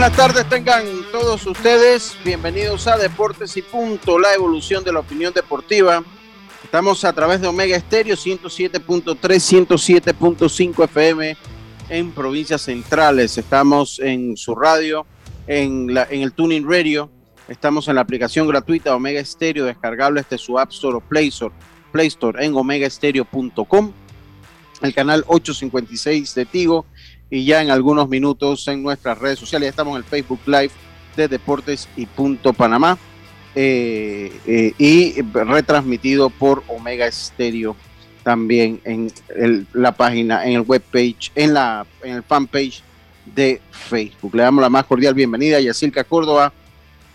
Buenas 0.00 0.16
tardes 0.16 0.48
tengan 0.48 0.86
todos 1.12 1.46
ustedes. 1.46 2.16
Bienvenidos 2.24 2.86
a 2.86 2.96
Deportes 2.96 3.54
y 3.58 3.60
Punto, 3.60 4.18
la 4.18 4.32
evolución 4.32 4.82
de 4.82 4.94
la 4.94 5.00
opinión 5.00 5.30
deportiva. 5.34 6.02
Estamos 6.64 7.04
a 7.04 7.12
través 7.12 7.42
de 7.42 7.48
Omega 7.48 7.76
Estéreo 7.76 8.16
107.3, 8.16 9.20
107.5 9.20 10.84
FM 10.84 11.36
en 11.90 12.12
provincias 12.12 12.62
centrales. 12.62 13.36
Estamos 13.36 14.00
en 14.00 14.38
su 14.38 14.54
radio, 14.54 15.04
en, 15.46 15.92
la, 15.92 16.08
en 16.10 16.22
el 16.22 16.32
Tuning 16.32 16.66
Radio. 16.66 17.10
Estamos 17.46 17.86
en 17.88 17.96
la 17.96 18.00
aplicación 18.00 18.48
gratuita 18.48 18.96
Omega 18.96 19.20
Estéreo, 19.20 19.66
descargable 19.66 20.22
desde 20.22 20.42
su 20.42 20.58
App 20.58 20.70
Store 20.70 20.96
o 20.96 21.00
Play 21.00 21.28
Store, 21.28 21.54
Play 21.92 22.06
Store 22.06 22.42
en 22.42 22.56
omegaestereo.com. 22.56 23.92
El 24.80 24.94
canal 24.94 25.24
856 25.26 26.34
de 26.34 26.46
Tigo 26.46 26.86
y 27.30 27.44
ya 27.44 27.62
en 27.62 27.70
algunos 27.70 28.08
minutos 28.08 28.66
en 28.68 28.82
nuestras 28.82 29.18
redes 29.18 29.38
sociales. 29.38 29.70
Estamos 29.70 29.92
en 29.92 29.98
el 29.98 30.04
Facebook 30.04 30.40
Live 30.46 30.70
de 31.16 31.28
Deportes 31.28 31.88
y 31.96 32.06
Punto 32.06 32.52
Panamá 32.52 32.98
eh, 33.54 34.32
eh, 34.46 34.72
y 34.78 35.22
retransmitido 35.22 36.30
por 36.30 36.62
Omega 36.68 37.06
Estéreo 37.06 37.76
también 38.22 38.80
en 38.84 39.10
la 39.72 39.92
página, 39.92 40.44
en 40.44 40.52
el 40.52 40.60
webpage, 40.60 41.32
en 41.34 41.54
la 41.54 41.86
en 42.02 42.16
el 42.16 42.22
fanpage 42.22 42.82
de 43.24 43.60
Facebook. 43.70 44.34
Le 44.34 44.42
damos 44.42 44.60
la 44.60 44.68
más 44.68 44.84
cordial 44.84 45.14
bienvenida 45.14 45.56
a 45.56 45.60
Yacirca 45.60 46.04
Córdoba, 46.04 46.52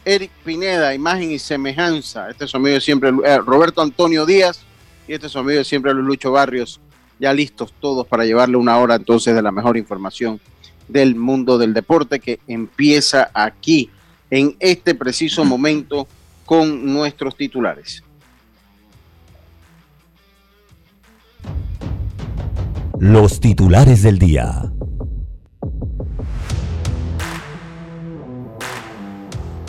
Eric 0.03 0.31
Pineda, 0.43 0.95
imagen 0.95 1.31
y 1.31 1.39
semejanza. 1.39 2.29
Este 2.29 2.45
es 2.45 2.51
su 2.51 2.57
amigo 2.57 2.79
siempre, 2.79 3.11
eh, 3.23 3.37
Roberto 3.37 3.81
Antonio 3.81 4.25
Díaz, 4.25 4.61
y 5.07 5.13
este 5.13 5.27
es 5.27 5.33
su 5.33 5.39
amigo 5.39 5.59
de 5.59 5.63
siempre, 5.63 5.93
Lucho 5.93 6.31
Barrios 6.31 6.79
ya 7.19 7.33
listos 7.33 7.73
todos 7.79 8.07
para 8.07 8.25
llevarle 8.25 8.57
una 8.57 8.77
hora 8.77 8.95
entonces 8.95 9.35
de 9.35 9.41
la 9.41 9.51
mejor 9.51 9.77
información 9.77 10.39
del 10.87 11.15
mundo 11.15 11.57
del 11.57 11.73
deporte 11.73 12.19
que 12.19 12.39
empieza 12.47 13.31
aquí, 13.33 13.89
en 14.29 14.55
este 14.59 14.95
preciso 14.95 15.45
momento, 15.45 16.07
con 16.45 16.85
nuestros 16.85 17.35
titulares. 17.35 18.03
Los 22.99 23.39
titulares 23.39 24.03
del 24.03 24.19
día. 24.19 24.71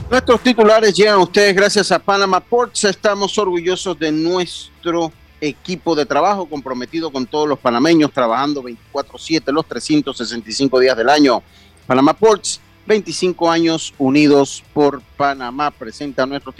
Nuestros 0.08 0.40
titulares 0.40 0.94
llegan 0.94 1.14
a 1.14 1.22
ustedes 1.22 1.54
gracias 1.54 1.90
a 1.90 1.98
Panama 1.98 2.38
Ports. 2.38 2.84
Estamos 2.84 3.36
orgullosos 3.38 3.98
de 3.98 4.12
nuestro 4.12 5.12
equipo 5.46 5.94
de 5.94 6.06
trabajo 6.06 6.46
comprometido 6.46 7.10
con 7.10 7.26
todos 7.26 7.48
los 7.48 7.58
panameños, 7.58 8.12
trabajando 8.12 8.62
24/7 8.62 9.52
los 9.52 9.66
365 9.66 10.78
días 10.80 10.96
del 10.96 11.08
año. 11.08 11.42
Panamá 11.86 12.14
Ports, 12.14 12.60
25 12.86 13.50
años 13.50 13.94
unidos 13.98 14.62
por 14.72 15.00
Panamá, 15.16 15.70
presenta 15.70 16.24
a 16.24 16.26
nuestros 16.26 16.54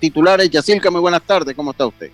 titulares. 0.00 0.50
Yacilca, 0.50 0.90
muy 0.90 1.00
buenas 1.00 1.22
tardes, 1.22 1.54
¿cómo 1.54 1.72
está 1.72 1.86
usted? 1.86 2.10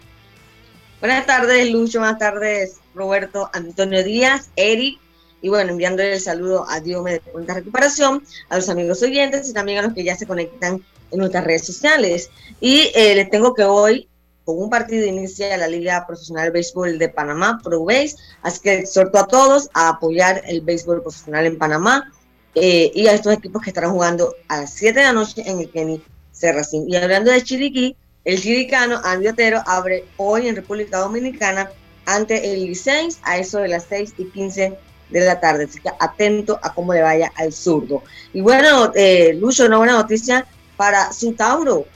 Buenas 1.01 1.27
tardes, 1.27 1.71
Lucho, 1.71 1.99
buenas 1.99 2.19
tardes, 2.19 2.81
Roberto 2.95 3.51
Antonio 3.53 4.03
Díaz, 4.03 4.51
Eric, 4.57 4.99
y 5.43 5.51
bueno, 5.51 5.73
enviándole 5.73 6.15
el 6.15 6.21
saludo 6.21 6.65
a 6.71 6.81
Dios 6.81 7.05
de 7.05 7.21
Cuenta 7.21 7.53
Recuperación, 7.53 8.23
a 8.49 8.57
los 8.57 8.69
amigos 8.71 9.03
oyentes 9.03 9.51
y 9.51 9.53
también 9.53 9.79
a 9.79 9.83
los 9.83 9.93
que 9.93 10.03
ya 10.03 10.17
se 10.17 10.27
conectan 10.27 10.83
en 11.11 11.19
nuestras 11.19 11.45
redes 11.45 11.67
sociales. 11.67 12.31
Y 12.61 12.91
eh, 12.95 13.15
les 13.15 13.29
tengo 13.29 13.53
que 13.53 13.65
hoy 13.65 14.09
con 14.45 14.59
un 14.59 14.71
partido 14.71 15.07
inicia 15.07 15.57
la 15.57 15.69
Liga 15.69 16.07
Profesional 16.07 16.45
de 16.45 16.51
Béisbol 16.51 16.99
de 16.99 17.09
Panamá, 17.09 17.61
ProBase, 17.63 18.17
así 18.43 18.61
que 18.61 18.75
exhorto 18.75 19.19
a 19.19 19.27
todos 19.27 19.71
a 19.73 19.89
apoyar 19.89 20.43
el 20.47 20.61
béisbol 20.61 21.03
profesional 21.03 21.47
en 21.47 21.59
Panamá 21.59 22.13
eh, 22.55 22.93
y 22.95 23.07
a 23.07 23.15
estos 23.15 23.33
equipos 23.33 23.63
que 23.63 23.71
estarán 23.71 23.93
jugando 23.93 24.35
a 24.49 24.63
las 24.63 24.75
7 24.75 24.99
de 24.99 25.07
la 25.07 25.13
noche 25.13 25.43
en 25.47 25.61
el 25.61 25.71
Kenny 25.71 26.03
Serracín. 26.33 26.85
Y 26.89 26.97
hablando 26.97 27.31
de 27.31 27.43
Chiriquí, 27.43 27.97
el 28.25 28.41
chiricano 28.41 29.01
Andy 29.05 29.29
Otero 29.29 29.63
abre 29.67 30.05
hoy 30.17 30.49
en 30.49 30.57
República 30.57 30.99
Dominicana 30.99 31.71
ante 32.07 32.53
el 32.53 32.65
Licencias 32.67 33.21
a 33.23 33.39
eso 33.39 33.59
de 33.59 33.69
las 33.69 33.87
6 33.89 34.15
y 34.19 34.25
15 34.27 34.79
de 35.11 35.21
la 35.21 35.41
tarde, 35.41 35.65
así 35.65 35.81
que 35.81 35.91
atento 36.01 36.59
a 36.63 36.75
cómo 36.75 36.93
le 36.93 37.03
vaya 37.03 37.33
al 37.37 37.53
zurdo. 37.53 38.03
Y 38.33 38.41
bueno, 38.41 38.93
eh, 38.95 39.35
Lucho, 39.35 39.67
una 39.67 39.79
buena 39.79 39.93
noticia 39.95 40.47
para 40.77 41.13
su 41.13 41.35
Tauro, 41.35 41.87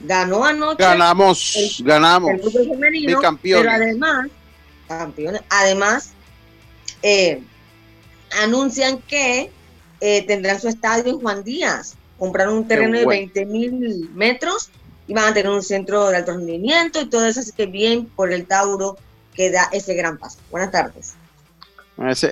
ganó 0.00 0.44
anoche. 0.44 0.82
Ganamos, 0.82 1.82
ganamos. 1.84 2.30
El 2.30 2.40
fútbol 2.40 2.68
femenino, 2.70 3.20
pero 3.42 3.70
además, 3.70 4.28
campeones, 4.88 5.42
además, 5.48 6.10
eh, 7.02 7.42
anuncian 8.42 8.98
que 8.98 9.50
eh, 10.00 10.26
tendrán 10.26 10.60
su 10.60 10.68
estadio 10.68 11.12
en 11.12 11.20
Juan 11.20 11.44
Díaz. 11.44 11.96
Compraron 12.18 12.58
un 12.58 12.68
terreno 12.68 12.98
de 12.98 13.06
20 13.06 13.46
mil 13.46 14.10
metros 14.14 14.70
y 15.06 15.14
van 15.14 15.26
a 15.26 15.34
tener 15.34 15.50
un 15.50 15.62
centro 15.62 16.08
de 16.08 16.16
alto 16.16 16.32
rendimiento 16.32 17.00
y 17.00 17.06
todo 17.06 17.26
eso, 17.26 17.40
así 17.40 17.52
que 17.52 17.66
bien 17.66 18.06
por 18.06 18.32
el 18.32 18.46
Tauro 18.46 18.96
que 19.34 19.50
da 19.50 19.68
ese 19.72 19.94
gran 19.94 20.18
paso. 20.18 20.38
Buenas 20.50 20.70
tardes. 20.72 21.14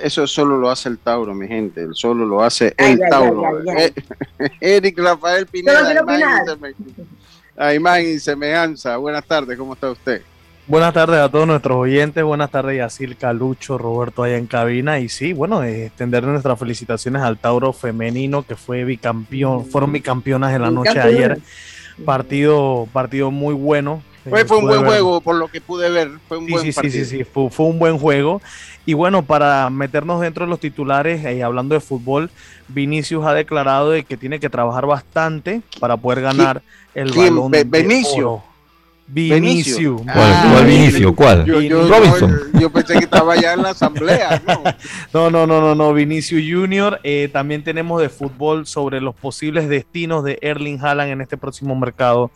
eso 0.03 0.27
solo 0.27 0.57
lo 0.57 0.71
hace 0.71 0.89
el 0.89 0.99
Tauro, 0.99 1.35
mi 1.35 1.47
gente. 1.47 1.87
Solo 1.93 2.25
lo 2.25 2.43
hace 2.43 2.75
el 2.79 2.99
Tauro. 3.11 3.63
Eh, 3.77 3.93
Eric 4.61 4.99
Rafael 4.99 5.47
Pineda 5.47 5.95
a 7.57 7.75
imagen 7.75 8.15
y 8.15 8.19
semejanza. 8.19 8.97
Buenas 8.97 9.25
tardes, 9.25 9.57
¿cómo 9.59 9.75
está 9.75 9.91
usted? 9.91 10.23
Buenas 10.67 10.95
tardes 10.95 11.21
a 11.21 11.29
todos 11.29 11.47
nuestros 11.47 11.77
oyentes, 11.77 12.25
buenas 12.25 12.51
tardes 12.51 12.79
Yacil 12.79 13.19
Calucho, 13.19 13.77
Roberto 13.77 14.23
allá 14.23 14.39
en 14.39 14.47
cabina 14.47 14.99
y 14.99 15.11
sí, 15.11 15.35
bueno, 15.35 15.63
extender 15.63 16.25
nuestras 16.25 16.59
felicitaciones 16.59 17.21
al 17.21 17.37
Tauro 17.37 17.75
femenino 17.75 18.45
que 18.45 18.57
fue 18.57 18.85
bicampeón, 18.85 19.67
fueron 19.67 19.93
bicampeonas 19.93 20.55
en 20.55 20.63
la 20.63 20.71
noche 20.71 20.95
de 20.95 21.03
ayer, 21.03 21.39
partido, 22.07 22.89
partido 22.95 23.31
muy 23.31 23.53
bueno. 23.53 24.03
Fue, 24.27 24.47
fue 24.47 24.57
un 24.57 24.67
buen 24.67 24.87
juego, 24.87 25.21
por 25.21 25.37
lo 25.37 25.49
que 25.49 25.61
pude 25.61 25.91
ver, 25.91 26.13
fue 26.27 26.39
un 26.39 26.47
sí, 26.47 26.53
buen 26.53 26.65
sí, 26.65 26.73
partido. 26.73 26.95
Sí, 26.95 27.05
sí, 27.05 27.19
sí, 27.19 27.25
fue, 27.25 27.51
fue, 27.51 27.67
un 27.67 27.79
buen 27.79 27.99
juego. 27.99 28.41
Y 28.87 28.93
bueno, 28.93 29.23
para 29.23 29.71
meternos 29.71 30.21
dentro 30.21 30.45
de 30.45 30.51
los 30.51 30.61
titulares, 30.61 31.23
y 31.23 31.27
eh, 31.27 31.43
hablando 31.43 31.75
de 31.75 31.81
fútbol, 31.81 32.31
Vinicius 32.69 33.25
ha 33.25 33.33
declarado 33.33 33.91
de 33.91 34.05
que 34.05 34.17
tiene 34.17 34.41
que 34.41 34.51
trabajar 34.51 34.87
bastante 34.87 35.63
para 35.81 35.97
poder 35.97 36.21
ganar 36.21 36.63
el 36.95 37.13
balón 37.13 37.51
de 37.51 37.65
Benicio. 37.65 38.43
Vinicio. 39.07 39.97
¿Cuál, 39.99 40.51
cuál 40.51 40.67
Vinicio? 40.67 41.15
¿Cuál? 41.15 41.45
Yo, 41.45 41.61
yo- 41.61 41.87
Robinson. 41.89 42.31
yo- 42.55 42.61
yo 42.61 42.71
pensé 42.71 42.95
que 42.95 43.05
estaba 43.05 43.37
ya 43.37 43.53
en 43.53 43.63
la 43.63 43.71
asamblea, 43.71 44.43
¿no? 44.47 44.63
No, 45.13 45.31
no, 45.31 45.47
no, 45.47 45.61
no, 45.61 45.75
no, 45.75 45.93
Vinicio 45.93 46.39
Junior. 46.39 47.01
Eh, 47.05 47.29
también 47.33 47.63
tenemos 47.63 48.01
de 48.01 48.09
fútbol 48.09 48.67
sobre 48.67 49.01
los 49.01 49.15
posibles 49.15 49.69
destinos 49.69 50.25
de 50.25 50.39
Erling 50.43 50.79
Haaland 50.83 51.11
en 51.13 51.21
este 51.21 51.37
próximo 51.37 51.77
mercado 51.77 52.31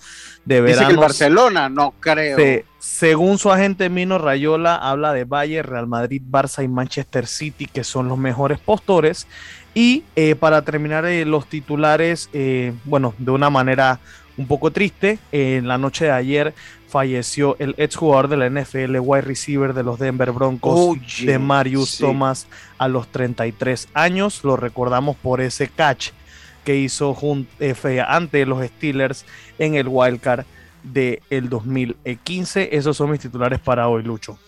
de 0.44 0.61
Dice 0.62 0.67
que 0.67 0.81
el 0.82 0.87
verano. 0.87 1.00
Barcelona, 1.00 1.69
no 1.69 1.94
creo. 2.00 2.37
Se- 2.37 2.65
según 2.79 3.38
su 3.38 3.50
agente 3.50 3.88
Mino 3.88 4.19
Rayola, 4.19 4.76
habla 4.76 5.12
de 5.12 5.25
Bayern, 5.25 5.69
Real 5.69 5.87
Madrid, 5.87 6.23
Barça 6.31 6.62
y 6.64 6.69
Manchester 6.69 7.26
City, 7.26 7.67
que 7.67 7.82
son 7.85 8.09
los 8.09 8.19
mejores 8.19 8.59
postores. 8.59 9.26
Y 9.75 10.05
eh, 10.17 10.35
para 10.35 10.62
terminar 10.62 11.05
eh, 11.06 11.25
los 11.25 11.47
titulares, 11.47 12.29
eh, 12.32 12.73
bueno, 12.85 13.14
de 13.19 13.31
una 13.31 13.50
manera 13.50 14.00
un 14.38 14.46
poco 14.46 14.70
triste, 14.70 15.19
en 15.32 15.69
la 15.69 15.76
noche 15.76 16.06
de 16.06 16.12
ayer 16.12 16.55
falleció 16.88 17.56
el 17.58 17.75
exjugador 17.76 18.29
de 18.29 18.37
la 18.38 18.49
NFL, 18.49 18.99
wide 19.00 19.23
receiver 19.23 19.75
de 19.75 19.82
los 19.82 19.99
Denver 19.99 20.32
Broncos, 20.32 20.96
de 21.20 21.38
Marius 21.38 21.90
sí. 21.90 22.05
Thomas, 22.05 22.46
a 22.79 22.88
los 22.88 23.08
33 23.08 23.88
años. 23.93 24.43
Lo 24.44 24.56
recordamos 24.56 25.17
por 25.17 25.40
ese 25.40 25.69
catch 25.69 26.11
que 26.64 26.76
hizo 26.76 27.17
eh, 27.61 28.05
ante 28.06 28.46
los 28.46 28.64
Steelers 28.64 29.25
en 29.58 29.75
el 29.75 29.88
wildcard 29.88 30.44
del 30.82 31.49
2015. 31.49 32.70
Esos 32.73 32.96
son 32.96 33.11
mis 33.11 33.20
titulares 33.20 33.58
para 33.58 33.88
hoy, 33.88 34.02
Lucho. 34.02 34.38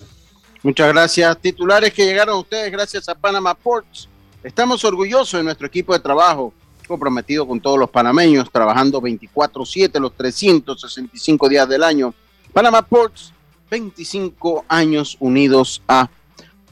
Muchas 0.62 0.92
gracias. 0.92 1.38
Titulares 1.38 1.92
que 1.92 2.04
llegaron 2.04 2.37
a 2.37 2.38
ustedes 2.38 2.70
gracias 2.70 3.08
a 3.08 3.14
Panama 3.14 3.54
Ports. 3.54 4.08
Estamos 4.42 4.84
orgullosos 4.84 5.38
de 5.38 5.44
nuestro 5.44 5.66
equipo 5.66 5.92
de 5.92 6.00
trabajo, 6.00 6.52
comprometido 6.90 7.46
con 7.46 7.60
todos 7.60 7.78
los 7.78 7.88
panameños, 7.88 8.50
trabajando 8.50 9.00
24/7 9.00 10.00
los 10.00 10.12
365 10.14 11.48
días 11.48 11.69
del 11.69 11.84
año. 11.84 12.12
Panama 12.52 12.82
Ports, 12.82 13.32
25 13.70 14.64
años 14.69 15.16
unidos 15.20 15.81
a 15.87 16.10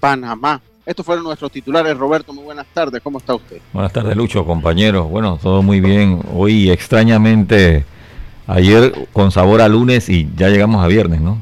Panamá. 0.00 0.60
Estos 0.84 1.06
fueron 1.06 1.24
nuestros 1.24 1.52
titulares. 1.52 1.96
Roberto, 1.96 2.32
muy 2.32 2.42
buenas 2.42 2.66
tardes. 2.74 3.00
¿Cómo 3.00 3.18
está 3.18 3.34
usted? 3.34 3.60
Buenas 3.72 3.92
tardes, 3.92 4.16
Lucho, 4.16 4.44
compañeros. 4.44 5.08
Bueno, 5.08 5.38
todo 5.40 5.62
muy 5.62 5.80
bien. 5.80 6.20
Hoy 6.34 6.70
extrañamente, 6.70 7.84
ayer 8.48 9.08
con 9.12 9.30
sabor 9.30 9.60
a 9.60 9.68
lunes 9.68 10.08
y 10.08 10.28
ya 10.36 10.48
llegamos 10.48 10.84
a 10.84 10.88
viernes, 10.88 11.20
¿no? 11.20 11.40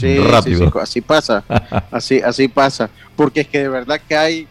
Rápido. 0.00 0.66
sí, 0.66 0.70
sí, 0.72 0.78
así 0.80 1.00
pasa, 1.00 1.42
así, 1.90 2.20
así 2.20 2.46
pasa, 2.46 2.88
porque 3.16 3.40
es 3.40 3.48
que 3.48 3.58
de 3.58 3.68
verdad 3.68 4.00
que 4.08 4.16
hay, 4.16 4.48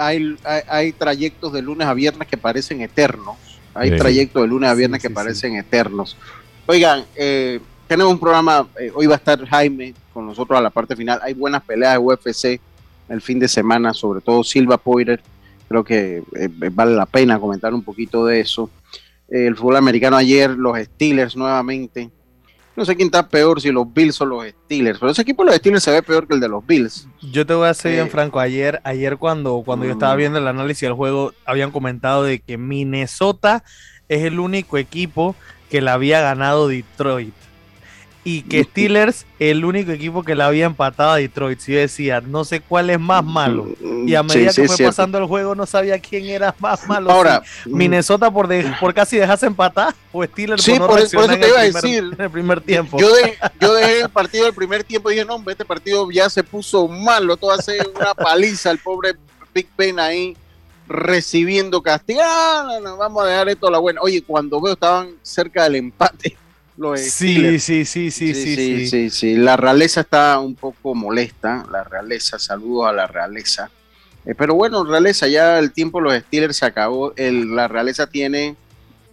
hay, 0.00 0.36
hay, 0.44 0.62
hay 0.68 0.92
trayectos 0.92 1.52
de 1.52 1.62
lunes 1.62 1.86
a 1.86 1.94
viernes 1.94 2.26
que 2.28 2.36
parecen 2.36 2.80
eternos, 2.80 3.36
hay 3.74 3.90
Sí. 3.90 3.96
trayectos 3.96 4.42
de 4.42 4.48
lunes 4.48 4.70
a 4.70 4.74
viernes 4.74 5.02
sí, 5.02 5.08
que 5.08 5.14
parecen 5.14 5.56
eternos. 5.56 6.16
Oigan, 6.66 7.04
eh, 7.16 7.60
tenemos 7.86 8.12
un 8.12 8.18
programa, 8.20 8.66
eh, 8.80 8.90
hoy 8.94 9.06
va 9.06 9.14
a 9.14 9.18
estar 9.18 9.44
Jaime 9.46 9.94
con 10.12 10.26
nosotros 10.26 10.58
a 10.58 10.62
la 10.62 10.70
parte 10.70 10.96
final, 10.96 11.20
hay 11.22 11.34
buenas 11.34 11.62
peleas 11.62 11.92
de 11.94 11.98
UFC 11.98 12.60
el 13.08 13.20
fin 13.20 13.38
de 13.38 13.48
semana, 13.48 13.92
sobre 13.92 14.20
todo 14.20 14.42
Silva 14.44 14.78
Poirier, 14.78 15.20
creo 15.68 15.84
que 15.84 16.22
eh, 16.36 16.48
vale 16.72 16.94
la 16.94 17.06
pena 17.06 17.38
comentar 17.38 17.74
un 17.74 17.82
poquito 17.82 18.24
de 18.24 18.40
eso. 18.40 18.70
El 19.28 19.54
fútbol 19.56 19.76
americano 19.76 20.16
ayer, 20.16 20.50
los 20.50 20.76
Steelers 20.78 21.36
nuevamente, 21.36 22.10
no 22.76 22.84
sé 22.84 22.96
quién 22.96 23.06
está 23.06 23.28
peor, 23.28 23.60
si 23.60 23.70
los 23.70 23.92
Bills 23.92 24.20
o 24.20 24.24
los 24.26 24.46
Steelers, 24.46 24.98
pero 24.98 25.12
ese 25.12 25.22
equipo 25.22 25.42
de 25.42 25.48
los 25.50 25.56
Steelers 25.56 25.82
se 25.84 25.90
ve 25.90 26.02
peor 26.02 26.26
que 26.26 26.34
el 26.34 26.40
de 26.40 26.48
los 26.48 26.66
Bills. 26.66 27.06
Yo 27.20 27.44
te 27.44 27.52
voy 27.54 27.68
a 27.68 27.74
ser 27.74 27.92
Eh, 27.92 27.94
bien 27.96 28.08
franco. 28.10 28.40
Ayer, 28.40 28.80
ayer 28.84 29.16
cuando, 29.18 29.62
cuando 29.64 29.84
yo 29.86 29.92
estaba 29.92 30.14
Mm. 30.14 30.18
viendo 30.18 30.38
el 30.38 30.48
análisis 30.48 30.82
del 30.82 30.94
juego, 30.94 31.32
habían 31.44 31.70
comentado 31.72 32.22
de 32.24 32.38
que 32.40 32.56
Minnesota 32.58 33.64
es 34.08 34.22
el 34.24 34.38
único 34.40 34.78
equipo 34.78 35.36
que 35.70 35.80
le 35.80 35.90
había 35.90 36.20
ganado 36.20 36.68
Detroit. 36.68 37.34
Y 38.22 38.42
que 38.42 38.64
Steelers 38.64 39.24
el 39.38 39.64
único 39.64 39.92
equipo 39.92 40.22
que 40.22 40.34
le 40.34 40.42
había 40.42 40.66
empatado 40.66 41.12
a 41.12 41.16
Detroit. 41.16 41.58
Si 41.58 41.72
yo 41.72 41.78
decía, 41.78 42.20
no 42.20 42.44
sé 42.44 42.60
cuál 42.60 42.90
es 42.90 43.00
más 43.00 43.24
malo. 43.24 43.66
Y 44.06 44.14
a 44.14 44.22
Mm, 44.22 44.28
Sí, 44.28 44.36
medida 44.38 44.52
sí, 44.52 44.60
que 44.60 44.66
fue 44.68 44.76
cierto. 44.76 44.90
pasando 44.90 45.16
el 45.16 45.24
juego, 45.24 45.54
no 45.54 45.64
sabía 45.64 45.98
quién 45.98 46.26
era 46.26 46.54
más 46.58 46.86
malo. 46.86 47.10
Ahora, 47.10 47.42
si 47.64 47.70
Minnesota 47.70 48.30
por, 48.30 48.46
de- 48.46 48.70
por 48.78 48.92
casi 48.92 49.16
dejarse 49.16 49.46
empatar 49.46 49.94
o 50.12 50.22
Steelers 50.22 50.62
Sí, 50.62 50.72
por 50.72 50.80
no 50.80 50.86
por- 50.88 50.96
por 50.98 51.06
eso 51.06 51.38
te 51.38 51.48
iba 51.48 51.60
a 51.60 51.64
el 51.64 51.72
primer- 51.72 51.82
decir. 51.82 52.14
en 52.18 52.20
el 52.20 52.30
primer 52.30 52.60
tiempo. 52.60 52.98
Yo, 52.98 53.10
de- 53.14 53.38
yo 53.58 53.72
dejé 53.72 54.00
el 54.02 54.10
partido 54.10 54.44
del 54.44 54.54
primer 54.54 54.84
tiempo 54.84 55.10
y 55.10 55.14
dije, 55.14 55.24
no, 55.24 55.36
hombre, 55.36 55.52
este 55.52 55.64
partido 55.64 56.10
ya 56.10 56.28
se 56.28 56.44
puso 56.44 56.86
malo, 56.88 57.38
todo 57.38 57.52
hace 57.52 57.78
una 57.98 58.12
paliza, 58.14 58.70
el 58.70 58.78
pobre 58.80 59.14
Big 59.54 59.68
Ben 59.78 59.98
ahí 59.98 60.36
recibiendo 60.94 61.80
castigo. 61.82 62.20
Ah, 62.22 62.64
no, 62.66 62.80
no, 62.80 62.96
vamos 62.96 63.24
a 63.24 63.28
dejar 63.28 63.48
esto 63.48 63.68
a 63.68 63.70
la 63.70 63.78
buena. 63.78 64.00
Oye, 64.02 64.22
cuando 64.22 64.60
veo 64.60 64.74
estaban 64.74 65.10
cerca 65.22 65.64
del 65.64 65.76
empate 65.76 66.36
sí, 66.96 67.58
sí, 67.58 67.84
sí, 67.84 68.10
sí, 68.10 68.10
sí, 68.10 68.34
sí, 68.34 68.86
sí, 68.86 69.10
sí. 69.10 69.36
La 69.36 69.56
realeza 69.56 70.00
está 70.00 70.38
un 70.38 70.54
poco 70.54 70.94
molesta, 70.94 71.66
la 71.70 71.84
realeza, 71.84 72.38
saludos 72.38 72.88
a 72.88 72.92
la 72.92 73.06
realeza. 73.06 73.70
Eh, 74.24 74.34
pero 74.34 74.54
bueno, 74.54 74.84
realeza, 74.84 75.28
ya 75.28 75.58
el 75.58 75.72
tiempo 75.72 75.98
de 75.98 76.04
los 76.04 76.22
Steelers 76.22 76.56
se 76.56 76.66
acabó, 76.66 77.12
el, 77.16 77.54
la 77.54 77.68
realeza 77.68 78.06
tiene, 78.06 78.56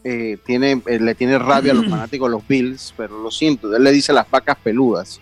eh, 0.03 0.37
tiene 0.45 0.81
eh, 0.85 0.99
le 0.99 1.15
tiene 1.15 1.37
rabia 1.37 1.73
a 1.73 1.75
los 1.75 1.85
fanáticos 1.89 2.29
de 2.29 2.31
los 2.31 2.47
Bills, 2.47 2.93
pero 2.95 3.21
lo 3.21 3.31
siento, 3.31 3.75
él 3.75 3.83
le 3.83 3.91
dice 3.91 4.13
las 4.13 4.29
vacas 4.29 4.57
peludas. 4.63 5.19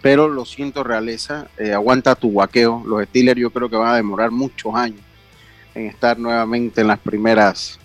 Pero 0.00 0.28
lo 0.28 0.44
siento, 0.44 0.84
realeza, 0.84 1.48
eh, 1.58 1.72
aguanta 1.72 2.14
tu 2.14 2.30
guaqueo. 2.30 2.84
Los 2.86 3.04
Steelers 3.06 3.40
yo 3.40 3.50
creo 3.50 3.68
que 3.68 3.76
van 3.76 3.88
a 3.88 3.96
demorar 3.96 4.30
muchos 4.30 4.72
años 4.74 5.00
en 5.74 5.86
estar 5.86 6.16
nuevamente 6.18 6.80
en 6.80 6.86
las 6.86 7.00
primeras 7.00 7.80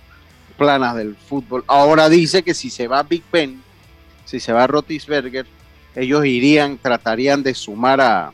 planas 0.58 0.96
del 0.96 1.16
fútbol. 1.16 1.64
Ahora 1.68 2.10
dice 2.10 2.44
que 2.44 2.54
si 2.54 2.70
se 2.70 2.88
va 2.88 3.02
Big 3.02 3.24
Ben, 3.32 3.62
si 4.26 4.40
se 4.40 4.54
va 4.54 4.68
Rotisberger, 4.68 5.46
ellos 5.96 6.26
irían, 6.26 6.78
tratarían 6.78 7.44
de 7.44 7.54
sumar 7.54 8.02
a, 8.02 8.32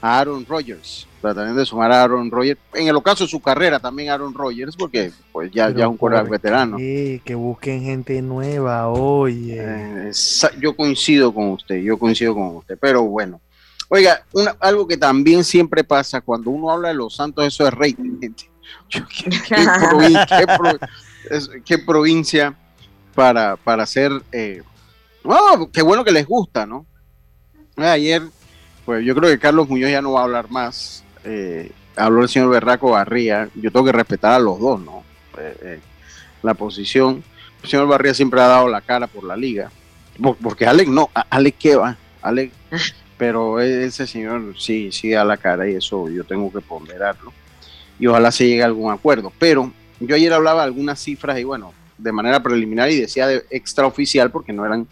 a 0.00 0.18
Aaron 0.18 0.44
Rodgers, 0.46 1.06
tratarían 1.20 1.56
de 1.56 1.64
sumar 1.64 1.92
a 1.92 2.02
Aaron 2.02 2.30
Rodgers, 2.30 2.58
en 2.74 2.88
el 2.88 2.96
ocaso 2.96 3.24
de 3.24 3.30
su 3.30 3.40
carrera 3.40 3.78
también 3.78 4.10
Aaron 4.10 4.34
Rodgers, 4.34 4.74
porque 4.76 5.12
pues 5.32 5.50
ya, 5.52 5.66
Pero 5.66 5.78
ya 5.78 5.84
es 5.84 5.90
un 5.90 5.98
¿por 5.98 6.28
veterano. 6.28 6.76
qué? 6.76 7.20
que 7.24 7.34
busquen 7.34 7.82
gente 7.82 8.20
nueva, 8.22 8.88
oye. 8.88 9.56
Eh, 9.60 10.10
yo 10.60 10.74
coincido 10.74 11.32
con 11.32 11.50
usted, 11.50 11.76
yo 11.76 11.98
coincido 11.98 12.34
con 12.34 12.56
usted, 12.56 12.76
pero 12.80 13.02
bueno. 13.02 13.40
Oiga, 13.88 14.24
una- 14.32 14.56
algo 14.58 14.84
que 14.88 14.96
también 14.96 15.44
siempre 15.44 15.84
pasa 15.84 16.20
cuando 16.20 16.50
uno 16.50 16.72
habla 16.72 16.88
de 16.88 16.94
los 16.94 17.14
Santos, 17.14 17.46
eso 17.46 17.68
es 17.68 17.72
rating, 17.72 18.18
gente. 18.20 18.50
Yo, 18.88 19.00
¿qué, 19.06 19.30
qué 19.48 19.54
provin- 19.54 20.26
qué 20.26 20.46
pro- 20.58 20.88
es- 21.30 21.50
qué 21.64 21.78
provincia 21.78 22.52
para, 23.14 23.56
para 23.56 23.84
hacer... 23.84 24.10
Eh, 24.32 24.62
no, 25.26 25.70
qué 25.72 25.82
bueno 25.82 26.04
que 26.04 26.12
les 26.12 26.26
gusta, 26.26 26.66
¿no? 26.66 26.86
Eh, 27.76 27.84
Ayer, 27.86 28.22
pues 28.84 29.04
yo 29.04 29.14
creo 29.14 29.30
que 29.30 29.38
Carlos 29.38 29.68
Muñoz 29.68 29.90
ya 29.90 30.02
no 30.02 30.12
va 30.12 30.20
a 30.20 30.24
hablar 30.24 30.50
más. 30.50 31.04
eh, 31.24 31.70
habló 31.96 32.22
el 32.22 32.28
señor 32.28 32.50
Berraco 32.50 32.90
Barría. 32.90 33.48
Yo 33.54 33.70
tengo 33.70 33.86
que 33.86 33.92
respetar 33.92 34.32
a 34.34 34.38
los 34.38 34.58
dos, 34.60 34.80
¿no? 34.80 35.02
Eh, 35.38 35.56
eh, 35.62 35.80
la 36.42 36.54
posición. 36.54 37.22
El 37.62 37.68
señor 37.68 37.86
Barría 37.88 38.14
siempre 38.14 38.40
ha 38.40 38.46
dado 38.46 38.68
la 38.68 38.80
cara 38.80 39.06
por 39.06 39.24
la 39.24 39.36
liga. 39.36 39.70
Por- 40.22 40.36
porque 40.36 40.66
Alex 40.66 40.88
no, 40.90 41.10
Alex 41.30 41.56
qué 41.58 41.76
va, 41.76 41.96
Alex, 42.22 42.52
pero 43.18 43.60
e- 43.60 43.84
ese 43.86 44.06
señor 44.06 44.54
sí, 44.58 44.90
sí 44.92 45.10
da 45.10 45.24
la 45.24 45.36
cara 45.36 45.68
y 45.68 45.74
eso 45.74 46.08
yo 46.08 46.24
tengo 46.24 46.52
que 46.52 46.60
ponderarlo. 46.60 47.32
Y 47.98 48.06
ojalá 48.06 48.30
se 48.30 48.46
llegue 48.46 48.62
a 48.62 48.66
algún 48.66 48.92
acuerdo. 48.92 49.32
Pero 49.38 49.72
yo 50.00 50.14
ayer 50.14 50.32
hablaba 50.32 50.62
de 50.62 50.66
algunas 50.68 51.00
cifras 51.00 51.38
y 51.38 51.44
bueno, 51.44 51.72
de 51.98 52.12
manera 52.12 52.42
preliminar 52.42 52.90
y 52.90 53.00
decía 53.00 53.26
de 53.26 53.44
extraoficial 53.50 54.30
porque 54.30 54.52
no 54.52 54.64
eran 54.66 54.86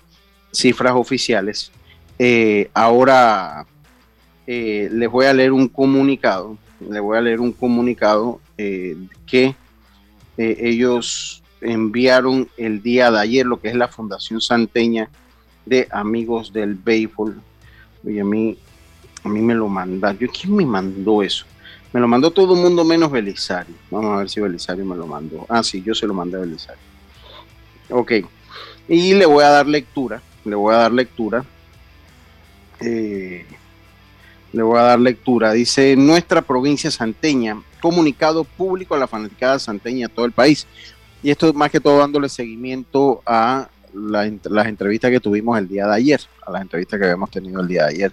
cifras 0.55 0.95
oficiales. 0.95 1.71
Eh, 2.19 2.71
ahora 2.75 3.67
eh, 4.47 4.89
les 4.93 5.11
voy 5.11 5.27
a 5.27 5.33
leer 5.35 5.53
un 5.53 5.69
comunicado, 5.69 6.57
les 6.89 7.01
voy 7.01 7.19
a 7.19 7.21
leer 7.21 7.41
un 7.41 7.53
comunicado 7.53 8.41
eh, 8.57 8.97
que 9.27 9.55
ellos 10.37 11.43
enviaron 11.61 12.49
el 12.57 12.83
día 12.83 13.11
de 13.11 13.21
ayer, 13.21 13.47
lo 13.47 13.61
que 13.61 13.69
es 13.69 13.75
la 13.75 13.89
Fundación 13.89 14.41
Santeña 14.41 15.09
de 15.65 15.87
Amigos 15.91 16.53
del 16.53 16.75
Béisbol. 16.75 17.41
Oye, 18.05 18.21
a 18.21 18.25
mí, 18.25 18.59
a 19.23 19.29
mí 19.29 19.41
me 19.41 19.55
lo 19.55 19.69
mandaron. 19.69 20.19
¿Quién 20.29 20.57
me 20.57 20.67
mandó 20.67 21.23
eso? 21.23 21.47
Me 21.93 22.01
lo 22.01 22.09
mandó 22.09 22.33
todo 22.33 22.55
el 22.55 22.61
mundo 22.61 22.85
menos 22.85 23.13
Belisario. 23.13 23.77
Vamos 23.91 24.13
a 24.13 24.19
ver 24.19 24.29
si 24.29 24.41
Belisario 24.41 24.85
me 24.85 24.97
lo 24.97 25.07
mandó. 25.07 25.47
Ah, 25.49 25.63
sí, 25.63 25.81
yo 25.81 25.95
se 25.95 26.09
lo 26.09 26.13
mandé 26.13 26.37
a 26.37 26.41
Belisario. 26.41 26.83
Ok. 27.91 28.13
Y 28.89 29.15
le 29.15 29.25
voy 29.25 29.45
a 29.45 29.51
dar 29.51 29.69
lectura. 29.69 30.21
Le 30.45 30.55
voy 30.55 30.75
a 30.75 30.79
dar 30.79 30.93
lectura. 30.93 31.45
Eh, 32.81 33.47
le 34.53 34.63
voy 34.63 34.79
a 34.79 34.83
dar 34.83 35.01
lectura. 35.01 35.53
Dice 35.53 35.97
nuestra 35.97 36.43
provincia 36.43 36.91
santeña, 36.91 37.61
comunicado 37.81 38.45
público 38.45 38.95
a 38.95 38.99
la 38.99 39.09
fanaticada 39.09 39.59
santeña 39.59 40.07
a 40.07 40.11
todo 40.11 40.27
el 40.27 40.33
país. 40.33 40.67
Y 41.23 41.31
esto 41.31 41.53
más 41.53 41.71
que 41.71 41.81
todo 41.81 41.99
dándole 41.99 42.29
seguimiento 42.29 43.23
a 43.27 43.69
las 43.95 44.67
entrevistas 44.67 45.11
que 45.11 45.21
tuvimos 45.21 45.59
el 45.59 45.69
día 45.69 45.87
de 45.87 45.95
ayer, 45.95 46.21
a 46.47 46.51
las 46.51 46.63
entrevistas 46.63 46.99
que 46.99 47.05
habíamos 47.05 47.31
tenido 47.31 47.61
el 47.61 47.69
día 47.69 47.85
de 47.85 47.89
ayer. 47.89 48.13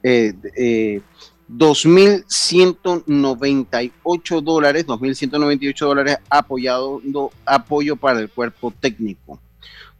Eh, 0.02 0.32
eh, 0.56 1.02
2.198 1.50 4.40
dólares, 4.40 4.86
2.198 4.86 5.78
dólares 5.78 6.16
apoyado, 6.30 7.02
apoyo 7.44 7.96
para 7.96 8.20
el 8.20 8.30
cuerpo 8.30 8.72
técnico. 8.80 9.38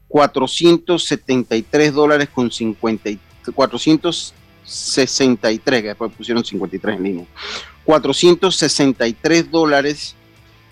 473 0.09 1.93
dólares 1.93 2.31
con 2.31 2.51
50, 2.51 3.11
463, 3.55 5.83
que 5.83 5.89
después 5.89 6.11
pusieron 6.13 6.43
53 6.43 6.97
en 6.97 7.03
línea. 7.03 7.27
463 7.89 9.51
dólares 9.51 10.15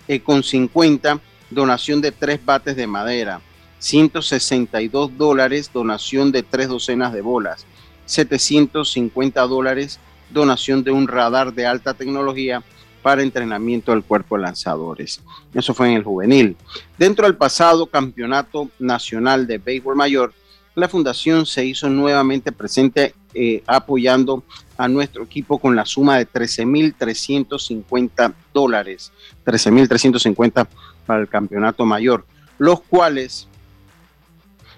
eh, 0.07 0.19
con 0.19 0.43
50, 0.43 1.19
donación 1.49 1.99
de 1.99 2.11
tres 2.11 2.39
bates 2.45 2.75
de 2.75 2.85
madera. 2.85 3.41
162 3.79 5.17
dólares, 5.17 5.71
donación 5.73 6.31
de 6.31 6.43
tres 6.43 6.67
docenas 6.67 7.11
de 7.13 7.21
bolas. 7.21 7.65
750 8.05 9.41
dólares, 9.47 9.99
donación 10.29 10.83
de 10.83 10.91
un 10.91 11.07
radar 11.07 11.55
de 11.55 11.65
alta 11.65 11.95
tecnología 11.95 12.61
para 13.01 13.23
entrenamiento 13.23 13.93
del 13.93 14.03
cuerpo 14.03 14.35
de 14.35 14.43
lanzadores. 14.43 15.19
Eso 15.55 15.73
fue 15.73 15.87
en 15.87 15.95
el 15.95 16.03
juvenil. 16.03 16.55
Dentro 16.99 17.25
del 17.25 17.35
pasado 17.35 17.87
campeonato 17.87 18.69
nacional 18.77 19.47
de 19.47 19.57
béisbol 19.57 19.95
mayor, 19.95 20.35
la 20.77 20.87
fundación 20.87 21.45
se 21.47 21.65
hizo 21.65 21.89
nuevamente 21.89 22.51
presente 22.51 23.15
eh, 23.33 23.63
apoyando 23.65 24.43
a 24.77 24.87
nuestro 24.87 25.23
equipo 25.23 25.57
con 25.57 25.75
la 25.75 25.85
suma 25.85 26.19
de 26.19 26.29
13.350 26.29 28.35
dólares, 28.53 29.11
13.350 29.43 30.67
para 31.07 31.19
el 31.19 31.27
campeonato 31.27 31.83
mayor, 31.83 32.27
los 32.59 32.81
cuales, 32.81 33.47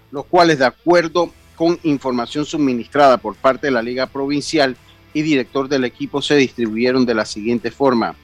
los 0.09 0.23
cuales 0.23 0.59
de 0.59 0.67
acuerdo 0.67 1.33
con 1.57 1.77
información 1.83 2.45
suministrada 2.45 3.17
por 3.17 3.35
parte 3.35 3.67
de 3.67 3.71
la 3.71 3.81
Liga 3.81 4.07
Provincial, 4.07 4.77
y 5.13 5.21
director 5.21 5.67
del 5.67 5.83
equipo 5.83 6.21
se 6.21 6.35
distribuyeron 6.35 7.05
de 7.05 7.15
la 7.15 7.25
siguiente 7.25 7.71
forma. 7.71 8.15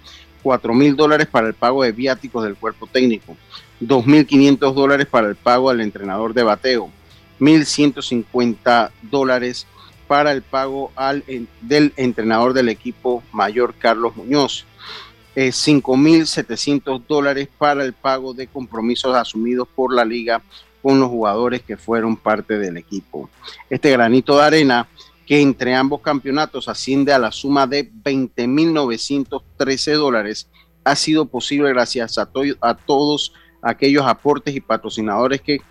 4 0.44 0.74
mil 0.74 0.96
dólares 0.96 1.28
para 1.28 1.48
el 1.48 1.56
pago 1.56 1.84
de 1.84 1.92
viáticos 1.92 2.44
del 2.44 2.56
cuerpo 2.56 2.88
técnico, 2.88 3.36
2.500 3.82 4.74
dólares 4.74 5.08
para 5.08 5.28
el 5.28 5.36
pago 5.36 5.72
al 5.72 5.82
entrenador 5.82 6.36
de 6.36 6.44
bateo, 6.44 6.92
1.150 7.40 8.92
dólares 9.04 9.68
para 10.08 10.32
el 10.32 10.42
pago 10.42 10.92
al, 10.96 11.24
del 11.62 11.94
entrenador 11.96 12.54
del 12.54 12.70
equipo 12.70 13.22
mayor 13.32 13.76
Carlos 13.76 14.16
Muñoz, 14.16 14.66
eh, 15.36 15.50
5.700 15.50 17.04
dólares 17.08 17.48
para 17.58 17.84
el 17.84 17.94
pago 17.94 18.34
de 18.34 18.48
compromisos 18.48 19.16
asumidos 19.16 19.68
por 19.68 19.94
la 19.94 20.06
liga 20.06 20.42
con 20.82 21.00
los 21.00 21.10
jugadores 21.10 21.62
que 21.64 21.78
fueron 21.78 22.16
parte 22.16 22.58
del 22.60 22.78
equipo. 22.78 23.30
Este 23.70 23.92
granito 23.92 24.38
de 24.38 24.44
arena 24.44 24.88
que 25.26 25.42
entre 25.42 25.74
ambos 25.74 26.02
campeonatos 26.02 26.70
asciende 26.70 27.12
a 27.12 27.18
la 27.18 27.32
suma 27.32 27.66
de 27.66 27.92
20.913 27.92 29.96
dólares, 29.96 30.48
ha 30.84 30.96
sido 30.96 31.26
posible 31.26 31.70
gracias 31.70 32.20
a, 32.20 32.30
a 32.62 32.76
todos 32.76 33.34
aquellos 33.64 34.06
aportes 34.06 34.56
y 34.56 34.62
patrocinadores 34.62 35.42
que 35.42 35.62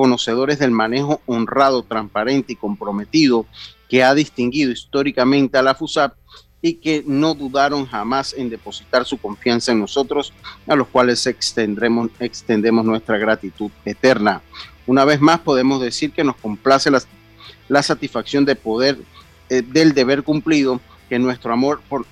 conocedores 0.00 0.58
del 0.58 0.70
manejo 0.70 1.20
honrado, 1.26 1.82
transparente 1.82 2.54
y 2.54 2.56
comprometido 2.56 3.44
que 3.86 4.02
ha 4.02 4.14
distinguido 4.14 4.72
históricamente 4.72 5.58
a 5.58 5.62
la 5.62 5.74
FUSAP 5.74 6.14
y 6.62 6.76
que 6.76 7.04
no 7.06 7.34
dudaron 7.34 7.84
jamás 7.84 8.32
en 8.32 8.48
depositar 8.48 9.04
su 9.04 9.18
confianza 9.18 9.72
en 9.72 9.80
nosotros, 9.80 10.32
a 10.66 10.74
los 10.74 10.88
cuales 10.88 11.26
extendremos, 11.26 12.08
extendemos 12.18 12.82
nuestra 12.82 13.18
gratitud 13.18 13.70
eterna. 13.84 14.40
Una 14.86 15.04
vez 15.04 15.20
más 15.20 15.40
podemos 15.40 15.82
decir 15.82 16.12
que 16.12 16.24
nos 16.24 16.36
complace 16.36 16.90
la 17.68 17.82
satisfacción 17.82 18.46
de 18.46 18.56
poder 18.56 18.96
eh, 19.50 19.60
del 19.60 19.92
deber 19.92 20.22
cumplido, 20.22 20.80
que 21.10 21.18
nuestro 21.18 21.52
amor 21.52 21.82
por, 21.90 22.06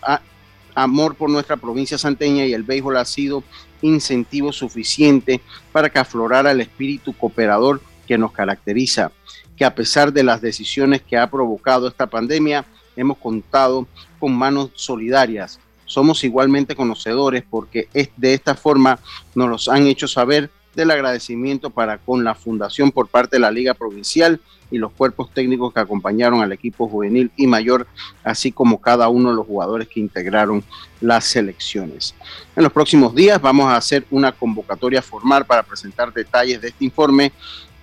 amor 0.82 1.16
por 1.16 1.28
nuestra 1.28 1.56
provincia 1.56 1.99
santeña 1.99 2.47
y 2.47 2.52
el 2.52 2.62
béisbol 2.62 2.97
ha 2.97 3.04
sido 3.04 3.42
incentivo 3.82 4.52
suficiente 4.52 5.40
para 5.73 5.90
que 5.90 5.99
aflorara 5.99 6.52
el 6.52 6.61
espíritu 6.61 7.12
cooperador 7.12 7.80
que 8.06 8.16
nos 8.16 8.32
caracteriza, 8.32 9.11
que 9.56 9.64
a 9.64 9.75
pesar 9.75 10.12
de 10.12 10.23
las 10.23 10.40
decisiones 10.40 11.02
que 11.02 11.16
ha 11.16 11.28
provocado 11.28 11.88
esta 11.88 12.06
pandemia, 12.06 12.64
hemos 12.97 13.18
contado 13.18 13.87
con 14.20 14.32
manos 14.37 14.70
solidarias. 14.75 15.58
Somos 15.85 16.23
igualmente 16.23 16.76
conocedores 16.76 17.42
porque 17.49 17.88
es 17.92 18.11
de 18.16 18.35
esta 18.35 18.54
forma 18.54 19.00
nos 19.35 19.49
los 19.49 19.68
han 19.68 19.87
hecho 19.87 20.06
saber 20.06 20.50
del 20.82 20.90
agradecimiento 20.90 21.70
para 21.70 21.99
con 21.99 22.25
la 22.25 22.35
fundación 22.35 22.90
por 22.90 23.08
parte 23.08 23.37
de 23.37 23.40
la 23.40 23.50
Liga 23.50 23.75
Provincial 23.75 24.40
y 24.70 24.78
los 24.78 24.92
cuerpos 24.92 25.30
técnicos 25.32 25.73
que 25.73 25.80
acompañaron 25.80 26.40
al 26.40 26.52
equipo 26.52 26.88
juvenil 26.88 27.30
y 27.37 27.47
mayor, 27.47 27.87
así 28.23 28.52
como 28.52 28.80
cada 28.80 29.08
uno 29.08 29.30
de 29.30 29.37
los 29.37 29.47
jugadores 29.47 29.88
que 29.88 30.00
integraron 30.00 30.62
las 31.00 31.25
selecciones. 31.25 32.14
En 32.54 32.62
los 32.62 32.73
próximos 32.73 33.14
días 33.14 33.40
vamos 33.40 33.66
a 33.66 33.76
hacer 33.76 34.04
una 34.11 34.32
convocatoria 34.32 35.02
formal 35.02 35.44
para 35.47 35.62
presentar 35.62 36.12
detalles 36.12 36.61
de 36.61 36.68
este 36.68 36.85
informe, 36.85 37.32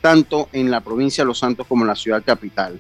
tanto 0.02 0.50
en 0.54 0.70
la 0.70 0.82
provincia 0.82 1.24
de 1.24 1.28
Los 1.28 1.40
Santos 1.40 1.66
como 1.68 1.84
en 1.84 1.88
la 1.88 1.96
ciudad 1.96 2.24
capital. 2.24 2.80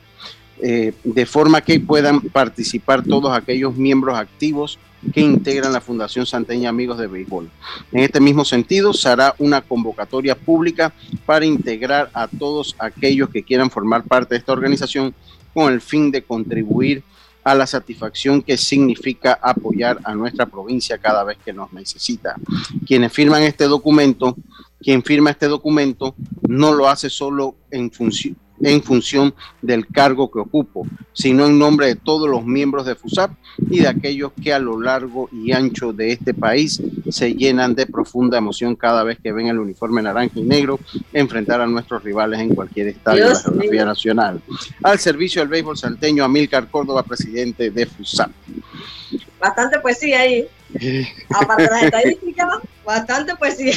Eh, 0.61 0.93
de 1.03 1.25
forma 1.25 1.59
que 1.59 1.81
puedan 1.81 2.21
participar 2.21 3.03
todos 3.03 3.35
aquellos 3.35 3.75
miembros 3.75 4.17
activos 4.17 4.79
que 5.13 5.21
integran 5.21 5.73
la 5.73 5.81
Fundación 5.81 6.25
Santeña 6.25 6.69
Amigos 6.69 6.97
de 6.97 7.07
Béisbol. 7.07 7.49
En 7.91 7.99
este 8.03 8.19
mismo 8.19 8.45
sentido, 8.45 8.93
se 8.93 9.09
hará 9.09 9.35
una 9.39 9.61
convocatoria 9.61 10.35
pública 10.35 10.93
para 11.25 11.45
integrar 11.45 12.09
a 12.13 12.27
todos 12.27 12.75
aquellos 12.79 13.29
que 13.29 13.43
quieran 13.43 13.69
formar 13.69 14.03
parte 14.03 14.35
de 14.35 14.39
esta 14.39 14.53
organización 14.53 15.13
con 15.53 15.71
el 15.71 15.81
fin 15.81 16.11
de 16.11 16.23
contribuir 16.23 17.03
a 17.43 17.53
la 17.53 17.67
satisfacción 17.67 18.41
que 18.41 18.57
significa 18.57 19.39
apoyar 19.41 19.99
a 20.03 20.15
nuestra 20.15 20.47
provincia 20.47 20.97
cada 20.97 21.23
vez 21.23 21.37
que 21.43 21.53
nos 21.53 21.71
necesita. 21.71 22.35
Quienes 22.87 23.13
firman 23.13 23.43
este 23.43 23.65
documento, 23.65 24.35
quien 24.81 25.03
firma 25.03 25.29
este 25.29 25.47
documento 25.47 26.15
no 26.47 26.73
lo 26.73 26.87
hace 26.89 27.09
solo 27.09 27.55
en 27.69 27.91
función 27.91 28.35
en 28.61 28.81
función 28.81 29.33
del 29.61 29.87
cargo 29.87 30.31
que 30.31 30.39
ocupo, 30.39 30.87
sino 31.13 31.45
en 31.45 31.59
nombre 31.59 31.87
de 31.87 31.95
todos 31.95 32.29
los 32.29 32.45
miembros 32.45 32.85
de 32.85 32.95
FUSAP 32.95 33.31
y 33.69 33.79
de 33.79 33.87
aquellos 33.87 34.31
que 34.41 34.53
a 34.53 34.59
lo 34.59 34.79
largo 34.79 35.29
y 35.31 35.51
ancho 35.51 35.93
de 35.93 36.11
este 36.11 36.33
país 36.33 36.81
se 37.09 37.33
llenan 37.33 37.75
de 37.75 37.85
profunda 37.85 38.37
emoción 38.37 38.75
cada 38.75 39.03
vez 39.03 39.19
que 39.21 39.31
ven 39.31 39.47
el 39.47 39.59
uniforme 39.59 40.01
naranja 40.01 40.39
y 40.39 40.43
negro 40.43 40.79
enfrentar 41.13 41.61
a 41.61 41.67
nuestros 41.67 42.03
rivales 42.03 42.39
en 42.39 42.55
cualquier 42.55 42.89
estadio 42.89 43.27
de 43.27 43.33
la 43.33 43.39
geografía 43.39 43.85
nacional. 43.85 44.41
Al 44.83 44.99
servicio 44.99 45.41
del 45.41 45.49
béisbol 45.49 45.77
salteño, 45.77 46.23
Amílcar 46.23 46.69
Córdoba, 46.69 47.03
presidente 47.03 47.69
de 47.71 47.85
FUSAP. 47.85 48.31
Bastante 49.39 49.79
poesía 49.79 50.21
ahí. 50.21 50.47
Aparte 51.29 51.63
de 51.63 51.69
las 51.69 51.83
estadísticas, 51.83 52.47
bastante 52.85 53.35
poesía. 53.35 53.73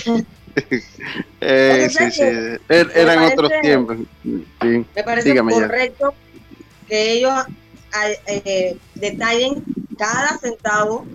Eh, 1.40 1.88
sí, 1.90 2.10
sí. 2.10 2.22
Er, 2.22 2.90
eran 2.94 3.24
otros 3.24 3.50
tiempos. 3.62 3.98
me 4.22 5.04
parece 5.04 5.36
correcto 5.36 6.14
que 6.88 7.12
ellos 7.12 7.32
eh, 8.26 8.76
detallen 8.94 9.62
cada 9.96 10.36
centavo 10.38 11.06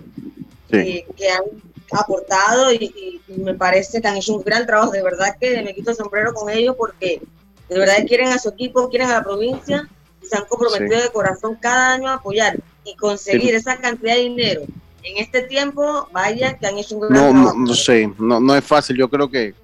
que 0.70 1.04
han 1.30 1.44
aportado 1.92 2.72
y, 2.72 3.20
me 3.28 3.54
parece 3.54 4.00
que 4.00 4.08
han 4.08 4.16
hecho 4.16 4.34
un 4.34 4.42
gran 4.42 4.66
trabajo. 4.66 4.92
De 4.92 5.02
verdad 5.02 5.36
que 5.40 5.62
me 5.62 5.74
quito 5.74 5.90
el 5.90 5.96
sombrero 5.96 6.32
con 6.32 6.50
ellos 6.50 6.74
porque 6.76 7.20
de 7.68 7.78
verdad 7.78 8.04
quieren 8.06 8.28
a 8.28 8.38
su 8.38 8.50
equipo, 8.50 8.88
quieren 8.88 9.08
a 9.08 9.18
la 9.18 9.24
provincia 9.24 9.88
y 10.22 10.26
se 10.26 10.36
han 10.36 10.44
comprometido 10.46 11.00
de 11.00 11.10
corazón 11.10 11.56
cada 11.60 11.92
año 11.94 12.08
a 12.08 12.14
apoyar 12.14 12.58
y 12.84 12.96
conseguir 12.96 13.54
esa 13.54 13.76
cantidad 13.78 14.14
de 14.14 14.20
dinero 14.20 14.62
en 15.04 15.18
este 15.18 15.42
tiempo, 15.42 16.08
vaya 16.12 16.56
que 16.58 16.66
han 16.66 16.78
hecho 16.78 16.96
un 16.96 17.02
gran 17.02 17.12
no, 17.12 17.30
trabajo. 17.30 17.58
No, 17.58 17.66
no 17.66 17.74
sé, 17.74 18.10
no, 18.18 18.40
no 18.40 18.54
es 18.56 18.64
fácil. 18.64 18.96
Yo 18.96 19.08
creo 19.08 19.30
que 19.30 19.54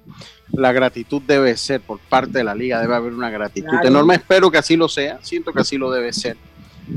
la 0.53 0.71
gratitud 0.71 1.21
debe 1.25 1.55
ser 1.57 1.81
por 1.81 1.99
parte 1.99 2.37
de 2.37 2.43
la 2.43 2.53
liga, 2.55 2.79
debe 2.79 2.95
haber 2.95 3.13
una 3.13 3.29
gratitud 3.29 3.69
Claro. 3.69 3.87
enorme. 3.87 4.15
Espero 4.15 4.51
que 4.51 4.57
así 4.59 4.75
lo 4.75 4.87
sea, 4.87 5.19
siento 5.21 5.51
que 5.51 5.61
así 5.61 5.77
lo 5.77 5.91
debe 5.91 6.13
ser. 6.13 6.37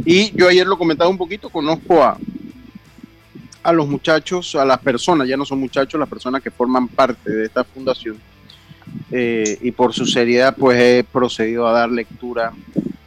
Y 0.04 0.36
yo 0.36 0.48
ayer 0.48 0.66
lo 0.66 0.76
comentaba 0.76 1.08
un 1.08 1.18
poquito, 1.18 1.48
conozco 1.48 2.02
a, 2.02 2.18
a 3.62 3.72
los 3.72 3.86
muchachos, 3.88 4.54
a 4.56 4.64
las 4.64 4.78
personas, 4.78 5.26
ya 5.26 5.36
no 5.36 5.44
son 5.44 5.60
muchachos, 5.60 5.98
las 5.98 6.08
personas 6.08 6.42
que 6.42 6.50
forman 6.50 6.88
parte 6.88 7.30
de 7.30 7.46
esta 7.46 7.64
fundación. 7.64 8.18
Eh, 9.10 9.58
y 9.62 9.70
por 9.70 9.94
su 9.94 10.04
seriedad, 10.04 10.54
pues 10.58 10.78
he 10.78 11.04
procedido 11.04 11.66
a 11.66 11.72
dar 11.72 11.90
lectura 11.90 12.52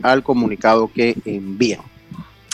al 0.02 0.24
comunicado 0.24 0.90
que 0.94 1.16
envían. 1.26 1.82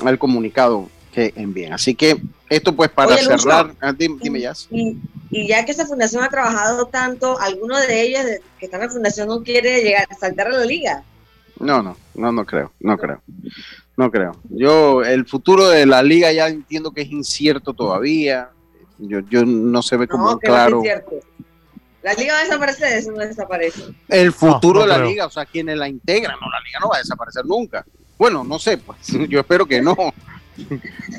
Al 0.04 0.18
comunicado 0.18 0.90
que 1.14 1.32
envían. 1.36 1.74
Así 1.74 1.96
que 1.96 2.18
esto 2.50 2.76
pues 2.76 2.90
para 2.90 3.14
Oye, 3.16 3.24
Lucho. 3.24 3.38
cerrar, 3.38 3.74
ah, 3.82 3.94
dime, 3.94 4.18
dime 4.22 4.42
ya. 4.42 4.54
Y, 4.72 4.98
y 5.30 5.48
ya 5.48 5.64
que 5.64 5.72
esa 5.72 5.86
fundación 5.86 6.24
ha 6.24 6.30
trabajado 6.30 6.86
tanto, 6.88 7.40
alguno 7.40 7.78
de 7.78 8.02
ellos 8.02 8.22
que 8.60 8.66
están 8.66 8.82
en 8.82 8.88
la 8.88 8.94
fundación 8.94 9.28
no 9.30 9.44
quiere 9.44 9.82
llegar 9.84 10.06
a 10.10 10.16
saltar 10.16 10.48
a 10.48 10.52
la 10.58 10.66
liga. 10.66 11.04
No, 11.60 11.82
no, 11.82 11.96
no, 12.16 12.32
no 12.32 12.46
creo, 12.46 12.74
no 12.80 12.98
creo, 12.98 13.22
no 13.96 14.12
creo. 14.12 14.36
Yo, 14.50 15.04
el 15.04 15.26
futuro 15.26 15.70
de 15.70 15.86
la 15.86 16.02
liga 16.04 16.32
ya 16.32 16.48
entiendo 16.48 16.92
que 16.92 17.02
es 17.02 17.12
incierto 17.12 17.74
todavía. 17.74 18.50
Yo, 18.98 19.20
yo 19.30 19.46
no 19.46 19.82
se 19.82 19.98
ve 19.98 20.08
como 20.08 20.32
No, 20.32 20.40
que 20.40 20.48
claro. 20.48 20.82
cierto. 20.82 21.12
La 22.02 22.14
liga 22.16 22.34
va 22.34 22.40
a 22.40 22.44
desaparecer, 22.44 22.94
eso 22.98 23.12
no 23.12 23.20
desaparece. 23.20 23.84
El 24.10 24.34
futuro 24.34 24.82
No, 24.82 24.86
no 24.88 24.88
de 24.88 24.88
la 24.88 24.96
creo. 24.96 25.10
liga, 25.10 25.26
o 25.26 25.30
sea, 25.30 25.46
quienes 25.46 25.78
la 25.78 25.88
integran, 25.88 26.38
no, 26.42 26.50
la 26.50 26.60
liga 26.60 26.80
no 26.82 26.90
va 26.90 26.98
a 26.98 27.00
desaparecer 27.00 27.46
nunca. 27.46 27.86
Bueno, 28.18 28.44
no 28.44 28.60
sé, 28.60 28.78
pues, 28.78 28.98
yo 29.30 29.40
espero 29.40 29.66
que 29.66 29.82
no. 29.82 29.96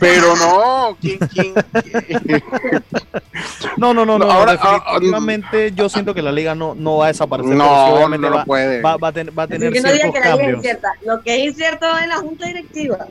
Pero 0.01 0.37
no, 0.37 0.97
¿quién, 1.01 1.19
quién? 1.19 1.55
No, 3.77 3.93
no, 3.93 4.05
no, 4.07 4.19
No, 4.19 4.27
no. 4.27 4.31
ahora- 4.31 4.59
ah, 4.63 4.81
definitivamente 4.95 5.73
yo 5.73 5.89
siento 5.89 6.15
que 6.15 6.23
la 6.23 6.31
liga 6.33 6.55
no, 6.55 6.75
no 6.75 6.99
va 6.99 7.07
a 7.07 7.09
desaparecer. 7.09 7.55
No, 7.57 7.87
obviamente 7.87 8.27
no 8.27 8.31
lo 8.31 8.37
va, 8.39 8.45
puede. 8.45 8.81
va, 8.81 8.97
va 8.97 9.09
a 9.09 9.13
ten- 9.13 9.31
va 9.37 9.43
a 9.45 9.49
tener 9.49 9.73
que 9.73 9.81
no 9.81 9.89
ciertos 9.91 10.13
que 10.15 10.21
la 10.21 10.25
liga 10.27 10.31
es 10.35 10.39
cambios. 10.39 10.57
incierta. 10.59 10.89
Lo 11.05 11.21
que 11.23 11.35
es 11.37 11.45
incierto 11.51 11.87
es 11.99 12.07
la 12.09 12.17
junta 12.17 12.47
directiva. 12.47 13.07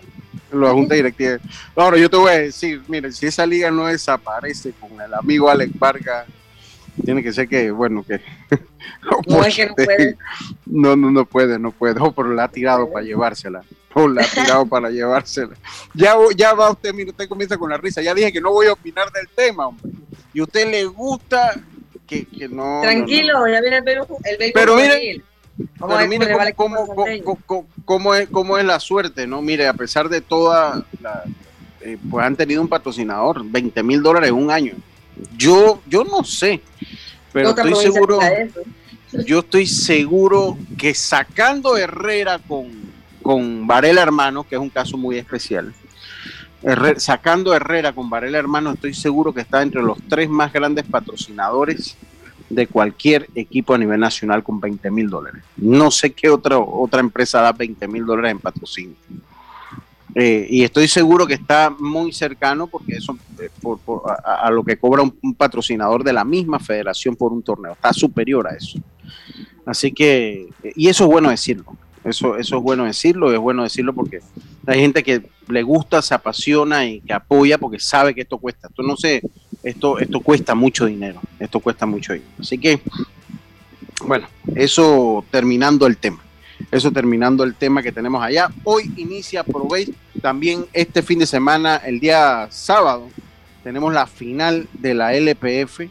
La 0.51 0.70
junta 0.72 0.96
directiva. 0.96 1.38
Ahora, 1.75 1.98
yo 1.98 2.10
te 2.10 2.15
voy 2.18 2.32
a 2.32 2.38
decir, 2.38 2.82
miren, 2.88 3.12
si 3.12 3.25
esa 3.25 3.46
liga 3.46 3.72
no 3.72 3.88
desaparece 3.88 4.72
con 4.80 5.00
el 5.01 5.13
amigo 5.13 5.50
Alex 5.50 5.77
Vargas, 5.77 6.25
tiene 7.04 7.24
que 7.24 7.34
ser 7.34 7.48
que, 7.48 7.72
bueno, 7.72 8.04
que. 8.04 8.22
No, 9.28 9.44
es 9.46 9.56
que 9.56 9.68
no 9.68 9.76
puede. 9.76 10.18
No, 10.66 10.96
no, 10.96 11.12
no 11.12 11.26
puede, 11.26 11.58
no 11.58 11.72
puede. 11.72 12.00
Oh, 12.00 12.12
pero 12.12 12.34
la 12.34 12.46
ha 12.46 12.48
tirado 12.50 12.92
para 12.92 13.06
llevársela. 13.06 13.64
Oh, 13.94 14.08
la 14.08 14.24
ha 14.24 14.26
tirado 14.28 14.66
para 14.66 14.90
llevársela. 14.90 15.56
Ya, 15.94 16.16
ya 16.36 16.54
va 16.54 16.72
usted, 16.72 16.94
mire, 16.94 17.12
usted 17.12 17.28
comienza 17.30 17.58
con 17.58 17.70
la 17.70 17.78
risa. 17.78 18.02
Ya 18.02 18.14
dije 18.14 18.32
que 18.32 18.42
no 18.42 18.52
voy 18.52 18.68
a 18.68 18.74
opinar 18.74 19.12
del 19.12 19.28
tema, 19.30 19.68
hombre. 19.68 19.91
Y 20.34 20.39
a 20.39 20.44
usted 20.44 20.70
le 20.70 20.86
gusta 20.86 21.60
que, 22.06 22.26
que 22.26 22.50
no. 22.50 22.82
Tranquilo, 22.82 23.39
no. 23.39 23.48
ya 23.48 23.62
viene 23.62 23.78
el 23.78 23.84
béisbol. 23.84 24.17
El 24.24 24.52
Pero 24.54 24.76
mire. 24.76 25.22
Vamos 25.78 25.98
Pero 25.98 26.10
mire 26.10 26.54
cómo- 26.56 26.88
cómo 27.86 28.15
es, 28.15 28.28
cómo 28.30 28.58
es 28.58 28.65
la 28.65 28.80
suerte, 28.80 29.28
¿no? 29.28 29.41
Mire, 29.41 29.67
a 29.67 29.74
pesar 29.74 30.10
de 30.10 30.20
toda 30.22 30.84
la, 31.00 31.24
eh, 31.82 31.98
pues 32.10 32.26
han 32.26 32.36
tenido 32.36 32.62
un 32.62 32.67
patrocinador, 32.67 33.44
20 33.46 33.84
mil 33.84 34.02
dólares 34.02 34.30
en 34.30 34.36
un 34.36 34.50
año. 34.50 34.74
Yo, 35.38 35.82
yo 35.86 36.04
no 36.04 36.24
sé, 36.24 36.62
pero 37.34 37.50
Otra 37.50 37.65
estoy 37.65 37.91
seguro, 37.91 38.19
yo 39.26 39.39
estoy 39.39 39.65
seguro 39.65 40.58
que 40.78 40.93
sacando 40.93 41.76
Herrera 41.76 42.39
con, 42.39 42.67
con 43.22 43.67
Varela 43.67 44.02
Hermanos, 44.04 44.46
que 44.46 44.56
es 44.56 44.62
un 44.62 44.69
caso 44.69 44.98
muy 44.98 45.17
especial, 45.17 45.74
sacando 46.98 47.54
Herrera 47.54 47.91
con 47.91 48.10
Varela 48.10 48.38
Hermanos, 48.38 48.76
estoy 48.76 48.93
seguro 48.93 49.34
que 49.34 49.41
está 49.41 49.62
entre 49.62 49.82
los 49.82 49.98
tres 50.08 50.30
más 50.30 50.54
grandes 50.54 50.86
patrocinadores 50.86 51.98
de 52.50 52.67
cualquier 52.67 53.28
equipo 53.36 53.74
a 53.74 53.78
nivel 53.78 54.00
nacional 54.00 54.43
con 54.43 54.60
20 54.60 54.91
mil 54.91 55.10
dólares. 55.10 55.43
No 55.58 55.89
sé 55.89 56.12
qué 56.13 56.30
otra, 56.30 56.60
otra 56.60 57.00
empresa 57.00 57.41
da 57.41 57.52
20 57.52 57.88
mil 57.88 58.06
dólares 58.06 58.32
en 58.32 58.39
patrocinio. 58.39 58.96
Eh, 60.15 60.45
y 60.49 60.63
estoy 60.63 60.88
seguro 60.88 61.26
que 61.26 61.34
está 61.34 61.71
muy 61.80 62.13
cercano 62.13 62.67
porque 62.67 62.93
eso 62.93 63.17
eh, 63.39 63.49
por- 63.62 63.80
a, 64.23 64.49
lo 64.52 64.63
que 64.63 64.78
cobra 64.78 65.02
un, 65.02 65.17
un 65.23 65.34
patrocinador 65.34 66.04
de 66.04 66.13
la 66.13 66.23
misma 66.23 66.60
federación 66.60 67.15
por 67.15 67.34
un 67.34 67.41
torneo. 67.41 67.73
Está 67.73 67.91
superior 67.93 68.47
a 68.47 68.56
eso. 68.56 68.80
Así 69.65 69.91
que, 69.91 70.49
eh, 70.63 70.73
y 70.76 70.88
eso 70.88 71.06
es 71.06 71.10
bueno 71.10 71.30
decirlo. 71.30 71.65
Eso, 72.04 72.38
eso 72.38 72.58
es 72.58 72.62
bueno 72.63 72.84
decirlo, 72.84 73.32
es 73.34 73.39
bueno 73.39 73.63
decirlo 73.63 73.93
porque 73.93 74.19
hay 74.67 74.80
gente 74.82 75.04
que 75.04 75.23
le 75.47 75.63
gusta, 75.63 76.02
se 76.02 76.13
apasiona 76.13 76.86
y 76.86 76.99
que 76.99 77.13
apoya 77.13 77.58
porque 77.58 77.80
sabe 77.80 78.13
que 78.13 78.21
esto 78.21 78.38
cuesta. 78.38 78.67
Esto 78.67 78.84
no 78.84 78.97
sé, 78.97 79.21
esto, 79.63 79.97
esto 79.99 80.19
cuesta 80.19 80.54
mucho 80.54 80.86
dinero. 80.86 81.21
Esto 81.39 81.60
cuesta 81.62 81.86
mucho 81.86 82.13
dinero. 82.13 82.32
Así 82.39 82.58
que, 82.58 82.82
bueno, 84.06 84.28
eso 84.56 85.23
terminando 85.32 85.88
el 85.88 85.97
tema. 85.97 86.21
Eso 86.71 86.91
terminando 86.91 87.43
el 87.43 87.56
tema 87.56 87.82
que 87.84 87.91
tenemos 87.91 88.23
allá. 88.23 88.49
Hoy 88.63 88.91
inicia 88.97 89.43
Probéis 89.43 89.91
también 90.21 90.65
este 90.73 91.02
fin 91.02 91.19
de 91.19 91.26
semana, 91.28 91.78
el 91.78 91.99
día 91.99 92.47
sábado, 92.49 93.10
tenemos 93.63 93.93
la 93.93 94.08
final 94.08 94.67
de 94.73 94.93
la 94.93 95.13
LPF. 95.13 95.82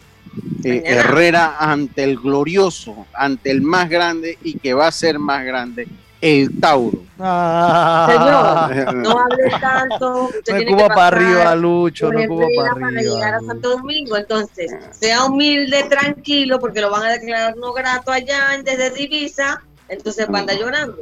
eh. 0.65 0.83
Herrera 0.85 1.57
ante 1.59 2.05
el 2.05 2.17
glorioso, 2.19 3.07
ante 3.13 3.51
el 3.51 3.63
más 3.63 3.89
grande 3.89 4.39
y 4.43 4.59
que 4.59 4.73
va 4.75 4.87
a 4.89 4.93
ser 4.93 5.19
más 5.19 5.45
grande, 5.45 5.87
el 6.21 6.59
Tauro. 6.61 7.03
Ah, 7.19 8.69
Señor, 8.71 8.95
no 9.03 9.11
hable 9.19 9.51
tanto. 9.61 10.25
usted 10.25 10.37
no 10.37 10.43
tiene 10.45 10.65
que 10.67 10.73
Cuba 10.73 10.89
para 10.89 11.07
arriba, 11.09 11.55
Lucho, 11.55 12.11
no 12.13 12.27
Cuba 12.29 12.47
para 12.57 12.75
para 12.75 12.91
llegar 13.03 13.35
arriba. 13.35 13.37
a 13.37 13.41
Santo 13.53 13.71
Domingo. 13.71 14.17
Entonces, 14.17 14.73
sea 14.93 15.25
humilde, 15.25 15.85
tranquilo, 15.85 16.59
porque 16.59 16.81
lo 16.81 16.91
van 16.91 17.05
a 17.05 17.11
declarar 17.13 17.57
no 17.57 17.73
grato 17.73 18.11
allá 18.11 18.55
en- 18.55 18.65
desde 18.65 18.91
Divisa. 18.91 19.63
Entonces, 19.93 20.27
va 20.33 20.39
a 20.39 20.41
andar 20.41 20.59
llorando. 20.59 20.97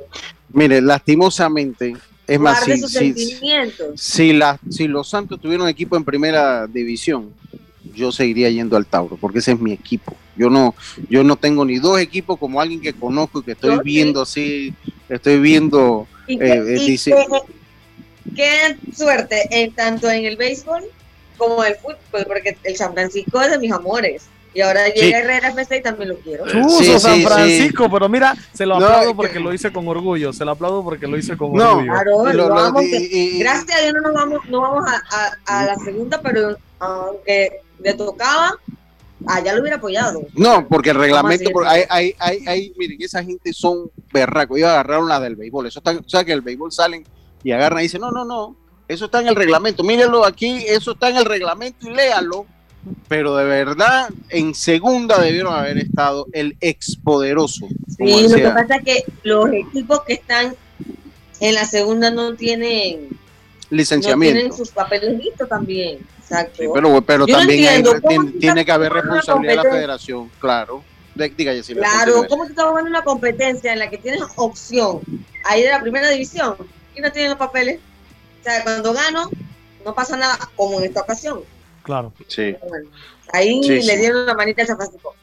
Mire, 0.53 0.81
lastimosamente, 0.81 1.97
es 2.27 2.41
más, 2.41 2.65
si, 2.65 2.77
si, 2.89 3.39
si, 3.97 4.33
la- 4.33 4.59
si 4.69 4.89
los 4.89 5.09
Santos 5.09 5.41
tuvieran 5.41 5.63
un 5.65 5.69
equipo 5.69 5.97
en 5.97 6.05
primera 6.05 6.67
división, 6.67 7.33
yo 7.95 8.11
seguiría 8.13 8.51
yendo 8.51 8.77
al 8.77 8.87
Tauro, 8.87 9.17
porque 9.17 9.39
ese 9.39 9.53
es 9.53 9.61
mi 9.61 9.73
equipo. 9.73 10.17
Yo 10.37 10.51
no, 10.51 10.75
yo 11.09 11.23
no 11.23 11.37
tengo 11.37 11.65
ni 11.65 11.79
dos 11.79 12.01
equipos 12.01 12.39
como 12.39 12.61
alguien 12.61 12.81
que 12.81 12.93
conozco 12.93 13.41
y 13.41 13.43
que 13.45 13.53
estoy 13.53 13.71
Yo 13.71 13.77
sí. 13.79 13.83
viendo 13.85 14.23
así, 14.23 14.75
estoy 15.09 15.39
viendo 15.39 16.07
Y 16.27 16.35
Eh, 16.35 16.39
qué, 16.39 16.53
eh, 16.75 16.77
y 16.79 16.91
dice- 16.91 17.15
qué- 18.35 18.35
qué 18.37 18.77
suerte, 18.95 19.49
en, 19.51 19.73
tanto 19.73 20.11
en 20.11 20.25
el 20.25 20.37
béisbol 20.37 20.83
como 21.37 21.65
en 21.65 21.73
el 21.73 21.79
fútbol, 21.79 22.25
porque 22.27 22.57
el 22.65 22.77
San 22.77 22.93
Francisco 22.93 23.41
es 23.41 23.51
de 23.51 23.59
mis 23.59 23.73
amores. 23.73 24.25
Y 24.53 24.61
ahora 24.63 24.87
Sí. 24.87 25.01
llega 25.01 25.19
Herrera 25.21 25.49
FC 25.51 25.77
y 25.77 25.83
también 25.83 26.09
lo 26.09 26.17
quiero. 26.17 26.45
Chuzo 26.47 26.81
Sí, 26.83 26.99
San 26.99 27.15
sí, 27.17 27.25
Francisco, 27.25 27.89
pero 27.91 28.09
mira, 28.09 28.35
se 28.53 28.67
lo 28.67 28.75
aplaudo 28.77 29.15
porque 29.15 29.35
que- 29.35 29.41
lo 29.41 29.55
hice 29.55 29.73
con 29.73 29.87
orgullo, 29.87 30.33
se 30.33 30.45
lo 30.45 30.51
aplaudo 30.51 30.83
porque 30.83 31.07
lo 31.07 31.17
hice 31.17 31.37
con 31.37 31.53
No, 31.53 31.71
orgullo. 31.77 31.93
Claro, 31.93 32.33
lo- 32.33 32.71
lo 32.73 32.83
y- 32.83 33.09
y- 33.11 33.39
gracias 33.39 33.79
a 33.79 33.83
Dios 33.83 33.95
no 33.95 34.01
nos 34.01 34.15
vamos, 34.15 34.41
no 34.49 34.61
vamos 34.61 34.85
a, 34.89 35.37
a- 35.47 35.61
a 35.61 35.67
la 35.67 35.77
segunda, 35.77 36.21
pero 36.21 36.57
aunque 36.81 37.61
le 37.79 37.95
tocaba, 37.95 38.57
allá 39.29 39.55
lo 39.55 39.61
hubiera 39.61 39.77
apoyado. 39.77 40.21
No, 40.35 40.67
porque 40.67 40.91
el 40.91 40.97
reglamento, 40.97 41.51
por- 41.51 41.67
hay, 41.69 41.83
hay, 41.89 42.15
hay, 42.19 42.45
hay- 42.49 42.73
miren, 42.77 43.01
esa 43.03 43.23
gente 43.23 43.53
son 43.53 43.91
berracos. 44.13 44.57
Ellos 44.59 44.71
agarraron 44.71 45.09
la 45.09 45.21
del 45.21 45.37
béisbol. 45.37 45.67
Eso 45.69 45.79
está, 45.79 45.93
o 45.93 46.09
sea, 46.09 46.25
que 46.25 46.33
el 46.33 46.41
béisbol 46.41 46.73
salen 46.73 47.05
y 47.45 47.53
agarran 47.53 47.81
y 47.81 47.83
dicen, 47.85 48.01
no, 48.01 48.11
no, 48.11 48.25
no, 48.25 48.57
eso 48.89 49.05
está 49.05 49.21
en 49.21 49.29
el 49.29 49.37
reglamento. 49.37 49.85
Mírenlo 49.85 50.25
aquí, 50.25 50.65
eso 50.67 50.93
está 50.93 51.09
en 51.11 51.19
el 51.19 51.25
reglamento 51.25 51.89
y 51.89 51.95
léalo. 51.95 52.47
Pero 53.09 53.37
de 53.37 53.45
verdad 53.45 54.09
en 54.29 54.55
segunda 54.55 55.21
debieron 55.21 55.55
haber 55.55 55.79
estado 55.79 56.27
el 56.33 56.57
expoderoso. 56.61 57.67
Sí, 57.97 58.29
lo 58.29 58.37
que 58.37 58.51
pasa 58.51 58.77
es 58.77 58.85
que 58.85 59.05
los 59.23 59.53
equipos 59.53 60.03
que 60.07 60.15
están 60.15 60.55
en 61.41 61.55
la 61.55 61.65
segunda 61.65 62.11
no 62.11 62.35
tienen 62.35 63.09
licenciamiento. 63.71 64.35
No 64.35 64.41
tienen 64.41 64.57
sus 64.57 64.71
papeles 64.71 65.19
listos 65.19 65.49
también. 65.49 65.99
Exacto. 66.19 66.63
pero, 66.73 67.03
pero 67.03 67.27
también 67.27 67.85
tiene, 68.39 68.65
que 68.65 68.73
haber 68.73 68.93
responsabilidad 68.93 69.63
de 69.63 69.69
la 69.69 69.75
federación, 69.75 70.31
claro. 70.39 70.85
Diga, 71.15 71.53
claro, 71.75 72.25
¿cómo 72.29 72.45
tú 72.45 72.51
estás 72.51 72.67
jugando 72.67 72.89
una 72.89 73.03
competencia 73.03 73.73
en 73.73 73.81
la 73.81 73.91
que 73.91 73.99
tienes 73.99 74.23
opción 74.37 75.01
a 75.45 75.59
ir 75.59 75.69
a 75.69 75.77
la 75.77 75.83
primera 75.83 76.09
división 76.09 76.55
y 76.97 77.01
no 77.01 77.13
tienen 77.13 77.31
los 77.31 77.39
papeles? 77.39 77.81
O 78.41 78.45
sea, 78.45 78.63
cuando 78.63 78.95
gano, 78.95 79.29
no 79.85 79.95
pasa 79.95 80.17
nada, 80.17 80.39
como 80.57 80.79
en 80.79 80.87
esta 80.87 81.01
ocasión. 81.01 81.41
Claro. 81.83 82.13
Sí. 82.29 82.57
ahí 83.33 83.61
le 83.61 83.97
dieron 83.97 84.27
la 84.27 84.35
manita 84.35 84.63
a 84.63 84.67
San 84.67 84.77
Francisco. 84.77 85.15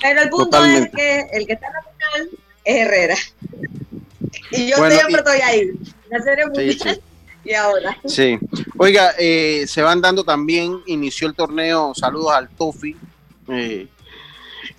Pero 0.00 0.22
el 0.22 0.28
punto 0.28 0.64
es 0.64 0.90
que 0.90 1.26
el 1.32 1.46
que 1.46 1.52
está 1.54 1.66
en 1.68 1.72
la 1.72 1.82
final 1.82 2.38
es 2.64 2.76
Herrera. 2.76 3.16
Y 4.50 4.68
yo 4.68 4.76
siempre 4.76 5.16
estoy 5.16 5.40
ahí. 5.40 5.70
La 6.10 6.22
serie 6.22 6.46
mundial. 6.46 7.02
Y 7.44 7.54
ahora. 7.54 7.96
Sí. 8.04 8.38
Oiga, 8.76 9.14
eh, 9.18 9.64
se 9.68 9.80
van 9.80 10.00
dando 10.00 10.24
también, 10.24 10.82
inició 10.86 11.28
el 11.28 11.34
torneo, 11.34 11.94
saludos 11.94 12.32
al 12.32 12.48
Tofi. 12.48 12.96
Eh, 13.48 13.86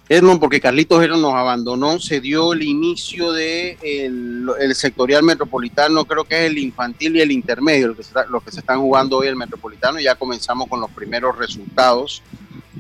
Edmond, 0.10 0.40
porque 0.40 0.62
Carlitos 0.62 1.04
Heron 1.04 1.22
nos 1.22 1.34
abandonó, 1.34 2.00
se 2.00 2.22
dio 2.22 2.54
el 2.54 2.64
inicio 2.64 3.34
de 3.34 3.78
el, 3.82 4.74
sectorial 4.74 5.24
metropolitano, 5.24 6.06
creo 6.06 6.24
que 6.24 6.46
es 6.46 6.52
el 6.52 6.58
infantil 6.60 7.18
y 7.18 7.22
el 7.22 7.32
intermedio, 7.32 7.90
lo 7.90 7.98
que, 7.98 8.04
se 8.04 8.14
los 8.30 8.42
que 8.42 8.52
se 8.52 8.62
están 8.62 8.80
jugando 8.80 9.18
hoy 9.18 9.28
el 9.28 9.36
metropolitano, 9.36 10.00
ya 10.00 10.16
comenzamos 10.16 10.70
con 10.70 10.80
los 10.80 10.90
primeros 10.92 11.38
resultados. 11.38 12.22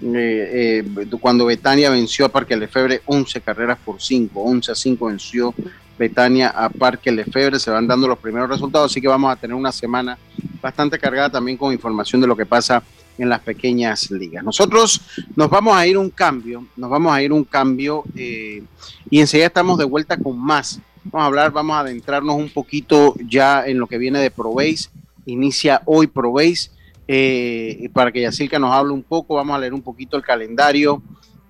Eh, 0.02 0.84
eh, 0.96 1.08
cuando 1.20 1.46
Betania 1.46 1.90
venció 1.90 2.28
a 2.28 2.30
Parque 2.30 2.56
Lefebre 2.56 3.02
11 3.06 3.42
carreras 3.42 3.78
por 3.84 4.02
5, 4.02 4.40
11 4.40 4.72
a 4.72 4.76
5 4.76 5.06
venció 5.08 5.54
Betania 5.98 6.50
a 6.50 6.70
Parque 6.70 7.12
Lefebre, 7.12 7.60
se 7.60 7.72
van 7.72 7.88
dando 7.88 8.08
los 8.08 8.20
primeros 8.20 8.48
resultados, 8.48 8.92
así 8.92 9.02
que 9.02 9.08
vamos 9.08 9.32
a 9.32 9.36
tener 9.36 9.56
una 9.56 9.72
semana 9.72 10.18
bastante 10.62 10.98
cargada 10.98 11.32
también 11.32 11.58
con 11.58 11.74
información 11.74 12.22
de 12.22 12.28
lo 12.28 12.38
que 12.38 12.46
pasa 12.46 12.82
en 13.18 13.30
las 13.30 13.40
pequeñas 13.42 14.12
ligas. 14.12 14.44
Nosotros 14.44 15.02
nos 15.36 15.50
vamos 15.50 15.76
a 15.76 15.86
ir 15.88 15.98
un 15.98 16.10
cambio, 16.10 16.66
nos 16.76 16.90
vamos 16.90 17.14
a 17.14 17.22
ir 17.22 17.32
un 17.32 17.44
cambio 17.44 18.04
eh, 18.16 18.64
y 19.10 19.20
enseguida 19.20 19.48
estamos 19.48 19.78
de 19.78 19.86
vuelta 19.86 20.18
con 20.18 20.38
más. 20.38 20.80
Vamos 21.04 21.24
a 21.24 21.28
hablar, 21.28 21.52
vamos 21.52 21.76
a 21.76 21.80
adentrarnos 21.80 22.36
un 22.36 22.50
poquito 22.50 23.16
ya 23.28 23.66
en 23.66 23.80
lo 23.80 23.88
que 23.88 23.98
viene 23.98 24.20
de 24.20 24.32
Probase. 24.32 24.90
Inicia 25.26 25.82
hoy 25.86 26.08
Probase. 26.08 26.72
Eh, 27.10 27.90
para 27.94 28.12
que 28.12 28.22
Yacirca 28.22 28.60
nos 28.60 28.74
hable 28.74 28.92
un 28.92 29.04
poco, 29.04 29.36
vamos 29.36 29.56
a 29.56 29.60
leer 29.60 29.74
un 29.74 29.82
poquito 29.82 30.18
el 30.18 30.24
calendario 30.24 31.02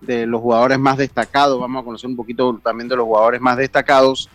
de 0.02 0.28
los 0.28 0.40
jugadores 0.40 0.78
más 0.78 0.98
destacados, 0.98 1.60
vamos 1.60 1.82
a 1.82 1.86
conocer 1.86 2.08
un 2.08 2.16
poquito 2.16 2.60
también 2.64 2.88
de 2.88 2.96
los 2.96 3.06
jugadores 3.06 3.42
más 3.42 3.58
destacados 3.58 4.30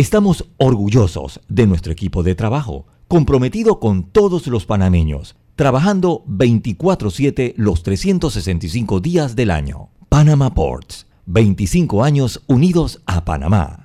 Estamos 0.00 0.46
orgullosos 0.56 1.42
de 1.50 1.66
nuestro 1.66 1.92
equipo 1.92 2.22
de 2.22 2.34
trabajo, 2.34 2.86
comprometido 3.06 3.80
con 3.80 4.04
todos 4.04 4.46
los 4.46 4.64
panameños, 4.64 5.36
trabajando 5.56 6.24
24/7 6.26 7.52
los 7.58 7.82
365 7.82 9.00
días 9.00 9.36
del 9.36 9.50
año. 9.50 9.90
Panama 10.08 10.54
Ports, 10.54 11.06
25 11.26 12.02
años 12.02 12.42
unidos 12.46 13.02
a 13.04 13.26
Panamá. 13.26 13.84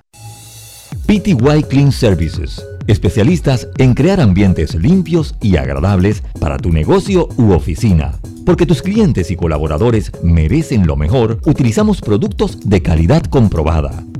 PTY 1.04 1.64
Clean 1.68 1.92
Services, 1.92 2.64
especialistas 2.86 3.68
en 3.76 3.92
crear 3.92 4.18
ambientes 4.18 4.74
limpios 4.74 5.34
y 5.42 5.58
agradables 5.58 6.22
para 6.40 6.56
tu 6.56 6.72
negocio 6.72 7.28
u 7.36 7.52
oficina. 7.52 8.18
Porque 8.46 8.64
tus 8.64 8.80
clientes 8.80 9.30
y 9.30 9.36
colaboradores 9.36 10.12
merecen 10.22 10.86
lo 10.86 10.96
mejor, 10.96 11.42
utilizamos 11.44 12.00
productos 12.00 12.58
de 12.66 12.80
calidad 12.80 13.22
comprobada 13.24 14.02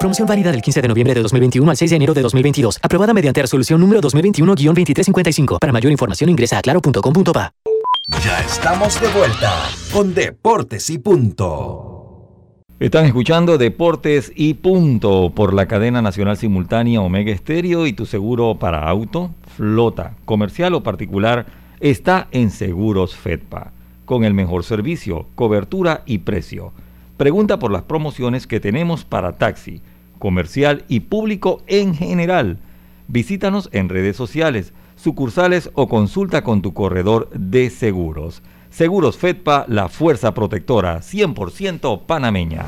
Promoción 0.00 0.26
válida 0.26 0.50
del 0.50 0.62
15 0.62 0.80
de 0.80 0.88
noviembre 0.88 1.12
de 1.12 1.20
2021 1.20 1.70
al 1.70 1.76
6 1.76 1.90
de 1.90 1.96
enero 1.96 2.14
de 2.14 2.22
2022. 2.22 2.78
Aprobada 2.82 3.12
mediante 3.12 3.42
resolución 3.42 3.78
número 3.78 4.00
2021-2355. 4.00 5.58
Para 5.58 5.74
mayor 5.74 5.92
información 5.92 6.30
ingresa 6.30 6.56
a 6.56 6.62
claro.com.pa. 6.62 7.52
Ya 8.24 8.40
estamos 8.40 8.98
de 8.98 9.08
vuelta 9.08 9.52
con 9.92 10.14
Deportes 10.14 10.88
y 10.88 10.96
Punto. 10.96 12.56
Están 12.78 13.04
escuchando 13.04 13.58
Deportes 13.58 14.32
y 14.34 14.54
Punto 14.54 15.32
por 15.34 15.52
la 15.52 15.66
cadena 15.66 16.00
nacional 16.00 16.38
simultánea 16.38 17.02
Omega 17.02 17.30
Estéreo 17.30 17.86
y 17.86 17.92
tu 17.92 18.06
seguro 18.06 18.54
para 18.54 18.88
auto, 18.88 19.34
flota, 19.54 20.14
comercial 20.24 20.72
o 20.72 20.82
particular 20.82 21.44
está 21.80 22.26
en 22.30 22.50
Seguros 22.50 23.16
Fedpa, 23.16 23.72
con 24.06 24.24
el 24.24 24.32
mejor 24.32 24.64
servicio, 24.64 25.26
cobertura 25.34 26.04
y 26.06 26.20
precio. 26.20 26.72
Pregunta 27.18 27.58
por 27.58 27.70
las 27.70 27.82
promociones 27.82 28.46
que 28.46 28.60
tenemos 28.60 29.04
para 29.04 29.32
taxi, 29.36 29.82
comercial 30.20 30.84
y 30.86 31.00
público 31.00 31.62
en 31.66 31.96
general. 31.96 32.58
Visítanos 33.08 33.68
en 33.72 33.88
redes 33.88 34.16
sociales, 34.16 34.72
sucursales 34.94 35.70
o 35.74 35.88
consulta 35.88 36.44
con 36.44 36.62
tu 36.62 36.72
corredor 36.72 37.28
de 37.34 37.70
seguros. 37.70 38.44
Seguros 38.70 39.18
Fedpa, 39.18 39.64
la 39.66 39.88
fuerza 39.88 40.32
protectora 40.32 40.98
100% 41.00 42.06
panameña. 42.06 42.64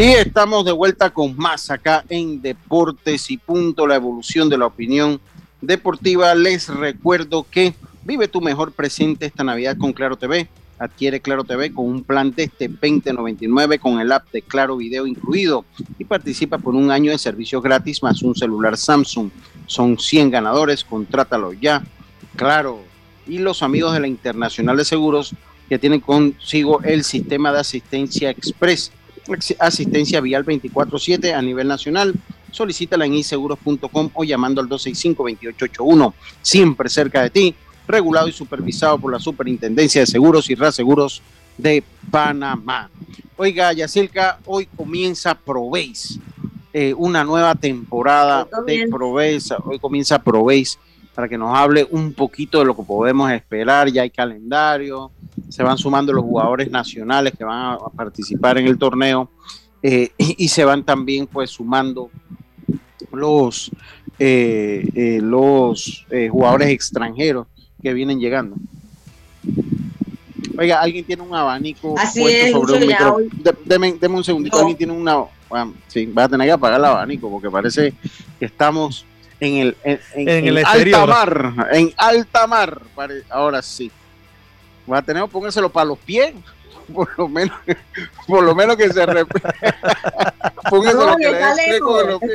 Y 0.00 0.12
estamos 0.12 0.64
de 0.64 0.70
vuelta 0.70 1.10
con 1.10 1.36
más 1.36 1.72
acá 1.72 2.04
en 2.08 2.40
Deportes 2.40 3.32
y 3.32 3.36
Punto, 3.36 3.84
la 3.84 3.96
evolución 3.96 4.48
de 4.48 4.56
la 4.56 4.66
opinión 4.66 5.20
deportiva. 5.60 6.36
Les 6.36 6.68
recuerdo 6.68 7.44
que 7.50 7.74
vive 8.04 8.28
tu 8.28 8.40
mejor 8.40 8.70
presente 8.70 9.26
esta 9.26 9.42
Navidad 9.42 9.76
con 9.76 9.92
Claro 9.92 10.14
TV. 10.16 10.46
Adquiere 10.78 11.18
Claro 11.18 11.42
TV 11.42 11.74
con 11.74 11.86
un 11.86 12.04
plan 12.04 12.32
de 12.32 12.44
este 12.44 12.68
2099 12.68 13.80
con 13.80 13.98
el 13.98 14.12
app 14.12 14.30
de 14.30 14.40
Claro 14.40 14.76
Video 14.76 15.04
incluido 15.04 15.64
y 15.98 16.04
participa 16.04 16.58
por 16.58 16.76
un 16.76 16.92
año 16.92 17.10
de 17.10 17.18
servicios 17.18 17.60
gratis 17.60 18.00
más 18.00 18.22
un 18.22 18.36
celular 18.36 18.76
Samsung. 18.76 19.30
Son 19.66 19.98
100 19.98 20.30
ganadores, 20.30 20.84
contrátalo 20.84 21.52
ya. 21.54 21.82
Claro. 22.36 22.78
Y 23.26 23.38
los 23.38 23.64
amigos 23.64 23.94
de 23.94 23.98
la 23.98 24.06
Internacional 24.06 24.76
de 24.76 24.84
Seguros 24.84 25.34
que 25.68 25.80
tienen 25.80 25.98
consigo 25.98 26.80
el 26.84 27.02
sistema 27.02 27.52
de 27.52 27.58
asistencia 27.58 28.30
express 28.30 28.92
asistencia 29.58 30.20
vial 30.20 30.44
24/7 30.44 31.34
a 31.34 31.42
nivel 31.42 31.68
nacional. 31.68 32.14
Solicítala 32.50 33.06
en 33.06 33.14
inseguros.com 33.14 34.10
o 34.14 34.24
llamando 34.24 34.60
al 34.60 34.68
265-2881, 34.68 36.14
siempre 36.42 36.88
cerca 36.88 37.22
de 37.22 37.30
ti, 37.30 37.54
regulado 37.86 38.28
y 38.28 38.32
supervisado 38.32 38.98
por 38.98 39.12
la 39.12 39.18
Superintendencia 39.18 40.00
de 40.00 40.06
Seguros 40.06 40.48
y 40.50 40.54
Reaseguros 40.54 41.22
de 41.56 41.82
Panamá. 42.10 42.90
Oiga, 43.36 43.72
Yacilca, 43.72 44.38
hoy 44.46 44.66
comienza 44.66 45.34
Proveis, 45.34 46.18
eh, 46.72 46.94
una 46.96 47.24
nueva 47.24 47.54
temporada 47.54 48.46
de 48.66 48.86
Proveis. 48.88 49.52
Hoy 49.64 49.78
comienza 49.78 50.18
Proveis 50.22 50.78
para 51.18 51.28
que 51.28 51.36
nos 51.36 51.52
hable 51.52 51.84
un 51.90 52.12
poquito 52.12 52.60
de 52.60 52.64
lo 52.64 52.76
que 52.76 52.84
podemos 52.84 53.28
esperar. 53.32 53.90
Ya 53.90 54.02
hay 54.02 54.10
calendario, 54.10 55.10
se 55.48 55.64
van 55.64 55.76
sumando 55.76 56.12
los 56.12 56.22
jugadores 56.22 56.70
nacionales 56.70 57.32
que 57.36 57.42
van 57.42 57.74
a 57.74 57.78
participar 57.88 58.56
en 58.56 58.68
el 58.68 58.78
torneo 58.78 59.28
eh, 59.82 60.12
y, 60.16 60.46
se 60.46 60.64
van 60.64 60.84
también 60.84 61.26
pues 61.26 61.50
sumando 61.50 62.08
los, 63.10 63.68
eh, 64.16 64.88
eh, 64.94 65.18
los 65.20 66.06
jugadores 66.30 66.68
extranjeros 66.68 67.48
que 67.82 67.92
vienen 67.92 68.20
llegando. 68.20 68.54
Oiga, 70.56 70.80
alguien 70.80 71.04
tiene 71.04 71.22
un 71.24 71.34
abanico 71.34 71.96
Así 71.98 72.22
es, 72.22 72.52
sobre 72.52 72.74
un 72.74 72.86
micro. 72.86 73.16
deme, 73.64 73.98
un 74.10 74.22
segundito, 74.22 74.56
alguien 74.56 74.76
tiene 74.76 74.92
una. 74.92 75.24
sí, 75.88 76.06
va 76.06 76.22
a 76.22 76.28
tener 76.28 76.46
que 76.46 76.52
apagar 76.52 76.78
el 76.78 76.84
abanico 76.84 77.28
porque 77.28 77.50
parece 77.50 77.92
que 78.38 78.44
estamos 78.44 79.04
en 79.40 79.56
el, 79.56 79.76
en, 79.84 80.46
el 80.46 80.64
alta 80.64 81.06
mar, 81.06 81.68
en 81.72 81.92
alta 81.96 82.46
mar, 82.46 82.82
ahora 83.30 83.62
sí. 83.62 83.90
Va 84.90 84.98
a 84.98 85.02
tener 85.02 85.22
que 85.22 85.28
póngaselo 85.28 85.70
para 85.70 85.86
los 85.86 85.98
pies, 85.98 86.34
por 86.94 87.08
lo 87.18 87.28
menos, 87.28 87.56
por 88.26 88.42
lo 88.42 88.54
menos 88.54 88.76
que 88.76 88.92
se 88.92 89.06
póngaselo 90.70 91.16
que 91.16 91.30
está, 91.30 91.54
lejos, 91.54 92.06
los 92.06 92.20
pies. 92.20 92.32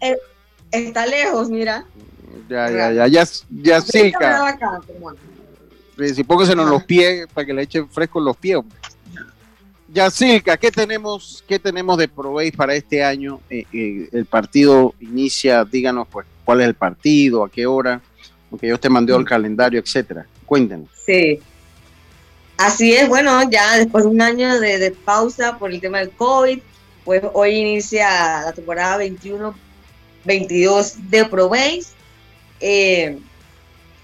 Eh, 0.00 0.16
está, 0.70 1.06
lejos, 1.06 1.50
mira. 1.50 1.84
Ya, 2.48 2.70
ya, 2.70 2.92
ya, 2.92 3.06
ya, 3.08 3.24
ya 3.50 3.80
cerca. 3.80 4.54
Si 6.14 6.24
póngaselo 6.24 6.62
en 6.62 6.70
los 6.70 6.84
pies 6.84 7.26
para 7.32 7.46
que 7.46 7.54
le 7.54 7.62
echen 7.62 7.88
fresco 7.88 8.18
en 8.18 8.24
los 8.26 8.36
pies. 8.36 8.58
Yacilca, 9.88 10.56
¿qué 10.56 10.72
tenemos, 10.72 11.44
¿qué 11.46 11.60
tenemos 11.60 11.96
de 11.96 12.08
Proveis 12.08 12.54
para 12.56 12.74
este 12.74 13.04
año? 13.04 13.40
Eh, 13.48 13.64
eh, 13.72 14.08
el 14.12 14.26
partido 14.26 14.92
inicia, 14.98 15.64
díganos 15.64 16.08
pues 16.08 16.26
cuál 16.44 16.60
es 16.60 16.66
el 16.68 16.74
partido, 16.74 17.44
a 17.44 17.50
qué 17.50 17.66
hora, 17.66 18.00
porque 18.50 18.68
yo 18.68 18.78
te 18.78 18.88
mandé 18.88 19.14
el 19.14 19.24
calendario, 19.24 19.80
etcétera. 19.80 20.26
Cuéntenos. 20.46 20.88
Sí. 21.04 21.40
Así 22.56 22.94
es, 22.94 23.08
bueno, 23.08 23.50
ya 23.50 23.78
después 23.78 24.04
de 24.04 24.10
un 24.10 24.22
año 24.22 24.60
de, 24.60 24.90
pausa 25.04 25.58
por 25.58 25.72
el 25.72 25.80
tema 25.80 25.98
del 25.98 26.10
COVID, 26.10 26.60
pues 27.04 27.22
hoy 27.32 27.56
inicia 27.56 28.42
la 28.42 28.52
temporada 28.52 29.04
21-22 29.04 30.94
de 31.08 31.24
Proveis. 31.24 31.92
Eh, 32.60 33.18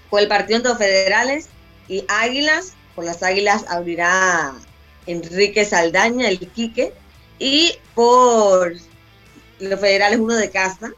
por 0.09 0.19
el 0.19 0.27
partido 0.27 0.57
entre 0.57 0.69
los 0.69 0.77
federales 0.77 1.47
y 1.87 2.03
Águilas, 2.09 2.73
por 2.93 3.05
las 3.05 3.23
Águilas 3.23 3.65
abrirá 3.69 4.53
Enrique 5.07 5.63
Saldaña, 5.63 6.27
el 6.27 6.39
Quique, 6.39 6.93
y 7.39 7.73
por 7.95 8.73
los 9.59 9.79
federales 9.79 10.19
uno 10.19 10.35
de 10.35 10.49
casa, 10.49 10.91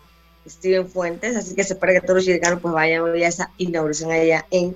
Steven 0.48 0.88
Fuentes, 0.88 1.36
así 1.36 1.56
que 1.56 1.64
se 1.64 1.74
espera 1.74 1.94
que 1.94 2.02
todos 2.02 2.16
los 2.16 2.26
chiricanos 2.26 2.60
pues 2.62 2.74
vayan 2.74 3.06
a 3.06 3.28
esa 3.28 3.52
inauguración 3.58 4.12
allá 4.12 4.46
en 4.52 4.76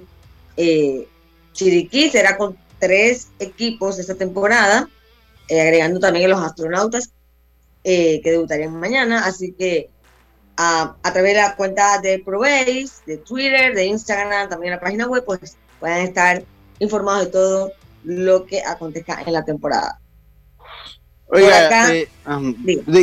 eh, 0.56 1.08
Chiriquí, 1.54 2.10
será 2.10 2.38
con 2.38 2.58
tres 2.80 3.30
equipos 3.40 4.00
esta 4.00 4.16
temporada, 4.16 4.90
eh, 5.50 5.62
agregando 5.62 6.00
también 6.00 6.26
a 6.26 6.36
los 6.36 6.44
astronautas 6.44 7.12
eh, 7.84 8.22
que 8.22 8.32
debutarían 8.32 8.80
mañana, 8.80 9.26
así 9.26 9.54
que 9.54 9.90
a, 10.58 10.96
través 11.04 11.34
de 11.34 11.42
la 11.42 11.56
cuenta 11.56 12.00
de 12.00 12.20
ProBase, 12.20 12.90
de 13.06 13.18
Twitter, 13.18 13.76
de 13.76 13.86
Instagram, 13.86 14.50
también 14.50 14.74
la 14.74 14.80
página 14.80 15.08
web, 15.08 15.24
pues 15.24 15.56
pueden 15.80 16.00
estar 16.00 16.44
informados 16.80 17.26
de 17.26 17.32
todo 17.32 17.72
lo 18.04 18.46
que 18.46 18.62
acontezca 18.62 19.22
en 19.26 19.34
la 19.34 19.46
temporada. 19.46 20.00
Oiga, 21.30 21.94
eh, 21.94 22.08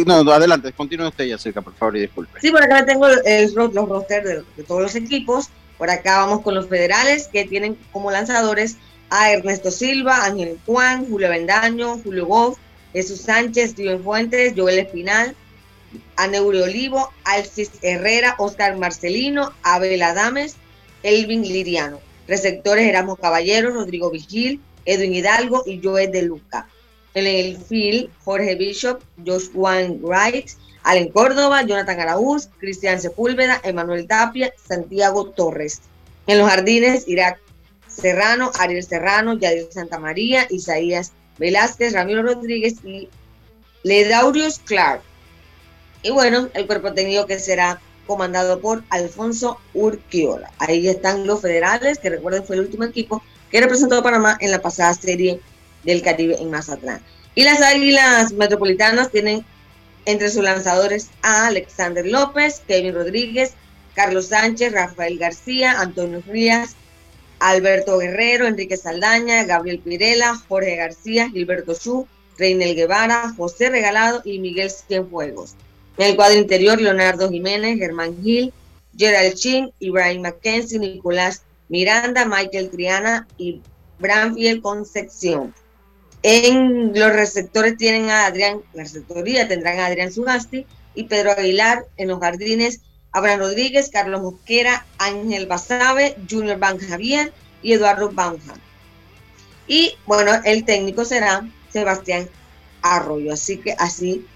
no, 0.06 0.32
adelante, 0.32 0.72
continúe 0.72 1.08
usted 1.08 1.26
ya 1.26 1.36
cerca, 1.36 1.60
por 1.60 1.74
favor, 1.74 1.96
y 1.96 2.00
disculpe. 2.00 2.40
Sí, 2.40 2.50
por 2.50 2.62
acá 2.62 2.86
tengo 2.86 3.06
el, 3.06 3.52
los 3.54 3.88
rosters 3.88 4.44
de, 4.56 4.62
todos 4.62 4.80
los 4.80 4.94
equipos. 4.94 5.50
Por 5.76 5.90
acá 5.90 6.18
vamos 6.18 6.40
con 6.42 6.54
los 6.54 6.68
federales 6.68 7.28
que 7.28 7.44
tienen 7.44 7.76
como 7.92 8.10
lanzadores 8.10 8.76
a 9.10 9.30
Ernesto 9.32 9.70
Silva, 9.70 10.24
Ángel 10.24 10.58
Juan, 10.64 11.06
Julio 11.06 11.28
Vendaño, 11.28 11.98
Julio 11.98 12.26
Goff, 12.26 12.58
Jesús 12.92 13.20
Sánchez, 13.20 13.72
Steven 13.72 14.02
Fuentes, 14.02 14.54
Joel 14.56 14.78
Espinal, 14.78 15.34
Aneure 16.16 16.62
Olivo, 16.62 17.12
Alcis 17.24 17.72
Herrera, 17.82 18.36
Oscar 18.38 18.76
Marcelino, 18.78 19.52
Abel 19.62 20.02
Adames, 20.02 20.56
Elvin 21.02 21.42
Liriano. 21.42 22.00
Receptores 22.26 22.88
Erasmo 22.88 23.16
Caballero, 23.16 23.70
Rodrigo 23.70 24.10
Vigil, 24.10 24.60
Edwin 24.86 25.14
Hidalgo 25.14 25.62
y 25.66 25.80
Joel 25.82 26.10
de 26.10 26.22
Luca. 26.22 26.68
En 27.14 27.26
el 27.26 27.56
field, 27.56 28.10
Jorge 28.24 28.54
Bishop, 28.56 29.02
Josh 29.24 29.50
Juan 29.52 30.00
Wright, 30.02 30.50
Allen 30.82 31.08
Córdoba, 31.08 31.62
Jonathan 31.62 32.00
Araúz, 32.00 32.48
Cristian 32.58 33.00
Sepúlveda, 33.00 33.60
Emanuel 33.64 34.06
Tapia, 34.06 34.52
Santiago 34.68 35.30
Torres. 35.30 35.80
En 36.26 36.38
los 36.38 36.48
jardines, 36.48 37.06
Irak 37.06 37.38
Serrano, 37.88 38.50
Ariel 38.58 38.82
Serrano, 38.82 39.38
Yadir 39.38 39.68
Santa 39.70 39.98
María, 39.98 40.46
Isaías 40.50 41.12
Velázquez, 41.38 41.92
Ramiro 41.92 42.22
Rodríguez 42.22 42.84
y 42.84 43.08
Ledaurius 43.82 44.58
Clark. 44.58 45.02
Y 46.02 46.10
bueno, 46.10 46.48
el 46.54 46.66
cuerpo 46.66 46.92
técnico 46.92 47.26
que 47.26 47.38
será 47.38 47.80
comandado 48.06 48.60
por 48.60 48.82
Alfonso 48.90 49.58
Urquiola. 49.72 50.50
Ahí 50.58 50.88
están 50.88 51.26
los 51.26 51.40
federales, 51.40 51.98
que 51.98 52.10
recuerden 52.10 52.44
fue 52.44 52.56
el 52.56 52.62
último 52.62 52.84
equipo 52.84 53.22
que 53.50 53.60
representó 53.60 53.98
a 53.98 54.02
Panamá 54.02 54.36
en 54.40 54.50
la 54.50 54.60
pasada 54.60 54.92
serie 54.94 55.40
del 55.84 56.02
Caribe 56.02 56.36
en 56.40 56.50
Mazatlán. 56.50 57.00
Y 57.34 57.42
las 57.44 57.60
Águilas 57.62 58.32
Metropolitanas 58.32 59.10
tienen 59.10 59.44
entre 60.06 60.30
sus 60.30 60.42
lanzadores 60.42 61.10
a 61.22 61.46
Alexander 61.46 62.06
López, 62.06 62.62
Kevin 62.66 62.94
Rodríguez, 62.94 63.54
Carlos 63.94 64.28
Sánchez, 64.28 64.72
Rafael 64.72 65.18
García, 65.18 65.80
Antonio 65.80 66.22
Frías, 66.22 66.76
Alberto 67.38 67.98
Guerrero, 67.98 68.46
Enrique 68.46 68.76
Saldaña, 68.76 69.44
Gabriel 69.44 69.80
Pirela, 69.80 70.40
Jorge 70.48 70.76
García, 70.76 71.30
Gilberto 71.30 71.74
Chu, 71.74 72.06
Reinel 72.38 72.74
Guevara, 72.74 73.32
José 73.36 73.70
Regalado 73.70 74.22
y 74.24 74.38
Miguel 74.38 74.70
Cienfuegos. 74.70 75.54
En 75.96 76.08
el 76.10 76.16
cuadro 76.16 76.38
interior, 76.38 76.80
Leonardo 76.80 77.30
Jiménez, 77.30 77.78
Germán 77.78 78.16
Gil, 78.22 78.52
Gerald 78.96 79.34
Chin, 79.34 79.72
Ibrahim 79.78 80.22
Mackenzie, 80.22 80.78
Nicolás 80.78 81.42
Miranda, 81.68 82.24
Michael 82.24 82.70
Triana 82.70 83.26
y 83.38 83.60
Branfield 83.98 84.62
Concepción. 84.62 85.54
En 86.26 86.98
los 86.98 87.12
receptores 87.12 87.76
tienen 87.76 88.08
a 88.08 88.24
Adrián, 88.24 88.62
la 88.72 88.84
receptoría 88.84 89.46
tendrán 89.46 89.78
a 89.78 89.86
Adrián 89.86 90.10
Sugasti 90.10 90.64
y 90.94 91.04
Pedro 91.04 91.32
Aguilar. 91.32 91.84
En 91.98 92.08
los 92.08 92.18
jardines, 92.18 92.80
Abraham 93.12 93.40
Rodríguez, 93.40 93.90
Carlos 93.90 94.22
Mosquera, 94.22 94.86
Ángel 94.96 95.44
Basabe, 95.44 96.16
Junior 96.28 96.58
Van 96.58 96.78
Javier 96.78 97.30
y 97.62 97.74
Eduardo 97.74 98.10
Banja. 98.10 98.54
Y 99.66 99.98
bueno, 100.06 100.32
el 100.46 100.64
técnico 100.64 101.04
será 101.04 101.46
Sebastián 101.70 102.26
Arroyo. 102.80 103.34
Así 103.34 103.58
que 103.58 103.72
así 103.72 104.26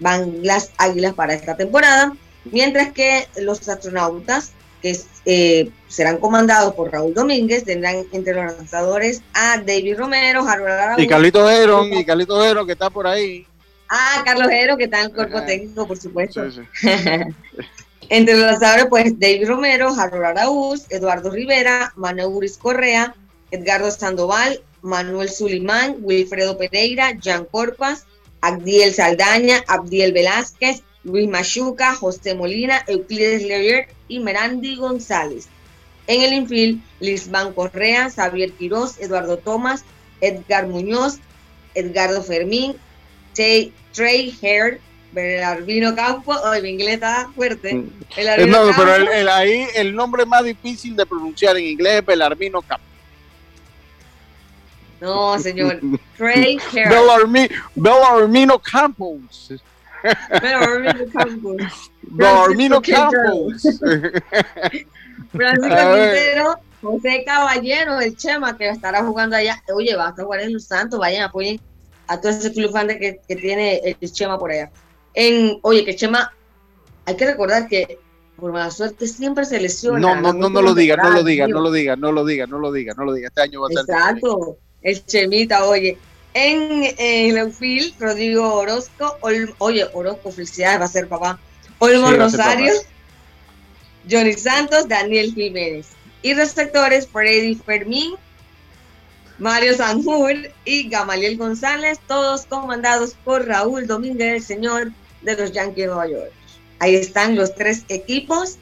van 0.00 0.46
las 0.46 0.70
águilas 0.78 1.12
para 1.12 1.34
esta 1.34 1.58
temporada. 1.58 2.16
Mientras 2.46 2.94
que 2.94 3.28
los 3.36 3.68
astronautas 3.68 4.52
que 4.80 4.98
eh, 5.26 5.70
serán 5.88 6.18
comandados 6.18 6.74
por 6.74 6.92
Raúl 6.92 7.14
Domínguez, 7.14 7.64
tendrán 7.64 8.04
entre 8.12 8.34
los 8.34 8.56
lanzadores 8.56 9.22
a 9.32 9.58
David 9.58 9.96
Romero, 9.96 10.46
Harold 10.46 10.70
Araújo. 10.70 11.00
Y 11.00 11.06
Carlito 11.06 11.48
Heron, 11.48 11.92
y 11.92 12.04
Carlito 12.04 12.44
Heron 12.44 12.66
que 12.66 12.72
está 12.72 12.90
por 12.90 13.06
ahí. 13.06 13.46
Ah, 13.88 14.22
Carlos 14.24 14.48
Heron 14.50 14.76
que 14.76 14.84
está 14.84 15.00
en 15.00 15.06
el 15.06 15.12
cuerpo 15.12 15.42
técnico, 15.42 15.86
por 15.86 15.96
supuesto. 15.96 16.42
entre 18.08 18.34
los 18.34 18.46
lanzadores, 18.46 18.86
pues 18.86 19.18
David 19.18 19.48
Romero, 19.48 19.94
Harold 19.94 20.24
Araúz, 20.24 20.86
Eduardo 20.90 21.30
Rivera, 21.30 21.92
Manuel 21.96 22.28
Uris 22.28 22.58
Correa, 22.58 23.14
Edgardo 23.50 23.90
Sandoval, 23.90 24.62
Manuel 24.82 25.30
Sulimán, 25.30 25.96
Wilfredo 26.00 26.58
Pereira, 26.58 27.16
Jan 27.22 27.46
Corpas, 27.46 28.06
Abdiel 28.40 28.92
Saldaña, 28.92 29.64
Abdiel 29.66 30.12
Velázquez, 30.12 30.82
Luis 31.04 31.28
Machuca, 31.28 31.94
José 31.94 32.34
Molina, 32.34 32.82
Euclides 32.86 33.42
Leyer 33.42 33.88
y 34.08 34.20
Merandi 34.20 34.76
González. 34.76 35.48
En 36.06 36.22
el 36.22 36.32
infield, 36.32 36.82
Lisbán 37.00 37.52
Correa, 37.52 38.10
Xavier 38.10 38.52
Quirós, 38.52 38.98
Eduardo 38.98 39.38
Tomás, 39.38 39.84
Edgar 40.20 40.66
Muñoz, 40.66 41.18
Edgardo 41.74 42.22
Fermín, 42.22 42.76
Trey 43.34 43.72
Hare, 44.42 44.80
Belarmino 45.12 45.94
Campo, 45.94 46.32
oh, 46.32 46.60
mi 46.60 46.70
inglés 46.70 46.94
está 46.94 47.30
fuerte. 47.34 47.74
Mm. 47.74 48.48
no, 48.48 48.70
pero 48.76 48.94
el, 48.96 49.28
ahí 49.28 49.66
el 49.74 49.94
nombre 49.94 50.26
más 50.26 50.44
difícil 50.44 50.96
de 50.96 51.06
pronunciar 51.06 51.56
en 51.56 51.64
inglés 51.64 52.00
es 52.00 52.06
Belarmino 52.06 52.60
Campo. 52.62 52.84
No, 55.00 55.38
señor. 55.38 55.80
Trey 56.16 56.58
Hare. 56.72 56.90
Belarmino 57.74 58.58
Campos. 58.58 59.52
Bellarmino 60.42 61.10
Campos. 61.12 61.56
Bellarmino 62.02 62.82
Campos. 62.82 63.62
Francisco 65.32 65.76
Quintero, 65.76 66.54
José 66.80 67.24
Caballero, 67.26 68.00
el 68.00 68.16
Chema, 68.16 68.56
que 68.56 68.68
estará 68.68 69.04
jugando 69.04 69.36
allá. 69.36 69.62
Oye, 69.74 69.96
va 69.96 70.08
a 70.08 70.12
jugar 70.12 70.40
en 70.40 70.52
Los 70.52 70.64
Santos, 70.64 70.98
vayan, 70.98 71.22
apoyen 71.22 71.60
a 72.06 72.20
todo 72.20 72.30
ese 72.30 72.52
club 72.52 72.70
fan 72.70 72.88
que, 72.88 73.20
que 73.26 73.36
tiene 73.36 73.80
el 74.00 74.12
Chema 74.12 74.38
por 74.38 74.50
allá. 74.50 74.70
En, 75.14 75.58
oye, 75.62 75.84
que 75.84 75.96
Chema, 75.96 76.32
hay 77.06 77.16
que 77.16 77.26
recordar 77.26 77.68
que 77.68 77.98
por 78.36 78.52
mala 78.52 78.70
suerte 78.70 79.06
siempre 79.06 79.44
se 79.44 79.60
lesiona. 79.60 80.00
No, 80.00 80.20
no, 80.20 80.32
no, 80.32 80.50
no 80.50 80.62
lo 80.62 80.74
diga, 80.74 80.96
no 80.96 81.10
lo 81.10 81.22
diga, 81.22 81.46
no 81.46 81.60
lo 81.60 81.70
diga, 81.70 81.96
no 81.96 82.12
lo 82.12 82.24
diga, 82.24 82.46
no 82.46 82.58
lo 82.58 82.72
diga, 82.72 82.94
no 82.94 83.04
lo 83.04 83.12
diga. 83.12 83.28
Este 83.28 83.42
año 83.42 83.60
va 83.60 83.68
a 83.68 83.70
ser. 83.70 83.80
Exacto, 83.80 84.58
el 84.82 85.04
Chemita, 85.04 85.64
oye. 85.64 85.96
En, 86.34 86.94
el 86.98 87.54
Rodrigo 87.98 88.54
Orozco, 88.54 89.16
oye, 89.20 89.86
Orozco, 89.92 90.32
felicidades, 90.32 90.80
va 90.80 90.84
a 90.84 90.88
ser 90.88 91.08
papá. 91.08 91.38
Olmo 91.78 92.10
Rosario, 92.10 92.72
Johnny 94.10 94.32
Santos, 94.32 94.88
Daniel 94.88 95.32
Jiménez. 95.32 95.88
Y 96.22 96.34
receptores, 96.34 97.06
Freddy 97.06 97.54
Fermín, 97.54 98.14
Mario 99.38 99.76
Sanjur 99.76 100.34
y 100.64 100.88
Gamaliel 100.88 101.36
González, 101.36 101.98
todos 102.08 102.46
comandados 102.46 103.14
por 103.24 103.46
Raúl 103.46 103.86
Domínguez, 103.86 104.34
el 104.34 104.42
señor 104.42 104.92
de 105.22 105.36
los 105.36 105.52
Yankees 105.52 105.76
de 105.76 105.86
Nueva 105.86 106.08
York. 106.08 106.32
Ahí 106.78 106.94
están 106.94 107.36
los 107.36 107.54
tres 107.54 107.84
equipos. 107.88 108.58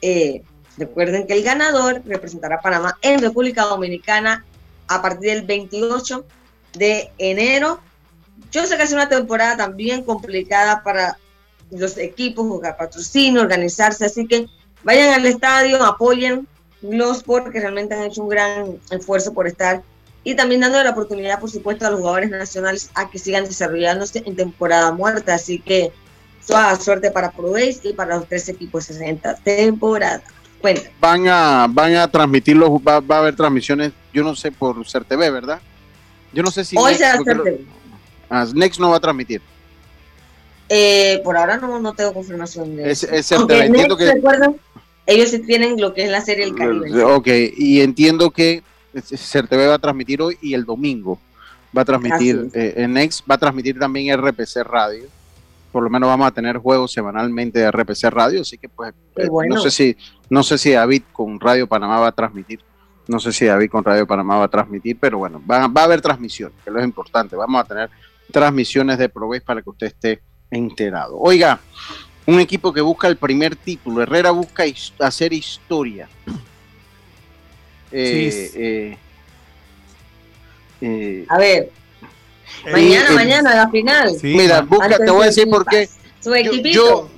Eh, 0.00 0.42
recuerden 0.78 1.26
que 1.26 1.34
el 1.34 1.42
ganador 1.42 2.02
representará 2.04 2.56
a 2.56 2.60
Panamá 2.60 2.98
en 3.02 3.20
República 3.20 3.64
Dominicana 3.64 4.44
a 4.88 5.02
partir 5.02 5.30
del 5.30 5.42
28 5.42 6.24
de 6.76 7.10
enero. 7.18 7.80
Yo 8.50 8.66
sé 8.66 8.76
que 8.76 8.84
es 8.84 8.92
una 8.92 9.08
temporada 9.08 9.56
también 9.56 10.02
complicada 10.02 10.82
para 10.82 11.18
los 11.70 11.98
equipos, 11.98 12.46
jugar 12.46 12.76
patrocinio, 12.76 13.40
organizarse, 13.40 14.04
así 14.04 14.26
que 14.26 14.46
vayan 14.84 15.14
al 15.14 15.26
estadio, 15.26 15.82
apoyen 15.84 16.46
los 16.82 17.22
porque 17.22 17.60
realmente 17.60 17.94
han 17.94 18.04
hecho 18.04 18.22
un 18.22 18.28
gran 18.28 18.78
esfuerzo 18.90 19.32
por 19.32 19.46
estar 19.46 19.82
y 20.26 20.34
también 20.34 20.60
dando 20.60 20.82
la 20.82 20.90
oportunidad, 20.90 21.38
por 21.38 21.50
supuesto, 21.50 21.86
a 21.86 21.90
los 21.90 22.00
jugadores 22.00 22.30
nacionales 22.30 22.90
a 22.94 23.08
que 23.08 23.18
sigan 23.18 23.44
desarrollándose 23.44 24.24
en 24.26 24.34
temporada 24.34 24.90
muerta. 24.90 25.34
Así 25.34 25.60
que 25.60 25.92
toda 26.44 26.74
suerte 26.80 27.12
para 27.12 27.30
ProBase 27.30 27.80
y 27.84 27.92
para 27.92 28.16
los 28.16 28.28
tres 28.28 28.48
equipos 28.48 28.86
60 28.86 29.36
temporada. 29.36 30.24
Van 31.00 31.28
a, 31.28 31.68
van 31.70 31.94
a 31.94 32.10
transmitirlo, 32.10 32.82
va, 32.82 32.98
va, 32.98 33.16
a 33.16 33.18
haber 33.20 33.36
transmisiones, 33.36 33.92
yo 34.12 34.24
no 34.24 34.34
sé, 34.34 34.50
por 34.50 34.84
CERTV, 34.84 35.30
¿verdad? 35.30 35.60
Yo 36.36 36.42
no 36.42 36.50
sé 36.50 36.66
si. 36.66 36.76
Hoy 36.76 36.94
será 36.94 37.18
CERTV. 37.24 37.60
Ah, 38.28 38.46
Next 38.54 38.78
no 38.78 38.90
va 38.90 38.98
a 38.98 39.00
transmitir. 39.00 39.40
Eh, 40.68 41.22
por 41.24 41.34
ahora 41.34 41.56
no, 41.56 41.80
no 41.80 41.94
tengo 41.94 42.12
confirmación 42.12 42.76
de 42.76 42.90
eso. 42.90 43.06
Es, 43.10 43.32
entiendo 43.32 43.96
que... 43.96 44.12
ellos 45.06 45.30
sí 45.30 45.38
tienen 45.38 45.80
lo 45.80 45.94
que 45.94 46.04
es 46.04 46.10
la 46.10 46.20
serie 46.20 46.44
El 46.44 46.54
Caribe. 46.54 47.04
Ok, 47.04 47.28
y 47.56 47.80
entiendo 47.80 48.30
que 48.30 48.62
CERTV 48.94 49.70
va 49.70 49.74
a 49.74 49.78
transmitir 49.78 50.20
hoy 50.20 50.36
y 50.42 50.52
el 50.52 50.66
domingo 50.66 51.18
va 51.76 51.82
a 51.82 51.84
transmitir, 51.86 52.50
eh, 52.52 52.74
en 52.76 52.92
Next 52.92 53.24
va 53.30 53.36
a 53.36 53.38
transmitir 53.38 53.78
también 53.78 54.14
RPC 54.20 54.62
Radio. 54.62 55.04
Por 55.72 55.84
lo 55.84 55.88
menos 55.88 56.08
vamos 56.08 56.26
a 56.26 56.32
tener 56.32 56.58
juegos 56.58 56.92
semanalmente 56.92 57.60
de 57.60 57.70
RPC 57.70 58.10
Radio, 58.10 58.42
así 58.42 58.58
que 58.58 58.68
pues 58.68 58.92
eh, 59.16 59.28
no 59.48 59.58
sé 59.62 59.70
si 59.70 59.96
no 60.28 60.42
sé 60.42 60.58
si 60.58 60.72
David 60.72 61.02
con 61.12 61.40
Radio 61.40 61.66
Panamá 61.66 61.98
va 62.00 62.08
a 62.08 62.12
transmitir. 62.12 62.60
No 63.08 63.20
sé 63.20 63.32
si 63.32 63.44
David 63.44 63.70
con 63.70 63.84
Radio 63.84 64.06
Panamá 64.06 64.38
va 64.38 64.44
a 64.44 64.48
transmitir, 64.48 64.96
pero 65.00 65.18
bueno, 65.18 65.40
va, 65.48 65.68
va 65.68 65.82
a 65.82 65.84
haber 65.84 66.00
transmisión, 66.00 66.52
que 66.64 66.70
es 66.70 66.74
lo 66.74 66.82
importante. 66.82 67.36
Vamos 67.36 67.60
a 67.60 67.64
tener 67.64 67.90
transmisiones 68.30 68.98
de 68.98 69.08
ProBase 69.08 69.42
para 69.42 69.62
que 69.62 69.70
usted 69.70 69.86
esté 69.86 70.20
enterado. 70.50 71.18
Oiga, 71.18 71.60
un 72.26 72.40
equipo 72.40 72.72
que 72.72 72.80
busca 72.80 73.08
el 73.08 73.16
primer 73.16 73.56
título. 73.56 74.02
Herrera 74.02 74.30
busca 74.30 74.64
hacer 74.98 75.32
historia. 75.32 76.08
Eh, 77.92 78.50
eh, 78.54 78.98
eh, 80.80 81.24
a 81.28 81.38
ver, 81.38 81.70
mañana, 82.72 83.10
mañana, 83.12 83.54
la 83.54 83.70
final. 83.70 84.12
mira, 84.22 84.60
busca, 84.62 84.98
te 84.98 85.10
voy 85.10 85.22
a 85.22 85.26
decir 85.26 85.48
por 85.48 85.64
qué. 85.64 85.88
Su 86.20 86.34
equipito. 86.34 87.08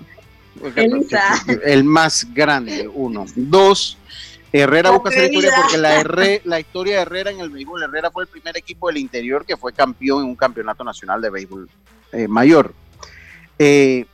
el 1.64 1.84
más 1.84 2.26
grande, 2.34 2.88
uno. 2.92 3.24
Dos, 3.34 3.96
Herrera 4.52 4.90
busca 4.90 5.10
hacer 5.10 5.32
historia 5.32 5.52
porque 5.60 5.78
la, 5.78 6.40
la 6.44 6.60
historia 6.60 6.96
de 6.96 7.02
Herrera 7.02 7.30
en 7.30 7.40
el 7.40 7.50
béisbol, 7.50 7.82
Herrera 7.82 8.10
fue 8.10 8.24
el 8.24 8.28
primer 8.28 8.56
equipo 8.56 8.88
del 8.88 8.96
interior 8.98 9.44
que 9.44 9.56
fue 9.56 9.72
campeón 9.72 10.22
en 10.24 10.30
un 10.30 10.36
campeonato 10.36 10.84
nacional 10.84 11.20
de 11.20 11.30
béisbol 11.30 11.68
mayor. 12.28 12.72
Eh, 13.58 14.06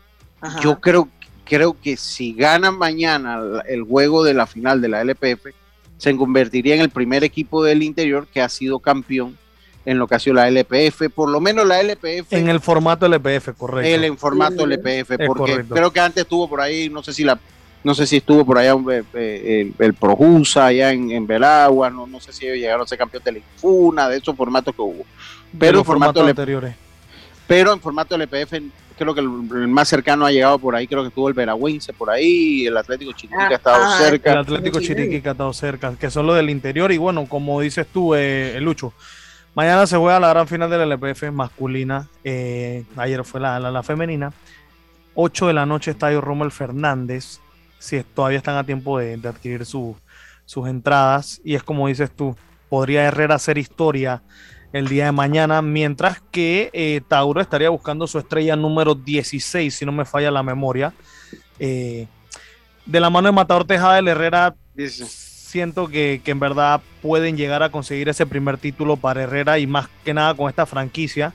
Yo 0.60 0.80
creo, 0.80 1.08
creo 1.44 1.76
que 1.80 1.96
si 1.96 2.34
ganan 2.34 2.76
mañana 2.78 3.40
el 3.66 3.82
juego 3.82 4.24
de 4.24 4.34
la 4.34 4.46
final 4.46 4.80
de 4.80 4.88
la 4.88 5.02
LPF, 5.02 5.46
se 5.96 6.16
convertiría 6.16 6.74
en 6.74 6.80
el 6.80 6.90
primer 6.90 7.24
equipo 7.24 7.62
del 7.62 7.82
interior 7.82 8.26
que 8.26 8.40
ha 8.42 8.48
sido 8.48 8.78
campeón 8.80 9.38
en 9.86 9.98
lo 9.98 10.08
que 10.08 10.14
ha 10.14 10.18
sido 10.18 10.34
la 10.34 10.48
LPF, 10.48 11.10
por 11.14 11.28
lo 11.30 11.40
menos 11.40 11.66
la 11.66 11.80
LPF. 11.80 12.32
En 12.32 12.48
el 12.48 12.60
formato 12.60 13.06
LPF, 13.06 13.50
correcto. 13.56 13.88
El 13.94 14.04
en 14.04 14.18
formato 14.18 14.66
LPF, 14.66 15.26
porque 15.26 15.64
creo 15.68 15.90
que 15.92 16.00
antes 16.00 16.22
estuvo 16.22 16.48
por 16.48 16.60
ahí, 16.60 16.88
no 16.88 17.02
sé 17.02 17.12
si 17.12 17.22
la 17.22 17.38
no 17.84 17.94
sé 17.94 18.06
si 18.06 18.16
estuvo 18.16 18.44
por 18.46 18.58
allá 18.58 18.74
eh, 18.90 19.04
eh, 19.12 19.72
el, 19.78 19.84
el, 19.86 19.94
Projusa, 19.94 20.66
allá 20.66 20.90
en, 20.90 21.10
en 21.10 21.26
Belagua, 21.26 21.90
no, 21.90 22.06
no 22.06 22.18
sé 22.18 22.32
si 22.32 22.46
ellos 22.46 22.56
llegaron 22.56 22.82
a 22.82 22.86
ser 22.86 22.96
campeón 22.96 23.22
de 23.22 23.32
la 23.32 23.38
Infuna, 23.38 24.08
de 24.08 24.16
esos 24.16 24.34
formatos 24.34 24.74
que 24.74 24.80
hubo. 24.80 25.04
Pero 25.56 25.80
en 25.80 25.84
formato 25.84 26.24
anteriores. 26.24 26.74
Pero 27.46 27.74
en 27.74 27.80
formato 27.80 28.16
LPF, 28.16 28.54
creo 28.96 29.14
que 29.14 29.20
el, 29.20 29.28
más 29.68 29.86
cercano 29.86 30.24
ha 30.24 30.32
llegado 30.32 30.58
por 30.58 30.74
ahí, 30.74 30.86
creo 30.86 31.02
que 31.02 31.08
estuvo 31.08 31.28
el 31.28 31.34
Veragüense 31.34 31.92
por 31.92 32.08
ahí, 32.08 32.66
el 32.66 32.74
Atlético 32.74 33.12
Chiriquí 33.12 33.38
ha 33.38 33.54
estado 33.54 33.84
ah, 33.84 33.98
cerca. 33.98 34.32
El 34.32 34.38
Atlético 34.38 34.80
Chiriquí 34.80 35.16
ha 35.16 35.32
estado 35.32 35.52
cerca, 35.52 35.94
que 35.94 36.10
son 36.10 36.26
los 36.26 36.36
del 36.36 36.48
interior, 36.48 36.90
y 36.90 36.96
bueno, 36.96 37.26
como 37.26 37.60
dices 37.60 37.86
tú, 37.92 38.14
eh, 38.14 38.58
Lucho, 38.62 38.94
mañana 39.54 39.86
se 39.86 39.98
juega 39.98 40.18
la 40.18 40.30
gran 40.30 40.48
final 40.48 40.70
de 40.70 40.78
la 40.78 40.84
LPF 40.84 41.30
masculina, 41.32 42.08
ayer 42.96 43.24
fue 43.24 43.40
la, 43.40 43.60
la, 43.60 43.82
femenina. 43.82 44.32
8 45.16 45.48
de 45.48 45.52
la 45.52 45.66
noche, 45.66 45.90
Estadio 45.90 46.22
Rommel 46.22 46.50
Fernández 46.50 47.40
si 47.84 48.02
todavía 48.02 48.38
están 48.38 48.56
a 48.56 48.64
tiempo 48.64 48.98
de, 48.98 49.20
adquirir 49.28 49.66
sus 49.66 49.96
entradas. 50.66 51.40
Y 51.44 51.54
es 51.54 51.62
como 51.62 51.86
dices 51.88 52.10
tú, 52.10 52.34
podría 52.70 53.04
Herrera 53.04 53.34
hacer 53.34 53.58
historia 53.58 54.22
el 54.72 54.88
día 54.88 55.04
de 55.04 55.12
mañana, 55.12 55.60
mientras 55.60 56.20
que 56.32 56.70
eh, 56.72 57.02
Tauro 57.06 57.40
estaría 57.40 57.68
buscando 57.68 58.06
su 58.06 58.18
estrella 58.18 58.56
número 58.56 58.94
16, 58.94 59.72
si 59.72 59.84
no 59.84 59.92
me 59.92 60.06
falla 60.06 60.30
la 60.30 60.42
memoria. 60.42 60.94
Eh, 61.58 62.08
de 62.86 63.00
la 63.00 63.10
mano 63.10 63.28
de 63.28 63.32
Matador 63.32 63.66
Tejada, 63.66 63.98
el 63.98 64.08
Herrera, 64.08 64.56
siento 64.76 65.86
que, 65.86 66.22
que, 66.24 66.30
en 66.30 66.40
verdad 66.40 66.80
pueden 67.02 67.36
llegar 67.36 67.62
a 67.62 67.70
conseguir 67.70 68.08
ese 68.08 68.26
primer 68.26 68.56
título 68.56 68.96
para 68.96 69.22
Herrera 69.22 69.58
y 69.58 69.66
más 69.66 69.88
que 70.04 70.14
nada 70.14 70.34
con 70.34 70.48
esta 70.48 70.64
franquicia. 70.64 71.34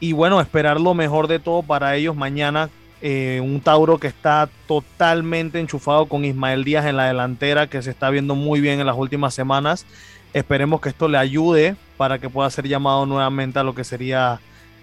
Y 0.00 0.12
bueno, 0.12 0.40
esperar 0.40 0.80
lo 0.80 0.92
mejor 0.92 1.28
de 1.28 1.38
todo 1.38 1.62
para 1.62 1.94
ellos 1.94 2.16
mañana 2.16 2.68
eh, 3.02 3.40
un 3.42 3.60
Tauro 3.60 3.98
que 3.98 4.06
está 4.06 4.48
totalmente 4.66 5.60
enchufado 5.60 6.06
con 6.06 6.24
Ismael 6.24 6.64
Díaz 6.64 6.86
en 6.86 6.96
la 6.96 7.06
delantera, 7.06 7.68
que 7.68 7.82
se 7.82 7.90
está 7.90 8.10
viendo 8.10 8.34
muy 8.34 8.60
bien 8.60 8.80
en 8.80 8.86
las 8.86 8.96
últimas 8.96 9.34
semanas. 9.34 9.84
Esperemos 10.32 10.80
que 10.80 10.88
esto 10.88 11.08
le 11.08 11.18
ayude 11.18 11.76
para 11.96 12.18
que 12.18 12.30
pueda 12.30 12.48
ser 12.50 12.66
llamado 12.68 13.06
nuevamente 13.06 13.58
a 13.58 13.62
lo 13.62 13.74
que 13.74 13.84
sería 13.84 14.40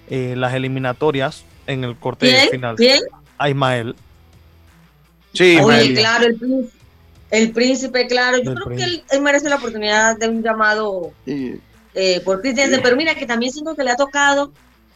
eh, 0.10 0.36
las 0.38 0.54
eliminatorias 0.54 1.44
en 1.68 1.84
el 1.84 1.96
corte 1.96 2.50
final. 2.52 2.76
¿Quién? 2.76 3.02
A 3.38 3.50
Ismael. 3.50 3.96
Sí, 5.34 5.58
claro, 5.96 6.28
el 7.32 7.52
príncipe, 7.52 8.06
claro. 8.06 8.38
Yo 8.44 8.54
creo 8.54 8.78
que 8.78 8.84
él, 8.84 9.22
merece 9.22 9.50
la 9.50 9.56
oportunidad 9.56 10.18
de 10.18 10.30
un 10.30 10.44
llamado 10.44 11.12
eh, 11.26 12.22
por 12.24 12.42
Cristian. 12.42 12.70
Pero 12.84 12.96
mira 12.96 13.16
que 13.16 13.26
también 13.26 13.52
siento 13.52 13.76
que 13.76 13.84
le 13.84 13.90
ha 13.90 13.96
tocado 13.96 14.52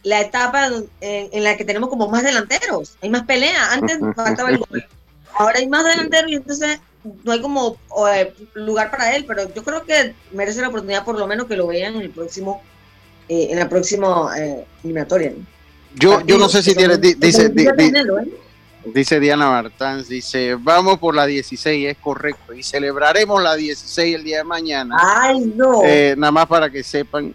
la 0.08 0.22
etapa 0.22 0.70
en, 1.02 1.44
la 1.44 1.56
que 1.58 1.66
tenemos 1.66 1.90
como 1.90 2.08
más 2.08 2.24
delanteros, 2.24 2.96
hay 3.02 3.10
más 3.10 3.24
pelea, 3.24 3.72
antes 3.74 3.98
faltaba 4.16 4.48
el 4.48 4.58
gol, 4.58 4.84
ahora 5.34 5.58
hay 5.58 5.68
más 5.68 5.84
delanteros 5.84 6.30
y 6.30 6.36
entonces 6.36 6.80
no 7.24 7.32
hay 7.32 7.42
como 7.42 7.76
eh, 8.10 8.32
lugar 8.54 8.90
para 8.90 9.14
él, 9.14 9.26
pero 9.26 9.52
yo 9.54 9.62
creo 9.62 9.84
que 9.84 10.14
merece 10.32 10.62
la 10.62 10.68
oportunidad 10.68 11.04
por 11.04 11.18
lo 11.18 11.26
menos 11.26 11.46
que 11.46 11.56
lo 11.56 11.66
vean 11.66 11.94
en 11.96 12.00
el 12.00 12.10
próximo, 12.10 12.62
eh, 13.28 13.48
en 13.50 13.58
la 13.58 13.68
próxima 13.68 14.32
eh, 14.38 14.64
eliminatoria. 14.82 15.34
Yo, 15.94 16.22
yo 16.22 16.38
no 16.38 16.48
sé 16.48 16.62
si 16.62 16.74
tiene, 16.74 16.96
dice, 16.96 17.52
dice 18.86 19.20
Diana 19.20 19.50
Martán, 19.50 20.02
dice, 20.08 20.56
vamos 20.58 20.98
por 20.98 21.14
la 21.14 21.26
16, 21.26 21.86
es 21.86 21.98
correcto, 21.98 22.54
y 22.54 22.62
celebraremos 22.62 23.42
la 23.42 23.56
16 23.56 24.14
el 24.14 24.24
día 24.24 24.38
de 24.38 24.44
mañana. 24.44 24.96
Ay, 24.98 25.52
no. 25.54 25.82
nada 26.16 26.32
más 26.32 26.46
para 26.46 26.70
que 26.70 26.82
sepan. 26.82 27.34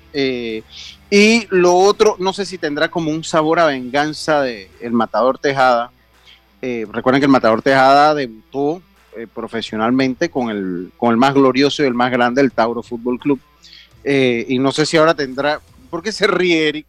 Y 1.16 1.46
lo 1.52 1.76
otro, 1.76 2.16
no 2.18 2.34
sé 2.34 2.44
si 2.44 2.58
tendrá 2.58 2.90
como 2.90 3.12
un 3.12 3.24
sabor 3.24 3.60
a 3.60 3.68
venganza 3.68 4.42
de 4.42 4.72
El 4.82 4.94
Matador 4.94 5.38
Tejada. 5.38 5.92
Eh, 6.60 6.88
recuerden 6.92 7.22
que 7.22 7.28
el 7.28 7.32
Matador 7.32 7.62
Tejada 7.62 8.16
debutó 8.16 8.82
eh, 9.16 9.28
profesionalmente 9.32 10.32
con 10.32 10.50
el, 10.50 10.92
con 10.98 11.12
el 11.12 11.18
más 11.18 11.36
glorioso 11.36 11.84
y 11.84 11.86
el 11.86 11.94
más 11.94 12.12
grande, 12.12 12.42
el 12.42 12.52
Tauro 12.52 12.82
Fútbol 12.82 13.20
Club. 13.20 13.40
Eh, 14.04 14.44
y 14.50 14.58
no 14.58 14.72
sé 14.72 14.88
si 14.88 14.98
ahora 14.98 15.14
tendrá. 15.14 15.62
¿Por 15.92 16.02
qué 16.02 16.12
se 16.12 16.26
ríe, 16.26 16.68
Eric? 16.68 16.88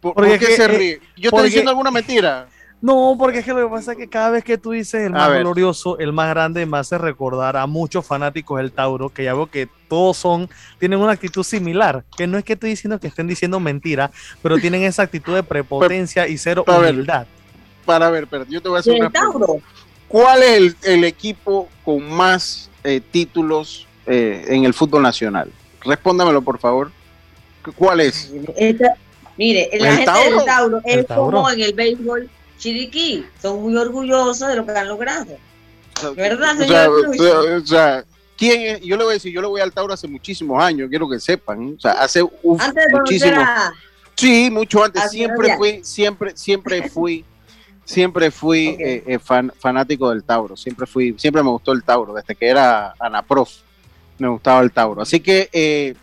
¿Por, 0.00 0.38
qué 0.38 0.56
se 0.56 0.66
ríe? 0.66 1.00
¿Yo 1.18 1.28
estoy 1.28 1.44
diciendo 1.44 1.70
alguna 1.70 1.90
mentira? 1.90 2.48
No, 2.82 3.14
porque 3.18 3.40
es 3.40 3.44
que 3.44 3.52
lo 3.52 3.68
que 3.68 3.74
pasa 3.74 3.92
es 3.92 3.98
que 3.98 4.08
cada 4.08 4.30
vez 4.30 4.42
que 4.42 4.56
tú 4.56 4.70
dices 4.70 5.02
el 5.02 5.12
más 5.12 5.38
glorioso, 5.38 5.98
el 5.98 6.14
más 6.14 6.30
grande, 6.30 6.64
me 6.64 6.78
hace 6.78 6.96
recordar 6.96 7.56
a 7.56 7.66
muchos 7.66 8.06
fanáticos 8.06 8.58
del 8.58 8.72
Tauro, 8.72 9.10
que 9.10 9.24
ya 9.24 9.34
veo 9.34 9.46
que 9.50 9.68
todos 9.88 10.16
son, 10.16 10.48
tienen 10.78 10.98
una 10.98 11.12
actitud 11.12 11.42
similar, 11.42 12.04
que 12.16 12.26
no 12.26 12.38
es 12.38 12.44
que 12.44 12.54
estoy 12.54 12.70
diciendo 12.70 12.98
que 12.98 13.08
estén 13.08 13.26
diciendo 13.26 13.60
mentira, 13.60 14.10
pero 14.42 14.56
tienen 14.58 14.82
esa 14.82 15.02
actitud 15.02 15.34
de 15.34 15.42
prepotencia 15.42 16.26
y 16.26 16.38
cero 16.38 16.64
humildad. 16.66 17.26
para 17.84 18.08
ver, 18.08 18.26
pero 18.26 18.46
yo 18.46 18.62
te 18.62 18.68
voy 18.70 18.78
a 18.78 18.80
hacer 18.80 18.94
una 18.94 19.10
pregunta. 19.10 19.66
¿Cuál 20.08 20.42
es 20.42 20.76
el, 20.82 21.04
equipo 21.04 21.68
con 21.84 22.10
más 22.10 22.70
eh, 22.82 23.00
títulos 23.00 23.86
eh, 24.06 24.44
en 24.48 24.64
el 24.64 24.72
fútbol 24.72 25.02
nacional? 25.02 25.52
Respóndamelo, 25.82 26.40
por 26.40 26.58
favor. 26.58 26.90
¿Cuál 27.76 28.00
es? 28.00 28.32
mire, 29.36 29.70
la 29.78 29.96
gente 29.96 30.30
del 30.30 30.44
Tauro 30.44 30.80
es 30.84 31.06
como 31.06 31.50
en 31.50 31.60
el 31.60 31.74
béisbol 31.74 32.30
Chiriquí, 32.60 33.26
son 33.40 33.62
muy 33.62 33.76
orgullosos 33.76 34.46
de 34.46 34.54
lo 34.54 34.66
que 34.66 34.72
han 34.72 34.86
logrado. 34.86 35.36
¿Verdad, 36.14 36.56
señor? 36.58 37.08
O 37.62 37.66
sea, 37.66 38.04
¿quién 38.36 38.80
Yo 38.82 38.96
le 38.96 39.04
voy 39.04 39.12
a 39.12 39.14
decir, 39.14 39.32
yo 39.32 39.40
le 39.40 39.48
voy 39.48 39.60
al 39.62 39.72
Tauro 39.72 39.94
hace 39.94 40.06
muchísimos 40.06 40.62
años, 40.62 40.88
quiero 40.90 41.08
que 41.08 41.18
sepan. 41.18 41.74
O 41.76 41.80
sea, 41.80 41.92
hace 41.92 42.22
muchísimo. 42.42 43.42
Sí, 44.14 44.50
mucho 44.50 44.84
antes. 44.84 45.10
siempre 45.10 45.56
fui, 45.56 45.80
siempre, 45.82 46.36
siempre 46.36 46.88
fui, 46.90 47.24
siempre 47.82 48.30
fui 48.30 48.76
eh, 48.78 49.04
eh, 49.06 49.18
fanático 49.18 50.10
del 50.10 50.22
Tauro. 50.22 50.54
Siempre 50.54 50.86
fui, 50.86 51.14
siempre 51.18 51.42
me 51.42 51.48
gustó 51.48 51.72
el 51.72 51.82
Tauro, 51.82 52.12
desde 52.12 52.34
que 52.34 52.46
era 52.46 52.94
Anaprof. 52.98 53.50
Me 54.18 54.28
gustaba 54.28 54.60
el 54.60 54.70
Tauro. 54.70 55.00
Así 55.00 55.20
que, 55.20 55.48
eh, 55.50 55.94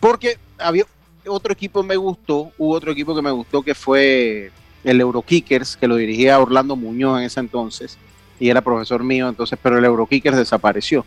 porque 0.00 0.38
había 0.56 0.86
otro 1.26 1.52
equipo 1.52 1.82
me 1.82 1.96
gustó, 1.96 2.50
hubo 2.56 2.74
otro 2.74 2.92
equipo 2.92 3.14
que 3.14 3.22
me 3.22 3.30
gustó 3.30 3.62
que 3.62 3.74
fue 3.74 4.50
el 4.84 5.00
Eurokickers, 5.00 5.76
que 5.76 5.88
lo 5.88 5.96
dirigía 5.96 6.38
Orlando 6.38 6.76
Muñoz 6.76 7.18
en 7.18 7.24
ese 7.24 7.40
entonces, 7.40 7.98
y 8.38 8.48
era 8.48 8.60
profesor 8.60 9.02
mío, 9.02 9.28
entonces, 9.28 9.58
pero 9.62 9.78
el 9.78 9.84
Eurokickers 9.84 10.36
desapareció. 10.36 11.04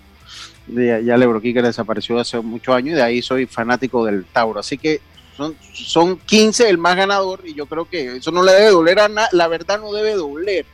Ya, 0.67 0.97
el 0.97 1.23
Eurokickers 1.23 1.67
desapareció 1.67 2.19
hace 2.19 2.39
muchos 2.39 2.73
años 2.73 2.93
y 2.93 2.95
de 2.95 3.03
ahí 3.03 3.21
soy 3.21 3.45
fanático 3.45 4.05
del 4.05 4.25
Tauro. 4.25 4.59
Así 4.59 4.77
que 4.77 4.99
son, 5.37 5.55
son 5.73 6.17
15 6.17 6.69
el 6.69 6.77
más 6.77 6.95
ganador 6.95 7.41
y 7.45 7.53
yo 7.53 7.65
creo 7.67 7.87
que 7.87 8.17
eso 8.17 8.31
no 8.31 8.41
le 8.41 8.53
debe 8.53 8.69
doler 8.69 8.99
a 8.99 9.07
nada, 9.09 9.29
la 9.31 9.47
verdad 9.47 9.79
no 9.79 9.91
debe 9.93 10.13
doler. 10.13 10.65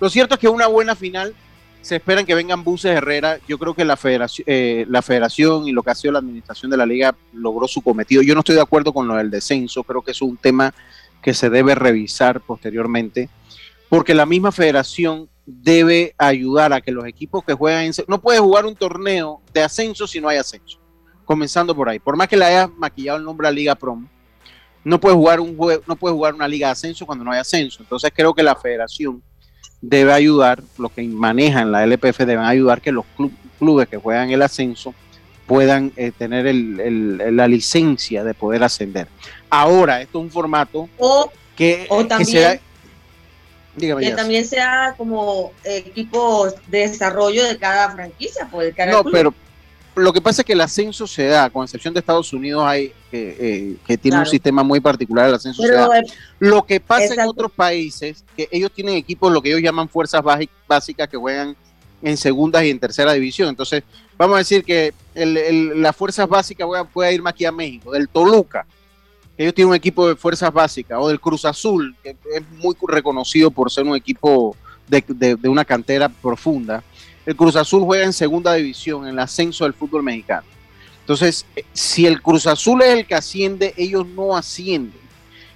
Lo 0.00 0.08
cierto 0.08 0.34
es 0.34 0.40
que 0.40 0.48
una 0.48 0.66
buena 0.66 0.96
final 0.96 1.34
se 1.82 1.96
esperan 1.96 2.26
que 2.26 2.34
vengan 2.34 2.64
buses 2.64 2.96
Herrera. 2.96 3.38
Yo 3.46 3.58
creo 3.58 3.74
que 3.74 3.84
la 3.84 3.96
federación, 3.96 4.44
eh, 4.48 4.86
la 4.88 5.02
federación 5.02 5.68
y 5.68 5.72
lo 5.72 5.82
que 5.82 5.90
ha 5.90 5.94
sido 5.94 6.12
la 6.12 6.18
administración 6.18 6.70
de 6.70 6.76
la 6.76 6.86
liga 6.86 7.14
logró 7.32 7.68
su 7.68 7.82
cometido. 7.82 8.22
Yo 8.22 8.34
no 8.34 8.40
estoy 8.40 8.56
de 8.56 8.62
acuerdo 8.62 8.92
con 8.92 9.06
lo 9.06 9.16
del 9.16 9.30
descenso, 9.30 9.84
creo 9.84 10.02
que 10.02 10.10
es 10.10 10.22
un 10.22 10.36
tema 10.36 10.74
que 11.22 11.34
se 11.34 11.50
debe 11.50 11.74
revisar 11.74 12.40
posteriormente, 12.40 13.28
porque 13.88 14.14
la 14.14 14.26
misma 14.26 14.52
federación 14.52 15.28
debe 15.46 16.14
ayudar 16.16 16.72
a 16.72 16.80
que 16.80 16.92
los 16.92 17.06
equipos 17.06 17.44
que 17.44 17.54
juegan 17.54 17.84
en... 17.84 17.92
No 18.06 18.20
puede 18.20 18.38
jugar 18.38 18.66
un 18.66 18.76
torneo 18.76 19.40
de 19.52 19.62
ascenso 19.62 20.06
si 20.06 20.20
no 20.20 20.28
hay 20.28 20.38
ascenso, 20.38 20.78
comenzando 21.24 21.74
por 21.74 21.88
ahí. 21.88 21.98
Por 21.98 22.16
más 22.16 22.28
que 22.28 22.36
le 22.36 22.44
haya 22.44 22.68
maquillado 22.68 23.18
el 23.18 23.24
nombre 23.24 23.48
a 23.48 23.50
Liga 23.50 23.74
Prom, 23.74 24.06
no 24.84 24.98
puede 24.98 25.14
jugar 25.14 25.40
un 25.40 25.56
no 25.86 25.96
puede 25.96 26.14
jugar 26.14 26.34
una 26.34 26.48
liga 26.48 26.68
de 26.68 26.72
ascenso 26.72 27.04
cuando 27.04 27.24
no 27.24 27.32
hay 27.32 27.40
ascenso. 27.40 27.82
Entonces 27.82 28.10
creo 28.14 28.32
que 28.32 28.42
la 28.42 28.54
federación 28.54 29.22
debe 29.80 30.12
ayudar, 30.12 30.62
los 30.78 30.92
que 30.92 31.02
manejan 31.02 31.72
la 31.72 31.84
LPF 31.84 32.18
deben 32.20 32.44
ayudar 32.44 32.80
que 32.80 32.92
los 32.92 33.04
clubes 33.58 33.88
que 33.88 33.96
juegan 33.96 34.30
el 34.30 34.42
ascenso 34.42 34.94
puedan 35.46 35.92
eh, 35.96 36.12
tener 36.16 36.54
la 36.54 37.48
licencia 37.48 38.24
de 38.24 38.34
poder 38.34 38.62
ascender. 38.62 39.08
Ahora, 39.50 40.00
esto 40.00 40.18
es 40.18 40.24
un 40.24 40.30
formato 40.30 40.88
que, 41.56 41.88
también, 42.08 42.60
que, 43.76 44.12
también 44.12 44.46
sea 44.46 44.94
como 44.96 45.52
equipo 45.64 46.48
de 46.68 46.78
desarrollo 46.78 47.44
de 47.44 47.58
cada 47.58 47.90
franquicia. 47.90 48.48
Pues, 48.50 48.72
no, 48.88 49.04
pero 49.04 49.34
lo 49.96 50.12
que 50.12 50.20
pasa 50.20 50.42
es 50.42 50.46
que 50.46 50.52
el 50.52 50.60
ascenso 50.60 51.06
se 51.06 51.26
da, 51.26 51.50
con 51.50 51.64
excepción 51.64 51.92
de 51.92 52.00
Estados 52.00 52.32
Unidos, 52.32 52.62
hay 52.64 52.92
eh, 53.10 53.76
que 53.84 53.98
tiene 53.98 54.18
un 54.18 54.26
sistema 54.26 54.62
muy 54.62 54.78
particular, 54.78 55.28
el 55.28 55.34
ascenso 55.34 55.62
se 55.62 55.72
da. 55.72 55.88
lo 56.38 56.64
que 56.64 56.78
pasa 56.78 57.14
en 57.14 57.28
otros 57.28 57.50
países, 57.50 58.24
que 58.36 58.48
ellos 58.52 58.70
tienen 58.72 58.94
equipos, 58.94 59.32
lo 59.32 59.42
que 59.42 59.48
ellos 59.50 59.62
llaman 59.62 59.88
fuerzas 59.88 60.22
básicas, 60.66 61.08
que 61.08 61.16
juegan 61.16 61.56
en 62.02 62.16
segunda 62.16 62.64
y 62.64 62.70
en 62.70 62.78
tercera 62.78 63.12
división. 63.12 63.48
Entonces, 63.48 63.82
vamos 64.16 64.36
a 64.36 64.38
decir 64.38 64.64
que 64.64 64.94
las 65.14 65.96
fuerzas 65.96 66.28
básicas 66.28 66.68
pueden 66.92 67.14
ir 67.14 67.22
más 67.22 67.32
aquí 67.32 67.44
a 67.44 67.52
México, 67.52 67.90
del 67.90 68.08
Toluca 68.08 68.64
ellos 69.40 69.54
tienen 69.54 69.70
un 69.70 69.74
equipo 69.74 70.06
de 70.06 70.16
fuerzas 70.16 70.52
básicas, 70.52 70.98
o 71.00 71.08
del 71.08 71.18
Cruz 71.18 71.46
Azul, 71.46 71.96
que 72.02 72.10
es 72.10 72.42
muy 72.58 72.76
reconocido 72.86 73.50
por 73.50 73.70
ser 73.70 73.84
un 73.84 73.96
equipo 73.96 74.54
de, 74.86 75.38
una 75.48 75.64
cantera 75.64 76.10
profunda. 76.10 76.84
El 77.24 77.34
Cruz 77.34 77.56
Azul 77.56 77.82
juega 77.84 78.04
en 78.04 78.12
segunda 78.12 78.52
división, 78.52 79.04
en 79.04 79.14
el 79.14 79.18
ascenso 79.18 79.64
del 79.64 79.72
fútbol 79.72 80.02
mexicano. 80.02 80.46
Entonces, 81.00 81.46
eh, 81.56 81.64
si 81.72 82.04
el 82.04 82.20
Cruz 82.20 82.46
Azul 82.46 82.82
es 82.82 82.90
el 82.90 83.06
que 83.06 83.14
asciende, 83.14 83.72
ellos 83.78 84.06
no 84.06 84.36
ascienden. 84.36 85.00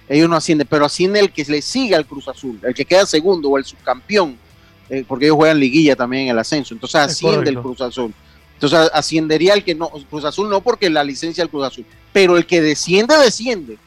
Ellos 0.09 0.27
no 0.27 0.35
ascienden, 0.35 0.65
pero 0.67 0.85
asciende 0.85 1.19
el 1.19 1.31
que 1.31 1.43
le 1.43 1.61
siga 1.61 1.97
al 1.97 2.07
Cruz 2.07 2.27
Azul, 2.27 2.59
el 2.63 2.73
que 2.73 2.85
queda 2.85 3.05
segundo 3.05 3.49
o 3.49 3.57
el 3.59 3.65
subcampeón, 3.65 4.35
eh, 4.89 5.05
porque 5.07 5.25
ellos 5.25 5.37
juegan 5.37 5.59
liguilla 5.59 5.95
también 5.95 6.23
en 6.23 6.29
el 6.29 6.39
ascenso. 6.39 6.73
Entonces 6.73 6.99
asciende 7.01 7.51
el 7.51 7.59
Cruz 7.59 7.81
Azul. 7.81 8.11
Entonces 8.55 8.89
ascendería 8.93 9.53
el 9.53 9.63
que 9.63 9.75
no, 9.75 9.89
Cruz 10.09 10.25
Azul 10.25 10.49
no 10.49 10.61
porque 10.61 10.89
la 10.89 11.03
licencia 11.03 11.43
del 11.43 11.51
Cruz 11.51 11.65
Azul, 11.65 11.85
pero 12.11 12.37
el 12.37 12.45
que 12.45 12.61
desciende, 12.61 13.17
desciende. 13.17 13.77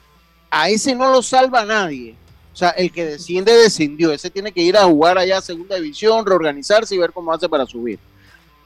A 0.51 0.69
ese 0.69 0.95
no 0.95 1.11
lo 1.11 1.23
salva 1.23 1.65
nadie. 1.65 2.15
O 2.53 2.57
sea, 2.57 2.71
el 2.71 2.91
que 2.91 3.05
desciende, 3.05 3.53
descendió. 3.53 4.13
Ese 4.13 4.31
tiene 4.31 4.53
que 4.53 4.61
ir 4.61 4.77
a 4.77 4.85
jugar 4.85 5.17
allá 5.17 5.39
a 5.39 5.43
segunda 5.43 5.77
división, 5.77 6.27
reorganizarse 6.27 6.95
y 6.95 6.99
ver 6.99 7.13
cómo 7.13 7.33
hace 7.33 7.49
para 7.49 7.65
subir. 7.67 7.99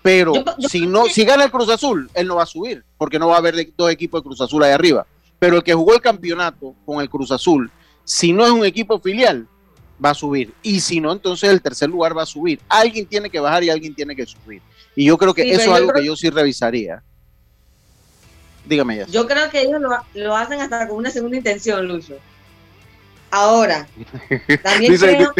Pero 0.03 0.33
si 0.69 0.87
no, 0.87 1.07
si 1.07 1.25
gana 1.25 1.45
el 1.45 1.51
Cruz 1.51 1.69
Azul, 1.69 2.11
él 2.15 2.27
no 2.27 2.37
va 2.37 2.43
a 2.43 2.47
subir, 2.47 2.83
porque 2.99 3.19
no 3.19 3.29
va 3.29 3.37
a 3.37 3.39
haber 3.39 3.73
dos 3.77 3.91
equipos 3.91 4.21
de 4.21 4.25
Cruz 4.25 4.41
Azul 4.41 4.63
ahí 4.65 4.73
arriba. 4.73 5.07
Pero 5.39 5.57
el 5.57 5.63
que 5.63 5.75
jugó 5.75 5.95
el 5.95 6.01
campeonato 6.01 6.75
con 6.85 7.01
el 7.01 7.09
Cruz 7.09 7.31
Azul, 7.31 7.71
si 8.05 8.33
no 8.33 8.45
es 8.45 8.51
un 8.51 8.65
equipo 8.65 8.99
filial, 8.99 9.47
va 10.03 10.11
a 10.11 10.15
subir. 10.15 10.53
Y 10.63 10.81
si 10.81 11.01
no, 11.01 11.13
entonces 11.13 11.51
el 11.51 11.61
tercer 11.61 11.89
lugar 11.89 12.17
va 12.17 12.23
a 12.23 12.27
subir. 12.27 12.61
Alguien 12.69 13.07
tiene 13.07 13.31
que 13.31 13.41
bajar 13.41 13.65
y 13.65 13.71
alguien 13.71 13.95
tiene 13.95 14.17
que 14.17 14.27
subir. 14.27 14.63
Y 14.95 15.07
yo 15.07 15.17
creo 15.17 15.33
que 15.33 15.51
eso 15.51 15.63
es 15.63 15.69
algo 15.69 15.93
que 15.93 16.05
yo 16.05 16.17
sí 16.17 16.31
revisaría. 16.31 17.03
Dígame 18.65 18.99
ya. 18.99 19.07
Yo 19.07 19.27
creo 19.27 19.51
que 19.51 19.63
ellos 19.63 19.81
lo, 20.15 20.37
hacen 20.37 20.61
hasta 20.61 20.87
con 20.89 20.99
una 20.99 21.11
segunda 21.11 21.37
intención, 21.37 21.87
Lucho. 21.87 22.17
Ahora, 23.31 23.89
también 24.63 24.93
dice, 24.93 25.17
creo... 25.17 25.33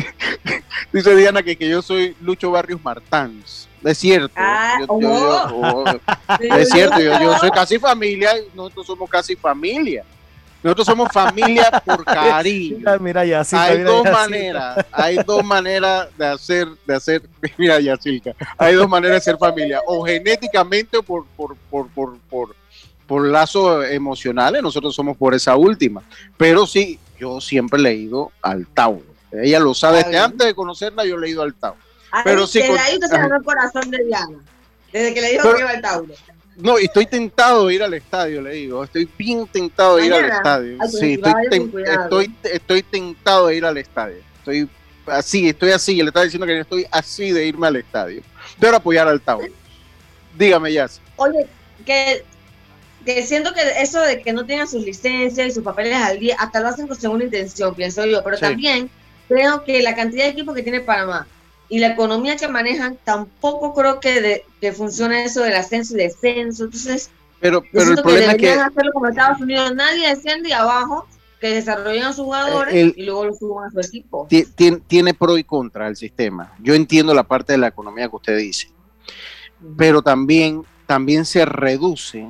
dice 0.93 1.15
Diana 1.15 1.43
que, 1.43 1.57
que 1.57 1.69
yo 1.69 1.83
soy 1.83 2.17
Lucho 2.21 2.51
Barrios 2.51 2.83
Martans. 2.83 3.69
Es 3.85 3.99
cierto. 3.99 4.33
Ah, 4.37 4.79
yo, 4.81 4.87
oh. 4.89 5.85
es 6.41 6.71
cierto, 6.71 7.01
yo, 7.01 7.39
soy 7.39 7.51
casi 7.51 7.79
familia, 7.79 8.33
nosotros 8.55 8.87
somos 8.87 9.11
casi 9.11 9.37
familia. 9.37 10.05
Nosotros 10.63 10.87
somos 10.87 11.09
familia 11.13 11.83
por 11.85 12.05
cariño. 12.05 12.99
Mira, 13.01 13.25
ya, 13.25 13.43
hay 13.53 13.83
dos 13.83 14.05
maneras, 14.05 14.87
hay 14.93 15.17
dos 15.17 15.45
maneras 15.45 16.09
de 16.17 16.27
hacer, 16.27 16.69
de 16.87 16.95
hacer, 16.95 17.23
mira 17.59 17.81
Yacilca, 17.81 18.35
hay 18.57 18.75
dos 18.75 18.89
maneras 18.89 19.17
de 19.19 19.33
ser 19.33 19.39
familia, 19.39 19.81
o 19.87 20.05
genéticamente 20.05 20.97
o 20.97 21.03
por, 21.03 21.27
por, 21.37 21.57
por, 21.71 21.89
por, 21.89 22.19
por, 22.31 22.57
por 23.07 23.27
lazos 23.27 23.87
emocionales, 23.91 24.63
nosotros 24.63 24.95
somos 24.95 25.17
por 25.17 25.35
esa 25.35 25.57
última. 25.57 26.03
Pero 26.37 26.67
sí, 26.67 26.99
yo 27.19 27.41
siempre 27.41 27.81
he 27.81 27.83
leído 27.83 28.31
al 28.41 28.67
Tauro. 28.69 29.05
Ella 29.33 29.59
lo 29.59 29.75
sabe, 29.75 29.99
desde 29.99 30.19
antes 30.19 30.47
de 30.47 30.55
conocerla 30.55 31.05
yo 31.05 31.17
he 31.17 31.21
leído 31.21 31.43
al 31.43 31.55
Tauro. 31.55 31.79
pero 32.23 32.47
sí, 32.47 32.61
desde 32.61 32.79
ahí 32.79 32.99
se 33.01 33.17
ganó 33.17 33.37
el 33.37 33.43
corazón 33.43 33.91
de 33.91 34.05
Diana, 34.05 34.39
desde 34.93 35.15
que 35.15 35.21
le 35.21 35.33
dijo 35.33 35.55
que 35.55 35.61
iba 35.61 35.71
al 35.71 35.81
Tauro. 35.81 36.15
No, 36.57 36.77
estoy 36.79 37.07
tentado 37.07 37.67
de 37.67 37.75
ir 37.75 37.83
al 37.83 37.95
estadio, 37.95 38.43
le 38.43 38.53
digo. 38.53 38.85
Estoy 38.85 39.09
bien 39.17 39.47
tentado 39.47 39.97
de 39.97 40.07
ir 40.07 40.13
al 40.13 40.25
estadio. 40.27 40.79
sí, 40.89 41.15
estoy, 41.15 42.35
estoy, 42.45 42.83
tentado 42.83 43.47
de 43.47 43.57
ir 43.57 43.65
al 43.65 43.77
estadio. 43.79 44.19
Estoy 44.39 44.69
así, 45.07 45.49
estoy 45.49 45.71
así. 45.71 45.97
Le 45.97 46.09
estaba 46.09 46.25
diciendo 46.25 46.47
que 46.47 46.61
estoy 46.61 46.87
así 46.91 47.33
de 47.33 47.47
irme 47.47 47.67
al 47.67 47.77
estadio. 47.77 48.23
Pero 48.61 48.77
apoyar 48.77 49.09
al 49.09 49.21
Tauro. 49.21 49.53
Dígame, 50.37 50.73
Jazz. 50.73 51.01
Oye, 51.17 51.47
que, 51.87 52.25
que 53.05 53.27
siento 53.27 53.53
que 53.55 53.61
eso 53.81 54.01
de 54.01 54.21
que 54.21 54.33
no 54.33 54.45
tengan 54.45 54.69
sus 54.69 54.85
licencias 54.85 55.49
y 55.49 55.51
sus 55.53 55.65
papeles 55.65 55.95
al 55.95 56.19
día, 56.19 56.37
hasta 56.39 56.61
lo 56.61 56.69
hacen 56.69 56.87
con 56.87 56.99
segunda 56.99 57.25
intención, 57.25 57.75
pienso 57.75 58.05
yo. 58.05 58.23
Pero 58.23 58.39
también 58.39 58.91
creo 59.29 59.65
que 59.65 59.83
la 59.83 59.95
cantidad 59.95 60.25
de 60.25 60.31
equipos 60.31 60.55
que 60.55 60.63
tiene 60.63 60.81
Panamá 60.81 61.27
y 61.73 61.79
la 61.79 61.87
economía 61.87 62.37
que 62.37 62.49
manejan, 62.49 62.99
tampoco 63.03 63.73
creo 63.73 63.99
que, 63.99 64.21
de, 64.21 64.45
que 64.61 64.73
funcione 64.73 65.25
eso 65.25 65.41
del 65.41 65.55
ascenso 65.55 65.95
y 65.95 66.03
descenso. 66.03 66.65
Entonces, 66.65 67.11
pero, 67.41 67.65
pero 67.73 67.93
el 67.93 68.03
problema 68.03 68.35
que 68.35 68.51
es 68.51 68.57
que 68.57 68.61
hacerlo 68.61 68.93
como 68.93 69.07
Estados 69.07 69.41
Unidos, 69.41 69.75
nadie 69.75 70.07
desciende 70.07 70.51
y 70.51 70.53
abajo 70.53 71.07
que 71.41 71.55
desarrollen 71.55 72.03
a 72.03 72.13
sus 72.13 72.27
jugadores 72.27 72.95
y 72.95 73.03
luego 73.05 73.25
lo 73.25 73.33
suban 73.33 73.69
a 73.69 73.71
su 73.71 73.81
equipo. 73.81 74.29
Tiene, 74.29 74.83
tiene 74.87 75.15
pro 75.15 75.39
y 75.39 75.45
contra 75.45 75.89
el 75.89 75.97
sistema. 75.97 76.53
Yo 76.59 76.75
entiendo 76.75 77.15
la 77.15 77.23
parte 77.23 77.55
de 77.55 77.59
la 77.59 77.69
economía 77.69 78.07
que 78.07 78.17
usted 78.17 78.37
dice, 78.37 78.69
pero 79.75 80.03
también, 80.03 80.65
también 80.87 81.25
se 81.25 81.47
reduce 81.47 82.29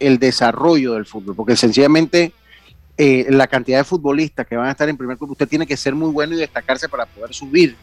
el 0.00 0.18
desarrollo 0.18 0.94
del 0.94 1.06
fútbol, 1.06 1.36
porque 1.36 1.54
sencillamente 1.54 2.32
eh, 2.98 3.26
la 3.30 3.46
cantidad 3.46 3.78
de 3.78 3.84
futbolistas 3.84 4.44
que 4.44 4.56
van 4.56 4.66
a 4.66 4.72
estar 4.72 4.88
en 4.88 4.96
primer 4.96 5.16
club, 5.18 5.30
usted 5.30 5.46
tiene 5.46 5.68
que 5.68 5.76
ser 5.76 5.94
muy 5.94 6.10
bueno 6.10 6.34
y 6.34 6.38
destacarse 6.38 6.88
para 6.88 7.06
poder 7.06 7.32
subir 7.32 7.76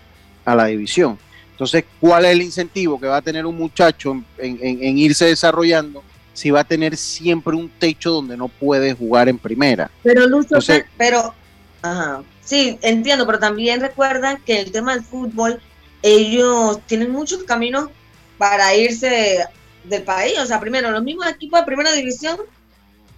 a 0.52 0.56
la 0.56 0.66
división. 0.66 1.18
Entonces, 1.52 1.84
¿cuál 2.00 2.24
es 2.24 2.32
el 2.32 2.42
incentivo 2.42 3.00
que 3.00 3.08
va 3.08 3.18
a 3.18 3.22
tener 3.22 3.46
un 3.46 3.58
muchacho 3.58 4.24
en, 4.38 4.98
irse 4.98 5.26
desarrollando 5.26 6.02
si 6.34 6.52
va 6.52 6.62
a 6.62 6.64
tener 6.64 6.96
siempre 6.96 7.54
un 7.54 7.68
techo 7.68 8.12
donde 8.12 8.38
no 8.38 8.48
puede 8.48 8.94
jugar 8.94 9.28
en 9.28 9.38
primera? 9.38 9.92
Pero 10.02 10.26
Lucho, 10.26 10.58
pero, 10.98 11.34
ajá, 11.82 12.24
sí, 12.42 12.80
entiendo, 12.82 13.26
pero 13.26 13.40
también 13.40 13.82
recuerda 13.82 14.40
que 14.46 14.62
el 14.62 14.72
tema 14.72 14.94
del 14.94 15.04
fútbol, 15.04 15.60
ellos 16.02 16.80
tienen 16.86 17.12
muchos 17.12 17.44
caminos 17.44 17.90
para 18.38 18.74
irse 18.74 19.46
del 19.84 20.04
país. 20.04 20.40
O 20.40 20.46
sea, 20.46 20.62
primero, 20.62 20.92
los 20.92 21.04
mismos 21.04 21.28
equipos 21.28 21.60
de 21.60 21.66
primera 21.66 21.92
división 21.92 22.38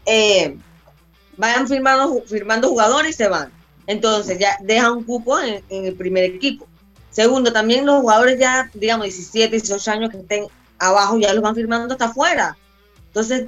eh, 0.08 0.58
vayan 1.38 1.68
firmando, 1.68 2.24
firmando 2.26 2.70
jugadores 2.70 3.12
y 3.12 3.14
se 3.14 3.28
van. 3.28 3.52
Entonces 3.86 4.40
ya 4.40 4.58
dejan 4.62 4.94
un 4.94 5.04
cupo 5.04 5.40
en 5.40 5.86
el 5.86 5.94
primer 5.94 6.24
equipo. 6.24 6.71
Segundo, 7.12 7.52
también 7.52 7.86
los 7.86 8.02
jugadores 8.02 8.40
ya, 8.40 8.72
digamos, 8.74 9.04
17, 9.04 9.52
18 9.52 9.92
años 9.92 10.10
que 10.10 10.18
estén 10.18 10.46
abajo, 10.80 11.18
ya 11.20 11.34
los 11.34 11.44
van 11.44 11.56
firmando 11.56 11.94
hasta 11.94 12.06
afuera. 12.06 12.58
Entonces, 13.08 13.48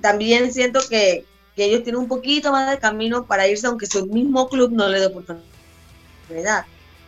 también 0.00 0.52
siento 0.52 0.80
que, 0.88 1.24
ellos 1.56 1.82
tienen 1.82 2.00
un 2.00 2.06
poquito 2.06 2.52
más 2.52 2.70
de 2.70 2.78
camino 2.78 3.24
para 3.24 3.48
irse, 3.48 3.66
aunque 3.66 3.86
su 3.86 4.06
mismo 4.06 4.48
club 4.48 4.70
no 4.70 4.88
le 4.88 5.00
dé 5.00 5.06
oportunidad. 5.06 6.66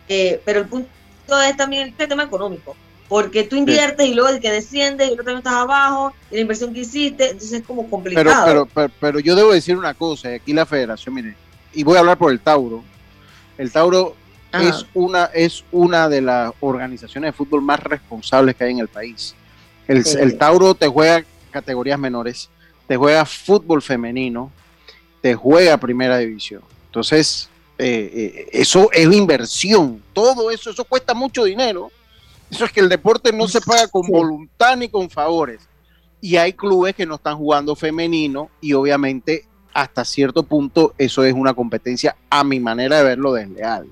Eh, 0.09 0.41
pero 0.43 0.59
el 0.59 0.67
punto 0.67 0.89
es 1.47 1.55
también 1.55 1.95
el 1.97 2.07
tema 2.09 2.23
económico, 2.23 2.75
porque 3.07 3.43
tú 3.43 3.55
inviertes 3.55 4.05
y 4.05 4.13
luego 4.13 4.27
el 4.27 4.41
que 4.41 4.51
desciende 4.51 5.05
y 5.05 5.07
luego 5.07 5.23
también 5.23 5.37
estás 5.37 5.53
abajo, 5.53 6.11
y 6.29 6.35
la 6.35 6.41
inversión 6.41 6.73
que 6.73 6.81
hiciste, 6.81 7.29
entonces 7.29 7.61
es 7.61 7.65
como 7.65 7.89
complicado. 7.89 8.45
Pero, 8.45 8.65
pero, 8.65 8.93
pero, 8.99 9.19
yo 9.21 9.35
debo 9.37 9.53
decir 9.53 9.77
una 9.77 9.93
cosa, 9.93 10.27
aquí 10.33 10.51
la 10.51 10.65
federación, 10.65 11.15
mire, 11.15 11.37
y 11.71 11.83
voy 11.83 11.95
a 11.95 11.99
hablar 12.01 12.17
por 12.17 12.33
el 12.33 12.41
Tauro. 12.41 12.83
El 13.57 13.71
Tauro 13.71 14.17
es 14.53 14.85
una, 14.93 15.25
es 15.25 15.63
una 15.71 16.09
de 16.09 16.21
las 16.21 16.53
organizaciones 16.59 17.29
de 17.29 17.33
fútbol 17.33 17.61
más 17.61 17.79
responsables 17.79 18.55
que 18.55 18.65
hay 18.65 18.71
en 18.71 18.79
el 18.79 18.87
país. 18.87 19.35
El, 19.87 20.37
Tauro 20.37 20.73
te 20.73 20.87
juega 20.87 21.23
categorías 21.49 21.99
menores, 21.99 22.49
te 22.87 22.95
juega 22.95 23.25
fútbol 23.25 23.81
femenino, 23.81 24.51
te 25.21 25.35
juega 25.35 25.77
primera 25.77 26.17
división. 26.17 26.61
Entonces, 26.85 27.49
eh, 27.77 28.11
eh, 28.13 28.49
eso 28.53 28.89
es 28.91 29.11
inversión, 29.13 30.01
todo 30.13 30.51
eso, 30.51 30.69
eso 30.69 30.85
cuesta 30.85 31.13
mucho 31.13 31.43
dinero. 31.43 31.91
Eso 32.49 32.65
es 32.65 32.71
que 32.71 32.81
el 32.81 32.89
deporte 32.89 33.31
no 33.31 33.47
se 33.47 33.61
paga 33.61 33.87
con 33.87 34.05
voluntad 34.07 34.75
ni 34.75 34.89
con 34.89 35.09
favores. 35.09 35.61
Y 36.19 36.35
hay 36.35 36.51
clubes 36.51 36.93
que 36.93 37.05
no 37.05 37.15
están 37.15 37.37
jugando 37.37 37.75
femenino 37.75 38.49
y 38.59 38.73
obviamente 38.73 39.45
hasta 39.73 40.03
cierto 40.03 40.43
punto 40.43 40.93
eso 40.97 41.23
es 41.23 41.33
una 41.33 41.53
competencia, 41.53 42.15
a 42.29 42.43
mi 42.43 42.59
manera 42.59 42.97
de 42.97 43.03
verlo, 43.03 43.31
desleal 43.31 43.87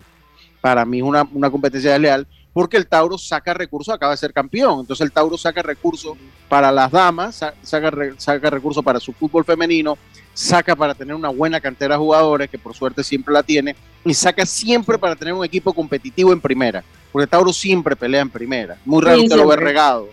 para 0.61 0.85
mí 0.85 0.97
es 0.99 1.03
una, 1.03 1.49
competencia 1.49 1.93
desleal 1.93 2.27
porque 2.51 2.77
el 2.77 2.87
Tauro 2.87 3.17
saca 3.17 3.53
recursos, 3.53 3.93
acaba 3.93 4.11
de 4.11 4.17
ser 4.17 4.33
campeón, 4.33 4.81
entonces 4.81 5.05
el 5.05 5.11
Tauro 5.11 5.37
saca 5.37 5.61
recursos 5.61 6.17
para 6.49 6.71
las 6.71 6.91
damas, 6.91 7.35
saca, 7.61 7.91
saca 8.17 8.49
recursos 8.49 8.83
para 8.83 8.99
su 8.99 9.13
fútbol 9.13 9.45
femenino, 9.45 9.97
saca 10.33 10.75
para 10.75 10.95
tener 10.95 11.15
una 11.15 11.29
buena 11.29 11.61
cantera 11.61 11.95
de 11.95 11.99
jugadores, 11.99 12.49
que 12.49 12.57
por 12.57 12.73
suerte 12.73 13.03
siempre 13.03 13.33
la 13.33 13.43
tiene, 13.43 13.75
y 14.03 14.13
saca 14.13 14.45
siempre 14.45 14.97
para 14.97 15.15
tener 15.15 15.33
un 15.33 15.45
equipo 15.45 15.73
competitivo 15.73 16.33
en 16.33 16.41
primera, 16.41 16.83
porque 17.11 17.23
el 17.23 17.29
Tauro 17.29 17.53
siempre 17.53 17.95
pelea 17.95 18.21
en 18.21 18.29
primera, 18.29 18.77
muy 18.83 19.03
raro 19.03 19.21
usted 19.21 19.35
lo 19.35 19.47
ve 19.47 19.55
regado, 19.55 20.09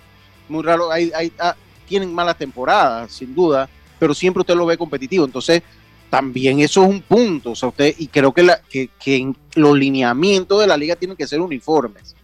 muy 0.49 0.63
raro, 0.63 0.93
hay, 0.93 1.11
hay, 1.15 1.33
ah, 1.39 1.57
tienen 1.89 2.15
malas 2.15 2.37
temporadas, 2.37 3.13
sin 3.13 3.35
duda, 3.35 3.69
pero 3.99 4.15
siempre 4.15 4.41
usted 4.43 4.55
lo 4.55 4.67
ve 4.67 4.77
competitivo, 4.77 5.25
entonces 5.25 5.63
también 6.11 6.61
eso 6.61 6.83
es 6.83 6.89
un 6.89 7.01
punto. 7.01 7.51
O 7.51 7.55
sea, 7.55 7.69
usted, 7.69 7.95
y 7.99 8.07
creo 8.09 8.33
que, 8.33 8.43
la, 8.43 8.61
que, 8.61 8.91
que 9.03 9.33
los 9.55 9.77
lineamientos 9.77 10.61
de 10.61 10.67
la 10.67 10.77
liga 10.77 10.97
tienen 10.97 11.17
que 11.17 11.27
ser 11.27 11.41
uniformes. 11.41 12.15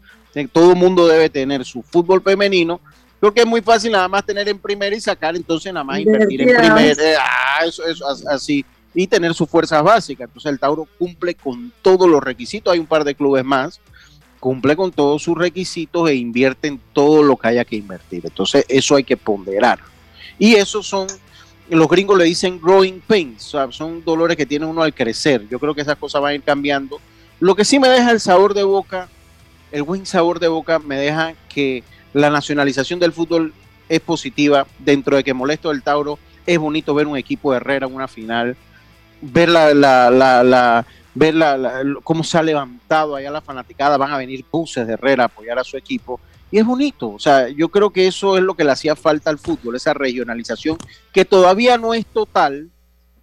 Todo 0.52 0.72
el 0.72 0.78
mundo 0.78 1.06
debe 1.06 1.28
tener 1.28 1.64
su 1.64 1.82
fútbol 1.82 2.22
femenino. 2.22 2.80
Creo 3.20 3.32
que 3.32 3.40
es 3.40 3.46
muy 3.46 3.60
fácil 3.60 3.92
nada 3.92 4.08
más 4.08 4.24
tener 4.24 4.48
en 4.48 4.58
primera 4.58 4.96
y 4.96 5.00
sacar 5.00 5.36
entonces 5.36 5.72
nada 5.72 5.84
más 5.84 6.00
invertir 6.00 6.42
en 6.42 6.56
primera. 6.56 6.94
Ah, 7.20 7.64
eso, 7.64 7.84
eso, 7.86 8.06
así. 8.28 8.64
Y 8.94 9.06
tener 9.06 9.34
sus 9.34 9.48
fuerzas 9.48 9.82
básicas. 9.82 10.26
Entonces 10.28 10.50
el 10.50 10.58
Tauro 10.58 10.88
cumple 10.98 11.34
con 11.34 11.72
todos 11.82 12.08
los 12.08 12.22
requisitos. 12.22 12.72
Hay 12.72 12.78
un 12.78 12.86
par 12.86 13.04
de 13.04 13.14
clubes 13.14 13.44
más. 13.44 13.80
Cumple 14.40 14.74
con 14.74 14.90
todos 14.90 15.22
sus 15.22 15.38
requisitos 15.38 16.08
e 16.10 16.14
invierte 16.14 16.66
en 16.68 16.80
todo 16.92 17.22
lo 17.22 17.36
que 17.36 17.48
haya 17.48 17.64
que 17.64 17.76
invertir. 17.76 18.22
Entonces 18.24 18.64
eso 18.68 18.96
hay 18.96 19.04
que 19.04 19.16
ponderar. 19.16 19.78
Y 20.38 20.54
esos 20.54 20.86
son 20.86 21.06
los 21.76 21.88
gringos 21.88 22.18
le 22.18 22.24
dicen 22.24 22.60
growing 22.60 23.00
pains, 23.00 23.42
son 23.70 24.04
dolores 24.04 24.36
que 24.36 24.46
tiene 24.46 24.66
uno 24.66 24.82
al 24.82 24.94
crecer. 24.94 25.48
Yo 25.48 25.58
creo 25.58 25.74
que 25.74 25.80
esas 25.80 25.96
cosas 25.96 26.20
van 26.20 26.32
a 26.32 26.34
ir 26.34 26.42
cambiando. 26.42 27.00
Lo 27.40 27.54
que 27.54 27.64
sí 27.64 27.78
me 27.78 27.88
deja 27.88 28.10
el 28.10 28.20
sabor 28.20 28.54
de 28.54 28.62
boca, 28.62 29.08
el 29.70 29.82
buen 29.82 30.04
sabor 30.06 30.38
de 30.38 30.48
boca, 30.48 30.78
me 30.78 30.96
deja 30.96 31.34
que 31.48 31.82
la 32.12 32.30
nacionalización 32.30 33.00
del 33.00 33.12
fútbol 33.12 33.54
es 33.88 34.00
positiva. 34.00 34.66
Dentro 34.78 35.16
de 35.16 35.24
que 35.24 35.34
molesto 35.34 35.70
del 35.70 35.82
Tauro, 35.82 36.18
es 36.46 36.58
bonito 36.58 36.94
ver 36.94 37.06
un 37.06 37.16
equipo 37.16 37.52
de 37.52 37.58
Herrera 37.58 37.86
en 37.86 37.94
una 37.94 38.08
final, 38.08 38.56
ver 39.20 39.48
la, 39.48 39.72
la, 39.72 40.10
la, 40.42 40.86
ver 41.14 41.34
cómo 42.02 42.24
se 42.24 42.38
ha 42.38 42.42
levantado 42.42 43.16
allá 43.16 43.30
la 43.30 43.40
fanaticada, 43.40 43.96
van 43.96 44.12
a 44.12 44.18
venir 44.18 44.44
buses 44.50 44.86
de 44.86 44.94
Herrera 44.94 45.24
a 45.24 45.26
apoyar 45.26 45.58
a 45.58 45.64
su 45.64 45.76
equipo 45.76 46.20
y 46.52 46.58
es 46.58 46.66
bonito. 46.66 47.10
O 47.10 47.18
sea, 47.18 47.48
yo 47.48 47.70
creo 47.70 47.90
que 47.90 48.06
eso 48.06 48.36
es 48.36 48.44
lo 48.44 48.54
que 48.54 48.62
le 48.62 48.70
hacía 48.70 48.94
falta 48.94 49.30
al 49.30 49.38
fútbol, 49.38 49.74
esa 49.74 49.94
regionalización 49.94 50.76
que 51.12 51.24
todavía 51.24 51.78
no 51.78 51.94
es 51.94 52.06
total, 52.06 52.70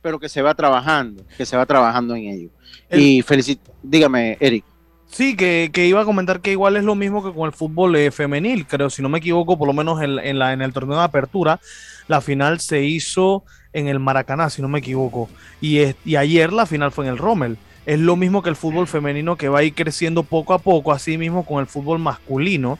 pero 0.02 0.20
que 0.20 0.28
se 0.28 0.42
va 0.42 0.56
trabajando, 0.56 1.24
que 1.38 1.46
se 1.46 1.56
va 1.56 1.66
trabajando 1.66 2.16
en 2.16 2.24
ello. 2.26 2.50
Y 2.92 3.22
felicito, 3.22 3.72
dígame, 3.84 4.36
Eric. 4.40 4.66
Sí, 5.12 5.36
que, 5.36 5.72
iba 5.88 6.02
a 6.02 6.06
comentar 6.06 6.40
que 6.40 6.52
igual 6.52 6.78
es 6.78 6.84
lo 6.84 6.96
mismo 6.96 7.24
que 7.24 7.34
con 7.34 7.48
el 7.48 7.54
fútbol 7.54 7.96
eh, 7.96 8.12
femenil, 8.12 8.68
creo, 8.68 8.90
si 8.90 9.02
no 9.02 9.10
me 9.10 9.18
equivoco, 9.20 9.58
por 9.58 9.68
lo 9.68 9.74
menos 9.74 10.02
en, 10.02 10.40
la, 10.40 10.54
en 10.54 10.62
el 10.62 10.74
torneo 10.74 10.98
de 10.98 11.04
apertura, 11.04 11.60
la 12.08 12.22
final 12.22 12.60
se 12.60 12.84
hizo 12.84 13.44
en 13.74 13.88
el 13.88 14.00
Maracaná, 14.00 14.50
si 14.50 14.62
no 14.62 14.68
me 14.68 14.80
equivoco, 14.80 15.30
y, 15.62 15.80
y 16.06 16.16
ayer 16.16 16.54
la 16.54 16.66
final 16.66 16.92
fue 16.92 17.06
en 17.06 17.12
el 17.12 17.18
Rommel. 17.18 17.58
Es 17.86 18.00
lo 18.00 18.16
mismo 18.16 18.44
que 18.44 18.50
el 18.50 18.56
fútbol 18.56 18.88
femenino 18.88 19.36
que 19.36 19.50
va 19.50 19.60
a 19.60 19.64
ir 19.64 19.74
creciendo 19.74 20.22
poco 20.22 20.54
a 20.54 20.60
poco, 20.60 20.92
así 20.92 21.18
mismo 21.18 21.44
con 21.44 21.60
el 21.60 21.66
fútbol 21.66 21.98
masculino, 21.98 22.78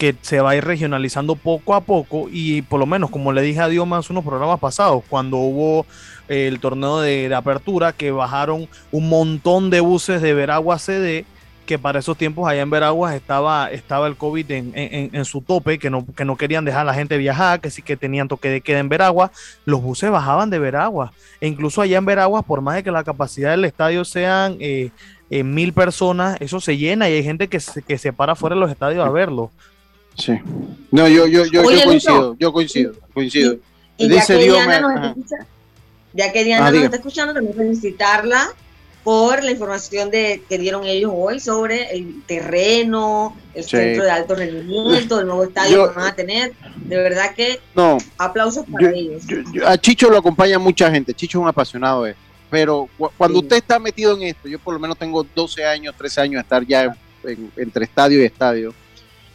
que 0.00 0.16
se 0.22 0.40
va 0.40 0.52
a 0.52 0.56
ir 0.56 0.64
regionalizando 0.64 1.36
poco 1.36 1.74
a 1.74 1.82
poco 1.82 2.28
y 2.32 2.62
por 2.62 2.80
lo 2.80 2.86
menos 2.86 3.10
como 3.10 3.34
le 3.34 3.42
dije 3.42 3.60
a 3.60 3.68
Dios 3.68 3.86
más 3.86 4.08
unos 4.08 4.24
programas 4.24 4.58
pasados, 4.58 5.04
cuando 5.10 5.36
hubo 5.36 5.84
eh, 6.26 6.48
el 6.48 6.58
torneo 6.58 7.00
de, 7.00 7.32
apertura 7.34 7.92
que 7.92 8.10
bajaron 8.10 8.66
un 8.92 9.10
montón 9.10 9.68
de 9.68 9.80
buses 9.80 10.22
de 10.22 10.32
Veragua 10.32 10.78
CD, 10.78 11.26
que 11.66 11.78
para 11.78 11.98
esos 11.98 12.16
tiempos 12.16 12.48
allá 12.48 12.62
en 12.62 12.70
Veraguas 12.70 13.14
estaba, 13.14 13.70
estaba 13.70 14.06
el 14.06 14.16
COVID 14.16 14.50
en, 14.50 15.24
su 15.26 15.42
tope, 15.42 15.78
que 15.78 15.90
no, 15.90 16.06
que 16.16 16.24
no 16.24 16.36
querían 16.36 16.64
dejar 16.64 16.80
a 16.80 16.84
la 16.84 16.94
gente 16.94 17.18
viajar, 17.18 17.60
que 17.60 17.70
sí 17.70 17.82
que 17.82 17.98
tenían 17.98 18.26
toque 18.26 18.48
de 18.48 18.62
queda 18.62 18.78
en 18.78 18.88
Veraguas, 18.88 19.32
los 19.66 19.82
buses 19.82 20.10
bajaban 20.10 20.48
de 20.48 20.58
Veraguas. 20.58 21.10
E 21.42 21.46
incluso 21.46 21.82
allá 21.82 21.98
en 21.98 22.06
Veraguas, 22.06 22.42
por 22.44 22.62
más 22.62 22.76
de 22.76 22.82
que 22.82 22.90
la 22.90 23.04
capacidad 23.04 23.50
del 23.50 23.66
estadio 23.66 24.06
sean 24.06 24.56
eh, 24.60 24.92
eh, 25.28 25.44
mil 25.44 25.74
personas, 25.74 26.38
eso 26.40 26.58
se 26.58 26.78
llena 26.78 27.10
y 27.10 27.12
hay 27.12 27.22
gente 27.22 27.48
que 27.48 27.60
se, 27.60 27.82
que 27.82 27.98
se 27.98 28.14
para 28.14 28.34
fuera 28.34 28.56
de 28.56 28.60
los 28.60 28.70
estadios 28.70 29.06
a 29.06 29.10
verlo. 29.10 29.50
Sí. 30.16 30.38
No, 30.90 31.08
yo, 31.08 31.26
yo, 31.26 31.44
yo, 31.46 31.62
coincido, 31.62 32.36
yo 32.38 32.52
coincido, 32.52 32.94
coincido. 33.14 33.58
Dice 33.96 34.18
ya, 34.18 34.26
que 34.26 34.44
Diana 34.44 34.80
nos 34.80 35.06
escucha, 35.06 35.36
ya 36.12 36.32
que 36.32 36.44
Diana 36.44 36.66
ah, 36.66 36.72
nos 36.72 36.82
está 36.84 36.96
escuchando, 36.96 37.34
también 37.34 37.54
felicitarla 37.54 38.50
por 39.04 39.42
la 39.42 39.50
información 39.50 40.10
de, 40.10 40.42
que 40.48 40.58
dieron 40.58 40.84
ellos 40.84 41.12
hoy 41.14 41.40
sobre 41.40 41.90
el 41.90 42.22
terreno, 42.26 43.36
el 43.54 43.64
centro 43.64 44.04
de 44.04 44.10
alto 44.10 44.34
rendimiento, 44.34 45.20
el 45.20 45.26
nuevo 45.26 45.44
estadio 45.44 45.88
que 45.88 45.98
van 45.98 46.08
a 46.08 46.14
tener. 46.14 46.52
De 46.76 46.96
verdad 46.96 47.34
que 47.34 47.60
no, 47.74 47.98
aplausos 48.18 48.64
para 48.70 48.90
ellos. 48.90 49.22
a 49.66 49.78
Chicho 49.78 50.10
lo 50.10 50.18
acompaña 50.18 50.58
mucha 50.58 50.90
gente, 50.90 51.14
Chicho 51.14 51.38
es 51.38 51.42
un 51.42 51.48
apasionado 51.48 52.04
de 52.04 52.10
esto. 52.10 52.22
Pero 52.50 52.88
cuando 53.16 53.38
usted 53.38 53.56
está 53.56 53.78
metido 53.78 54.16
en 54.16 54.22
esto, 54.22 54.48
yo 54.48 54.58
por 54.58 54.74
lo 54.74 54.80
menos 54.80 54.98
tengo 54.98 55.24
12 55.34 55.64
años, 55.64 55.94
13 55.96 56.20
años 56.20 56.34
de 56.34 56.40
estar 56.40 56.66
ya 56.66 56.96
entre 57.56 57.84
estadio 57.84 58.20
y 58.20 58.24
estadio 58.24 58.74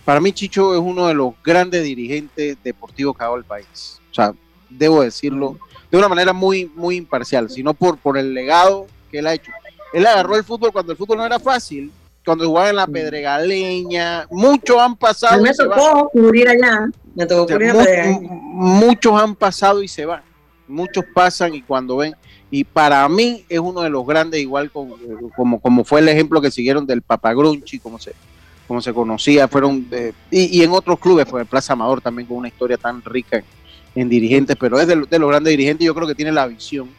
para 0.06 0.22
mí 0.22 0.32
Chicho 0.32 0.76
es 0.76 0.80
uno 0.80 1.08
de 1.08 1.16
los 1.16 1.34
grandes 1.44 1.84
dirigentes 1.84 2.58
deportivos 2.64 3.18
que 3.18 3.24
ha 3.24 3.26
dado 3.26 3.38
el 3.38 3.44
país. 3.44 4.00
O 4.12 4.14
sea, 4.14 4.34
debo 4.70 5.02
decirlo 5.02 5.58
de 5.92 5.98
una 5.98 6.08
manera 6.08 6.32
muy, 6.32 6.72
muy 6.76 6.96
imparcial, 6.96 7.50
sino 7.50 7.74
por, 7.74 7.98
por 7.98 8.18
el 8.18 8.34
legado 8.34 8.86
que 9.10 9.20
él 9.20 9.28
ha 9.28 9.34
hecho. 9.34 9.52
Él 9.94 10.06
agarró 10.06 10.36
el 10.36 10.44
fútbol 10.44 10.72
cuando 10.72 10.92
el 10.92 10.98
fútbol 10.98 11.18
no 11.18 11.26
era 11.26 11.40
fácil, 11.40 11.92
cuando 12.24 12.46
jugaba 12.46 12.70
en 12.70 12.76
la 12.76 12.88
mm. 12.88 12.92
Pedregaleña, 12.92 14.28
muchos 14.30 14.78
han 14.78 14.96
pasado. 14.96 15.42
Me 15.42 15.54
tocó 15.54 16.10
cubrir 16.10 16.50
allá, 16.50 16.88
me 17.16 17.26
tocó 17.26 17.48
cubrir 17.48 17.74
Muchos 18.22 19.20
han 19.20 19.36
pasado 19.36 19.82
y 19.82 19.88
se 19.88 20.06
van, 20.06 20.22
muchos 20.68 21.04
pasan 21.14 21.56
y 21.56 21.62
cuando 21.62 21.98
ven, 21.98 22.16
y 22.52 22.64
para 22.64 23.08
mí 23.10 23.44
es 23.50 23.60
uno 23.60 23.82
de 23.82 23.90
los 23.90 24.06
grandes, 24.06 24.40
igual 24.40 24.70
como, 24.70 24.98
como, 25.36 25.60
como 25.60 25.84
fue 25.84 26.00
el 26.00 26.10
ejemplo 26.10 26.42
que 26.42 26.52
siguieron 26.52 26.86
del 26.86 27.02
Papagrunchi, 27.02 27.80
como 27.80 28.00
se, 28.00 28.14
como 28.68 28.82
se 28.82 28.94
conocía, 28.94 29.48
fueron, 29.48 29.88
y, 30.32 30.64
en 30.64 30.72
otros 30.72 31.00
clubes, 31.00 31.28
fue 31.28 31.42
el 31.42 31.48
Plaza 31.48 31.74
Amador 31.74 32.02
también 32.02 32.28
con 32.28 32.38
una 32.38 32.48
historia 32.48 32.78
tan 32.78 33.04
rica 33.04 33.44
en, 33.94 34.10
dirigentes, 34.10 34.56
pero 34.60 34.80
es 34.80 34.88
de, 34.88 34.96
los 34.96 35.30
grandes 35.30 35.52
dirigentes, 35.52 35.86
yo 35.86 35.94
creo 35.94 36.08
que 36.08 36.16
tiene 36.16 36.32
la 36.32 36.48
visión. 36.48 36.90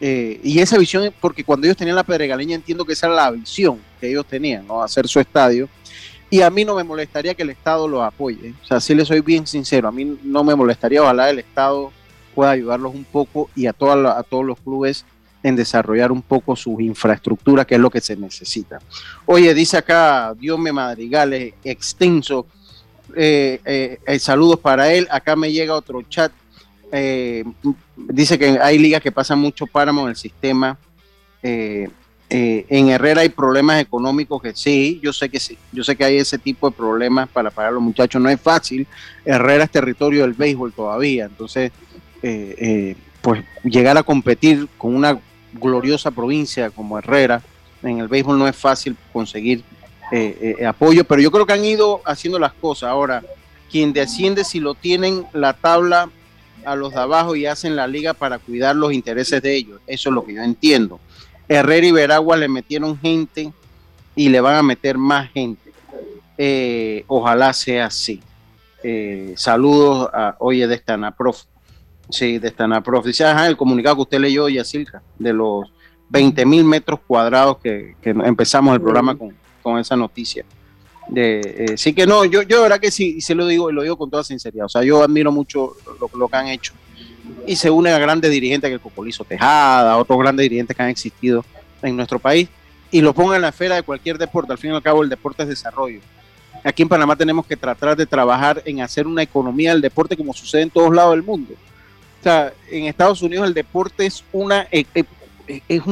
Eh, 0.00 0.40
y 0.42 0.58
esa 0.60 0.78
visión, 0.78 1.12
porque 1.20 1.44
cuando 1.44 1.66
ellos 1.66 1.76
tenían 1.76 1.96
la 1.96 2.04
Pedregaleña, 2.04 2.54
entiendo 2.54 2.84
que 2.84 2.94
esa 2.94 3.06
era 3.06 3.16
la 3.16 3.30
visión 3.30 3.78
que 4.00 4.08
ellos 4.08 4.24
tenían, 4.26 4.66
¿no? 4.66 4.82
Hacer 4.82 5.06
su 5.08 5.20
estadio. 5.20 5.68
Y 6.30 6.42
a 6.42 6.50
mí 6.50 6.64
no 6.64 6.76
me 6.76 6.84
molestaría 6.84 7.34
que 7.34 7.42
el 7.42 7.50
Estado 7.50 7.88
lo 7.88 8.02
apoye. 8.02 8.54
O 8.62 8.66
sea, 8.66 8.80
si 8.80 8.94
le 8.94 9.04
soy 9.04 9.20
bien 9.20 9.46
sincero, 9.46 9.88
a 9.88 9.92
mí 9.92 10.16
no 10.22 10.44
me 10.44 10.54
molestaría, 10.54 11.02
ojalá 11.02 11.28
el 11.28 11.40
Estado 11.40 11.92
pueda 12.34 12.52
ayudarlos 12.52 12.94
un 12.94 13.04
poco 13.04 13.50
y 13.56 13.66
a, 13.66 13.72
toda 13.72 14.18
a 14.18 14.22
todos 14.22 14.44
los 14.44 14.58
clubes 14.60 15.04
en 15.42 15.56
desarrollar 15.56 16.12
un 16.12 16.22
poco 16.22 16.54
sus 16.54 16.80
infraestructuras, 16.80 17.66
que 17.66 17.76
es 17.76 17.80
lo 17.80 17.90
que 17.90 18.00
se 18.00 18.16
necesita. 18.16 18.78
Oye, 19.26 19.54
dice 19.54 19.78
acá 19.78 20.34
Dios 20.38 20.58
me 20.58 20.72
Madrigal, 20.72 21.32
extenso. 21.64 22.46
Eh, 23.16 23.60
eh, 23.64 23.98
eh, 24.06 24.18
saludos 24.18 24.58
para 24.60 24.92
él. 24.92 25.08
Acá 25.10 25.36
me 25.36 25.50
llega 25.50 25.74
otro 25.74 26.02
chat. 26.02 26.32
dice 27.96 28.38
que 28.38 28.58
hay 28.60 28.78
ligas 28.78 29.00
que 29.00 29.12
pasan 29.12 29.38
mucho 29.38 29.66
páramo 29.66 30.02
en 30.02 30.08
el 30.10 30.16
sistema. 30.16 30.76
en 31.42 32.88
Herrera 32.88 33.22
hay 33.22 33.30
problemas 33.30 33.80
económicos 33.80 34.42
que 34.42 34.54
sí, 34.54 35.00
yo 35.02 35.12
sé 35.12 35.28
que 35.28 35.40
sí, 35.40 35.56
yo 35.72 35.82
sé 35.82 35.96
que 35.96 36.04
hay 36.04 36.18
ese 36.18 36.38
tipo 36.38 36.70
de 36.70 36.76
problemas 36.76 37.28
para 37.28 37.50
pagar 37.50 37.70
a 37.70 37.74
los 37.74 37.82
muchachos, 37.82 38.20
no 38.20 38.28
es 38.28 38.40
fácil. 38.40 38.86
Herrera 39.24 39.64
es 39.64 39.70
territorio 39.70 40.22
del 40.22 40.34
béisbol 40.34 40.72
todavía, 40.72 41.24
entonces, 41.24 41.72
pues 43.22 43.44
llegar 43.64 43.96
a 43.96 44.02
competir 44.02 44.68
con 44.76 44.94
una 44.94 45.18
gloriosa 45.52 46.10
provincia 46.10 46.70
como 46.70 46.98
Herrera, 46.98 47.42
en 47.82 47.98
el 47.98 48.08
béisbol 48.08 48.38
no 48.38 48.46
es 48.46 48.56
fácil 48.56 48.96
conseguir 49.12 49.64
eh, 50.12 50.56
eh, 50.58 50.66
apoyo, 50.66 51.04
pero 51.04 51.22
yo 51.22 51.30
creo 51.30 51.46
que 51.46 51.52
han 51.52 51.64
ido 51.64 52.02
haciendo 52.04 52.38
las 52.38 52.52
cosas. 52.52 52.90
Ahora, 52.90 53.22
quien 53.70 53.92
desciende, 53.92 54.44
si 54.44 54.60
lo 54.60 54.74
tienen 54.74 55.24
la 55.32 55.52
tabla 55.52 56.10
a 56.64 56.74
los 56.74 56.92
de 56.92 57.00
abajo 57.00 57.36
y 57.36 57.46
hacen 57.46 57.76
la 57.76 57.86
liga 57.86 58.12
para 58.12 58.38
cuidar 58.38 58.76
los 58.76 58.92
intereses 58.92 59.40
de 59.40 59.54
ellos, 59.54 59.80
eso 59.86 60.08
es 60.08 60.14
lo 60.14 60.24
que 60.24 60.34
yo 60.34 60.42
entiendo. 60.42 61.00
Herrera 61.48 61.86
y 61.86 61.92
Veragua 61.92 62.36
le 62.36 62.48
metieron 62.48 62.98
gente 62.98 63.52
y 64.14 64.28
le 64.28 64.40
van 64.40 64.56
a 64.56 64.62
meter 64.62 64.98
más 64.98 65.30
gente. 65.30 65.72
Eh, 66.36 67.04
ojalá 67.06 67.52
sea 67.52 67.86
así. 67.86 68.20
saludos 69.36 70.10
a 70.12 70.36
Oye 70.38 70.66
de 70.66 70.74
esta 70.74 71.10
Prof. 71.12 71.44
Sí, 72.10 72.38
de 72.38 72.48
Stanaprof. 72.48 73.06
Dice, 73.06 73.24
el 73.46 73.56
comunicado 73.56 73.96
que 73.96 74.02
usted 74.02 74.20
leyó, 74.20 74.48
Yacilca, 74.48 75.02
de 75.18 75.32
los 75.32 75.72
20 76.08 76.44
mil 76.44 76.64
metros 76.64 77.00
cuadrados 77.06 77.58
que, 77.58 77.94
empezamos 78.02 78.74
el 78.74 78.80
programa 78.80 79.16
con, 79.16 79.78
esa 79.78 79.96
noticia. 79.96 80.44
De, 81.08 81.40
eh, 81.40 81.76
sí 81.76 81.92
que 81.92 82.06
no, 82.06 82.24
yo, 82.24 82.42
yo 82.42 82.56
de 82.58 82.62
verdad 82.62 82.80
que 82.80 82.90
sí, 82.90 83.20
se 83.20 83.34
lo 83.34 83.46
digo 83.46 83.70
y 83.70 83.72
lo 83.72 83.82
digo 83.82 83.96
con 83.96 84.10
toda 84.10 84.24
sinceridad. 84.24 84.66
O 84.66 84.68
sea, 84.68 84.82
yo 84.82 85.02
admiro 85.02 85.30
mucho 85.30 85.74
lo, 86.00 86.10
lo 86.18 86.28
que 86.28 86.36
han 86.36 86.48
hecho. 86.48 86.72
Y 87.46 87.56
se 87.56 87.70
unen 87.70 87.94
a 87.94 87.98
grandes 87.98 88.30
dirigentes 88.30 88.68
que 88.68 88.74
el 88.74 88.80
Copolizo 88.80 89.24
Tejada, 89.24 89.96
otros 89.96 90.18
grandes 90.18 90.44
dirigentes 90.44 90.76
que 90.76 90.82
han 90.82 90.88
existido 90.88 91.44
en 91.82 91.96
nuestro 91.96 92.18
país, 92.18 92.48
y 92.90 93.00
lo 93.00 93.14
pongan 93.14 93.36
en 93.36 93.42
la 93.42 93.48
esfera 93.48 93.76
de 93.76 93.82
cualquier 93.82 94.18
deporte. 94.18 94.52
Al 94.52 94.58
fin 94.58 94.72
y 94.72 94.74
al 94.74 94.82
cabo, 94.82 95.02
el 95.02 95.08
deporte 95.08 95.42
es 95.44 95.48
desarrollo. 95.48 96.00
Aquí 96.64 96.82
en 96.82 96.88
Panamá 96.88 97.16
tenemos 97.16 97.46
que 97.46 97.56
tratar 97.56 97.96
de 97.96 98.04
trabajar 98.04 98.62
en 98.66 98.80
hacer 98.80 99.06
una 99.06 99.22
economía 99.22 99.72
del 99.72 99.80
deporte 99.80 100.16
como 100.16 100.34
sucede 100.34 100.62
en 100.62 100.70
todos 100.70 100.94
lados 100.94 101.12
del 101.12 101.22
mundo. 101.22 101.54
En 102.24 102.84
Estados 102.84 103.22
Unidos 103.22 103.46
el 103.46 103.54
deporte 103.54 104.04
es 104.06 104.22
una, 104.32 104.66
eh, 104.70 104.84
eh, 104.94 105.04
es, 105.68 105.82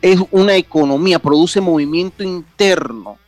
es 0.00 0.20
una 0.30 0.56
economía, 0.56 1.18
produce 1.18 1.60
movimiento 1.60 2.22
interno 2.22 3.18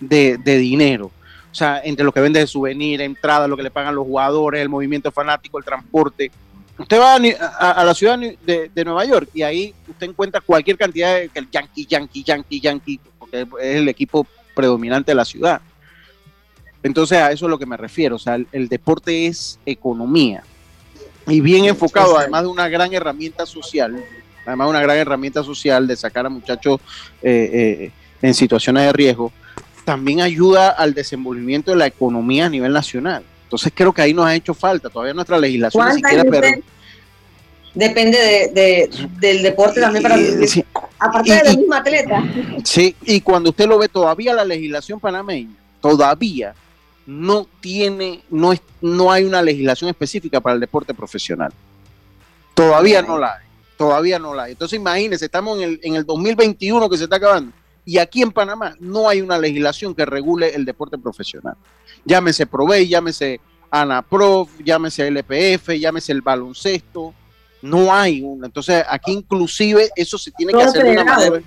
de, 0.00 0.38
dinero. 0.44 1.10
O 1.50 1.54
sea, 1.54 1.80
entre 1.84 2.04
lo 2.04 2.12
que 2.12 2.20
vende 2.20 2.40
de 2.40 2.46
souvenir, 2.46 3.00
entrada, 3.00 3.48
lo 3.48 3.56
que 3.56 3.62
le 3.62 3.70
pagan 3.70 3.94
los 3.94 4.06
jugadores, 4.06 4.62
el 4.62 4.68
movimiento 4.68 5.10
fanático, 5.10 5.58
el 5.58 5.64
transporte. 5.64 6.30
Usted 6.78 7.00
va 7.00 7.14
a, 7.14 7.84
la 7.84 7.94
ciudad 7.94 8.18
de, 8.18 8.84
Nueva 8.84 9.04
York 9.04 9.30
y 9.34 9.42
ahí 9.42 9.74
usted 9.88 10.08
encuentra 10.08 10.40
cualquier 10.40 10.78
cantidad 10.78 11.14
de 11.14 11.30
el 11.34 11.50
Yankee, 11.50 11.86
Yankee, 11.86 12.22
Yankee, 12.22 12.60
Yankee, 12.60 13.00
porque 13.18 13.46
es 13.60 13.76
el 13.76 13.88
equipo 13.88 14.26
predominante 14.54 15.10
de 15.10 15.16
la 15.16 15.24
ciudad. 15.24 15.60
Entonces 16.82 17.18
a 17.18 17.32
eso 17.32 17.46
es 17.46 17.50
lo 17.50 17.58
que 17.58 17.66
me 17.66 17.76
refiero. 17.76 18.16
O 18.16 18.18
sea, 18.18 18.38
el 18.52 18.68
deporte 18.68 19.26
es 19.26 19.58
economía 19.66 20.44
y 21.28 21.40
bien 21.40 21.66
enfocado, 21.66 22.18
además 22.18 22.42
de 22.42 22.48
una 22.48 22.68
gran 22.68 22.92
herramienta 22.92 23.46
social, 23.46 24.02
además 24.46 24.66
de 24.66 24.70
una 24.70 24.82
gran 24.82 24.96
herramienta 24.96 25.42
social 25.42 25.86
de 25.86 25.96
sacar 25.96 26.26
a 26.26 26.28
muchachos 26.28 26.80
eh, 27.22 27.50
eh, 27.52 27.92
en 28.22 28.34
situaciones 28.34 28.84
de 28.84 28.92
riesgo, 28.92 29.32
también 29.84 30.20
ayuda 30.20 30.70
al 30.70 30.94
desenvolvimiento 30.94 31.70
de 31.70 31.76
la 31.76 31.86
economía 31.86 32.46
a 32.46 32.50
nivel 32.50 32.72
nacional. 32.72 33.22
Entonces 33.44 33.72
creo 33.74 33.92
que 33.92 34.02
ahí 34.02 34.12
nos 34.12 34.26
ha 34.26 34.34
hecho 34.34 34.54
falta, 34.54 34.90
todavía 34.90 35.14
nuestra 35.14 35.38
legislación 35.38 35.86
ni 35.88 35.94
siquiera 35.94 36.24
depende 37.74 38.18
de, 38.52 38.90
del 39.20 39.42
deporte 39.42 39.80
también 39.80 40.02
para 40.02 40.16
sí, 40.46 40.64
aparte 40.98 41.32
de 41.32 41.44
la 41.44 41.54
misma 41.54 41.76
atleta. 41.78 42.24
Sí, 42.64 42.96
y 43.04 43.20
cuando 43.20 43.50
usted 43.50 43.66
lo 43.66 43.78
ve 43.78 43.88
todavía 43.88 44.34
la 44.34 44.44
legislación 44.44 44.98
panameña, 44.98 45.54
todavía 45.80 46.54
no 47.08 47.46
tiene, 47.60 48.22
no, 48.28 48.52
es, 48.52 48.60
no 48.82 49.10
hay 49.10 49.24
una 49.24 49.40
legislación 49.40 49.88
específica 49.88 50.42
para 50.42 50.54
el 50.54 50.60
deporte 50.60 50.92
profesional. 50.92 51.50
Todavía 52.52 53.00
no 53.00 53.16
la 53.16 53.36
hay, 53.36 53.46
todavía 53.78 54.18
no 54.18 54.34
la 54.34 54.42
hay. 54.42 54.52
Entonces 54.52 54.78
imagínense, 54.78 55.24
estamos 55.24 55.56
en 55.56 55.64
el, 55.64 55.80
en 55.82 55.94
el 55.94 56.04
2021 56.04 56.86
que 56.90 56.98
se 56.98 57.04
está 57.04 57.16
acabando 57.16 57.52
y 57.86 57.96
aquí 57.96 58.20
en 58.20 58.30
Panamá 58.30 58.76
no 58.78 59.08
hay 59.08 59.22
una 59.22 59.38
legislación 59.38 59.94
que 59.94 60.04
regule 60.04 60.54
el 60.54 60.66
deporte 60.66 60.98
profesional. 60.98 61.56
Llámese 62.04 62.44
ProVey, 62.46 62.86
llámese 62.86 63.40
ANAPROF, 63.70 64.60
llámese 64.62 65.10
LPF, 65.10 65.70
llámese 65.80 66.12
el 66.12 66.20
baloncesto. 66.20 67.14
No 67.62 67.90
hay 67.90 68.20
una. 68.20 68.48
Entonces, 68.48 68.84
aquí 68.86 69.12
inclusive 69.12 69.88
eso 69.96 70.18
se 70.18 70.30
tiene 70.32 70.52
que 70.52 70.62
hacer 70.62 70.84
de 70.84 70.92
una 70.92 71.04
manera. 71.04 71.40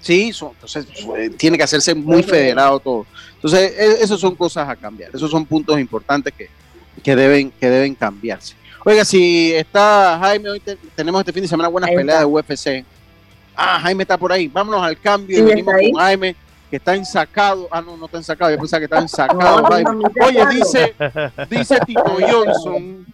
Sí, 0.00 0.32
entonces 0.40 0.86
eh, 1.16 1.30
tiene 1.36 1.58
que 1.58 1.64
hacerse 1.64 1.94
muy 1.94 2.22
federado 2.22 2.80
todo. 2.80 3.06
Entonces, 3.34 3.72
e, 3.78 4.02
esas 4.02 4.18
son 4.18 4.34
cosas 4.34 4.68
a 4.68 4.74
cambiar. 4.74 5.10
Esos 5.14 5.30
son 5.30 5.44
puntos 5.44 5.78
importantes 5.78 6.32
que, 6.32 6.48
que, 7.02 7.14
deben, 7.14 7.50
que 7.50 7.68
deben 7.68 7.94
cambiarse. 7.94 8.54
Oiga, 8.84 9.04
si 9.04 9.52
está 9.52 10.18
Jaime, 10.18 10.50
hoy 10.50 10.62
tenemos 10.94 11.20
este 11.20 11.32
fin 11.32 11.42
de 11.42 11.48
semana 11.48 11.68
buenas 11.68 11.90
peleas 11.90 12.20
de 12.20 12.24
UFC. 12.24 12.84
Ah, 13.54 13.78
Jaime 13.80 14.04
está 14.04 14.16
por 14.16 14.32
ahí. 14.32 14.48
Vámonos 14.48 14.82
al 14.82 14.98
cambio 14.98 15.38
y 15.38 15.42
venimos 15.42 15.74
con 15.74 15.92
Jaime, 16.00 16.34
que 16.70 16.76
está 16.76 16.94
ensacado. 16.94 17.68
Ah, 17.70 17.82
no, 17.82 17.96
no 17.98 18.06
está 18.06 18.16
ensacado. 18.16 18.50
Yo 18.50 18.58
pensaba 18.58 18.80
que 18.80 18.84
está 18.86 18.98
ensacado. 19.02 19.68
Oye, 20.24 20.46
dice, 20.50 20.94
dice 21.50 21.78
Tito 21.84 22.16
Johnson. 22.30 23.06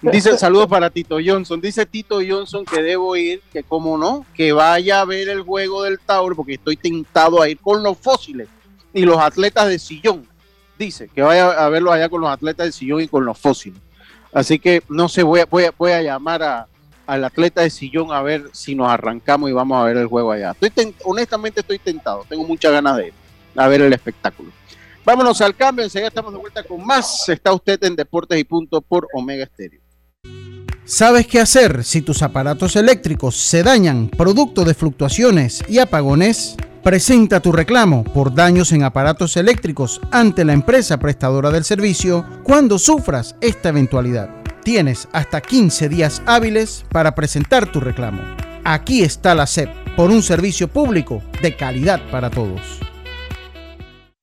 Dice 0.00 0.36
saludos 0.38 0.66
para 0.66 0.90
Tito 0.90 1.18
Johnson. 1.24 1.60
Dice 1.60 1.86
Tito 1.86 2.20
Johnson 2.26 2.64
que 2.64 2.82
debo 2.82 3.16
ir, 3.16 3.42
que 3.52 3.62
como 3.62 3.98
no, 3.98 4.24
que 4.34 4.52
vaya 4.52 5.00
a 5.00 5.04
ver 5.04 5.28
el 5.28 5.42
juego 5.42 5.82
del 5.82 5.98
Tauro, 5.98 6.36
porque 6.36 6.54
estoy 6.54 6.76
tentado 6.76 7.42
a 7.42 7.48
ir 7.48 7.58
con 7.58 7.82
los 7.82 7.98
fósiles 7.98 8.48
y 8.92 9.02
los 9.02 9.18
atletas 9.18 9.68
de 9.68 9.78
sillón. 9.78 10.26
Dice 10.78 11.08
que 11.14 11.22
vaya 11.22 11.50
a 11.50 11.68
verlo 11.68 11.92
allá 11.92 12.08
con 12.08 12.20
los 12.20 12.30
atletas 12.30 12.66
de 12.66 12.72
sillón 12.72 13.02
y 13.02 13.08
con 13.08 13.24
los 13.24 13.38
fósiles. 13.38 13.80
Así 14.32 14.58
que 14.58 14.82
no 14.88 15.08
sé, 15.08 15.22
voy 15.22 15.42
voy 15.50 15.66
voy 15.78 15.92
a 15.92 16.02
llamar 16.02 16.42
a, 16.42 16.66
al 17.06 17.24
atleta 17.24 17.60
de 17.62 17.70
sillón 17.70 18.12
a 18.12 18.22
ver 18.22 18.48
si 18.52 18.74
nos 18.74 18.88
arrancamos 18.90 19.50
y 19.50 19.52
vamos 19.52 19.80
a 19.80 19.84
ver 19.84 19.96
el 19.96 20.06
juego 20.06 20.32
allá. 20.32 20.56
Honestamente 21.04 21.60
estoy 21.60 21.78
tentado, 21.78 22.24
tengo 22.28 22.44
muchas 22.44 22.72
ganas 22.72 22.96
de 22.96 23.12
a 23.56 23.68
ver 23.68 23.82
el 23.82 23.92
espectáculo. 23.92 24.50
Vámonos 25.04 25.40
al 25.42 25.54
cambio, 25.54 25.84
enseguida 25.84 26.08
estamos 26.08 26.32
de 26.32 26.38
vuelta 26.38 26.62
con 26.62 26.84
más. 26.84 27.28
Está 27.28 27.52
usted 27.52 27.82
en 27.84 27.94
Deportes 27.94 28.38
y 28.38 28.44
Punto 28.44 28.80
por 28.80 29.06
Omega 29.12 29.44
Estéreo. 29.44 29.80
¿Sabes 30.86 31.26
qué 31.26 31.40
hacer 31.40 31.84
si 31.84 32.02
tus 32.02 32.22
aparatos 32.22 32.76
eléctricos 32.76 33.36
se 33.36 33.62
dañan 33.62 34.08
producto 34.08 34.64
de 34.64 34.74
fluctuaciones 34.74 35.62
y 35.68 35.78
apagones? 35.78 36.56
Presenta 36.82 37.40
tu 37.40 37.52
reclamo 37.52 38.04
por 38.04 38.34
daños 38.34 38.72
en 38.72 38.82
aparatos 38.82 39.38
eléctricos 39.38 40.00
ante 40.10 40.44
la 40.44 40.52
empresa 40.52 40.98
prestadora 40.98 41.50
del 41.50 41.64
servicio 41.64 42.26
cuando 42.42 42.78
sufras 42.78 43.36
esta 43.40 43.70
eventualidad. 43.70 44.28
Tienes 44.62 45.08
hasta 45.12 45.40
15 45.40 45.88
días 45.88 46.22
hábiles 46.26 46.84
para 46.90 47.14
presentar 47.14 47.72
tu 47.72 47.80
reclamo. 47.80 48.22
Aquí 48.64 49.02
está 49.02 49.34
la 49.34 49.46
SEP 49.46 49.70
por 49.96 50.10
un 50.10 50.22
servicio 50.22 50.68
público 50.68 51.22
de 51.40 51.56
calidad 51.56 52.00
para 52.10 52.30
todos. 52.30 52.83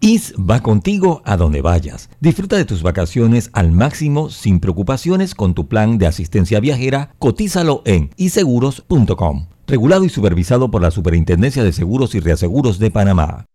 IS 0.02 0.34
va 0.38 0.62
contigo 0.62 1.22
a 1.24 1.38
donde 1.38 1.62
vayas. 1.62 2.10
Disfruta 2.20 2.58
de 2.58 2.66
tus 2.66 2.84
vacaciones 2.84 3.50
al 3.54 3.72
máximo 3.72 4.30
sin 4.30 4.60
preocupaciones 4.60 5.36
con 5.36 5.54
tu 5.54 5.68
plan 5.68 5.98
de 5.98 6.08
asistencia 6.08 6.60
viajera. 6.60 7.16
Cotízalo 7.20 7.82
en 7.86 8.10
iseguros.com. 8.18 9.48
Regulado 9.68 10.04
y 10.04 10.10
supervisado 10.10 10.70
por 10.70 10.82
la 10.82 10.92
Superintendencia 10.92 11.64
de 11.64 11.72
Seguros 11.72 12.16
y 12.16 12.20
Reaseguros 12.20 12.80
de 12.80 12.92
Panamá. 12.92 13.46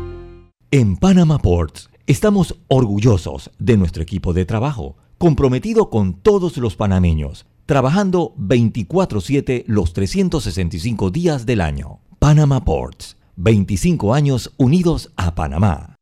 En 0.71 0.97
Panama 0.97 1.39
Ports 1.39 1.89
estamos 2.05 2.55
orgullosos 2.67 3.49
de 3.59 3.77
nuestro 3.77 4.03
equipo 4.03 4.33
de 4.33 4.43
trabajo 4.45 4.97
comprometido 5.17 5.89
con 5.89 6.13
todos 6.13 6.57
los 6.57 6.75
panameños, 6.75 7.45
trabajando 7.65 8.33
24/7 8.37 9.63
los 9.67 9.93
365 9.93 11.11
días 11.11 11.45
del 11.45 11.61
año. 11.61 12.01
Panama 12.19 12.65
Ports, 12.65 13.15
25 13.37 14.13
años 14.13 14.53
unidos 14.57 15.13
a 15.15 15.33
Panamá. 15.33 15.96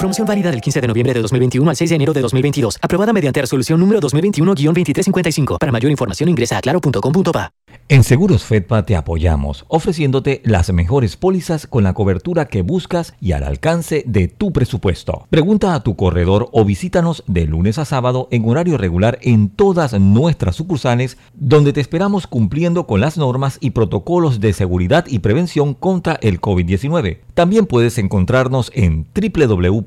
Promoción 0.00 0.26
válida 0.26 0.50
del 0.50 0.62
15 0.62 0.80
de 0.80 0.88
noviembre 0.88 1.12
de 1.12 1.20
2021 1.20 1.68
al 1.68 1.76
6 1.76 1.90
de 1.90 1.96
enero 1.96 2.14
de 2.14 2.22
2022. 2.22 2.78
Aprobada 2.80 3.12
mediante 3.12 3.38
resolución 3.42 3.78
número 3.78 4.00
2021-2355. 4.00 5.58
Para 5.58 5.70
mayor 5.70 5.90
información 5.90 6.30
ingresa 6.30 6.56
a 6.56 6.62
claro.com.pa. 6.62 7.52
En 7.88 8.04
Seguros 8.04 8.44
Fedpa 8.44 8.86
te 8.86 8.94
apoyamos, 8.94 9.64
ofreciéndote 9.68 10.42
las 10.44 10.72
mejores 10.72 11.16
pólizas 11.16 11.66
con 11.66 11.82
la 11.82 11.92
cobertura 11.92 12.46
que 12.46 12.62
buscas 12.62 13.14
y 13.20 13.32
al 13.32 13.42
alcance 13.42 14.04
de 14.06 14.28
tu 14.28 14.52
presupuesto. 14.52 15.26
Pregunta 15.28 15.74
a 15.74 15.82
tu 15.82 15.96
corredor 15.96 16.48
o 16.52 16.64
visítanos 16.64 17.24
de 17.26 17.46
lunes 17.46 17.78
a 17.78 17.84
sábado 17.84 18.28
en 18.30 18.48
horario 18.48 18.78
regular 18.78 19.18
en 19.22 19.48
todas 19.50 19.98
nuestras 19.98 20.56
sucursales, 20.56 21.18
donde 21.34 21.72
te 21.72 21.80
esperamos 21.80 22.26
cumpliendo 22.26 22.86
con 22.86 23.00
las 23.00 23.18
normas 23.18 23.58
y 23.60 23.70
protocolos 23.70 24.40
de 24.40 24.52
seguridad 24.52 25.04
y 25.08 25.18
prevención 25.18 25.74
contra 25.74 26.14
el 26.22 26.40
COVID-19. 26.40 27.18
También 27.34 27.66
puedes 27.66 27.98
encontrarnos 27.98 28.70
en 28.72 29.04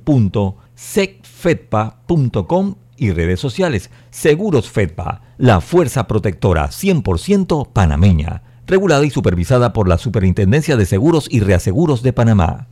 www.secfedpa.com 0.05 2.75
y 2.97 3.11
redes 3.11 3.39
sociales. 3.39 3.89
Seguros 4.11 4.69
Fedpa, 4.69 5.21
la 5.37 5.61
fuerza 5.61 6.07
protectora 6.07 6.69
100% 6.69 7.71
panameña, 7.73 8.43
regulada 8.67 9.05
y 9.05 9.09
supervisada 9.09 9.73
por 9.73 9.87
la 9.87 9.97
Superintendencia 9.97 10.77
de 10.77 10.85
Seguros 10.85 11.25
y 11.29 11.39
Reaseguros 11.39 12.03
de 12.03 12.13
Panamá. 12.13 12.67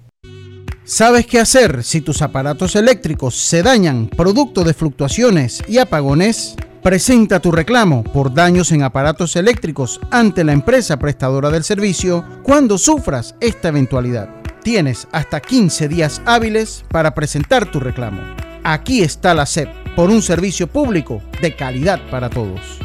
¿Sabes 0.84 1.28
qué 1.28 1.40
hacer 1.40 1.84
si 1.84 2.02
tus 2.02 2.22
aparatos 2.22 2.76
eléctricos 2.76 3.36
se 3.36 3.64
dañan 3.64 4.08
producto 4.08 4.64
de 4.64 4.74
fluctuaciones 4.74 5.64
y 5.68 5.78
apagones? 5.78 6.56
Presenta 6.82 7.40
tu 7.40 7.52
reclamo 7.52 8.04
por 8.04 8.34
daños 8.34 8.72
en 8.72 8.82
aparatos 8.82 9.36
eléctricos 9.36 10.02
ante 10.10 10.44
la 10.44 10.54
empresa 10.54 10.98
prestadora 10.98 11.52
del 11.52 11.64
servicio 11.64 12.26
cuando 12.42 12.80
sufras 12.80 13.36
esta 13.40 13.68
eventualidad. 13.68 14.41
Tienes 14.64 15.08
hasta 15.12 15.40
15 15.40 15.88
días 15.88 16.22
hábiles 16.26 16.86
para 16.90 17.16
presentar 17.16 17.72
tu 17.72 17.80
reclamo. 17.80 18.22
Aquí 18.64 19.02
está 19.02 19.34
la 19.34 19.48
SEP 19.48 19.70
por 19.96 20.12
un 20.12 20.22
servicio 20.22 20.68
público 20.68 21.22
de 21.42 21.56
calidad 21.56 22.00
para 22.12 22.30
todos. 22.30 22.80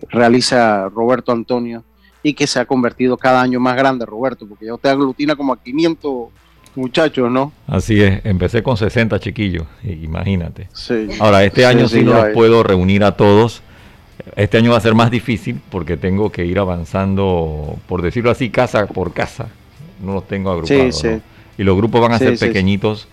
realiza 0.09 0.89
Roberto 0.89 1.32
Antonio 1.32 1.84
y 2.24 2.34
que 2.34 2.47
se 2.47 2.59
ha 2.59 2.65
convertido 2.65 3.17
cada 3.17 3.39
año 3.39 3.59
más 3.59 3.76
grande, 3.76 4.03
Roberto, 4.03 4.47
porque 4.47 4.65
ya 4.65 4.74
usted 4.74 4.89
aglutina 4.89 5.36
como 5.36 5.53
a 5.53 5.61
500 5.61 6.30
muchachos, 6.76 7.30
¿no? 7.30 7.51
Así 7.67 8.01
es, 8.01 8.26
empecé 8.26 8.63
con 8.63 8.78
60 8.78 9.19
chiquillos, 9.19 9.67
imagínate. 9.84 10.69
Ahora, 11.19 11.43
este 11.43 11.67
año 11.67 11.88
sí, 11.88 12.03
no 12.03 12.13
los 12.13 12.34
puedo 12.34 12.63
reunir 12.63 13.03
a 13.03 13.15
todos. 13.15 13.61
Este 14.36 14.57
año 14.57 14.71
va 14.71 14.78
a 14.78 14.82
ser 14.82 14.95
más 14.95 15.11
difícil 15.11 15.61
porque 15.69 15.97
tengo 15.97 16.32
que 16.32 16.45
ir 16.45 16.57
avanzando, 16.57 17.78
por 17.88 18.01
decirlo 18.01 18.32
así, 18.32 18.49
casa 18.49 18.88
por 18.88 19.13
casa. 19.13 19.49
No 20.03 20.13
los 20.13 20.28
tengo 20.28 20.49
agrupados. 20.49 20.99
Sí, 20.99 21.09
y 21.57 21.63
los 21.63 21.78
grupos 21.78 22.01
van 22.01 22.13
a 22.13 22.17
ser 22.17 22.39
pequeñitos, 22.39 23.07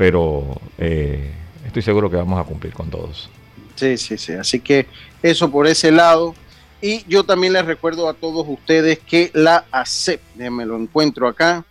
pero 0.00 0.58
eh, 0.78 1.30
estoy 1.66 1.82
seguro 1.82 2.08
que 2.08 2.16
vamos 2.16 2.40
a 2.40 2.44
cumplir 2.44 2.72
con 2.72 2.88
todos. 2.88 3.28
Sí, 3.74 3.98
sí, 3.98 4.16
sí. 4.16 4.32
Así 4.32 4.58
que 4.60 4.86
eso 5.22 5.50
por 5.50 5.66
ese 5.66 5.92
lado. 5.92 6.34
Y 6.80 7.04
yo 7.06 7.22
también 7.24 7.52
les 7.52 7.66
recuerdo 7.66 8.08
a 8.08 8.14
todos 8.14 8.46
ustedes 8.48 8.98
que 8.98 9.30
la 9.34 9.66
ACEP, 9.70 10.22
me 10.36 10.64
lo 10.64 10.78
encuentro 10.78 11.28
acá. 11.28 11.66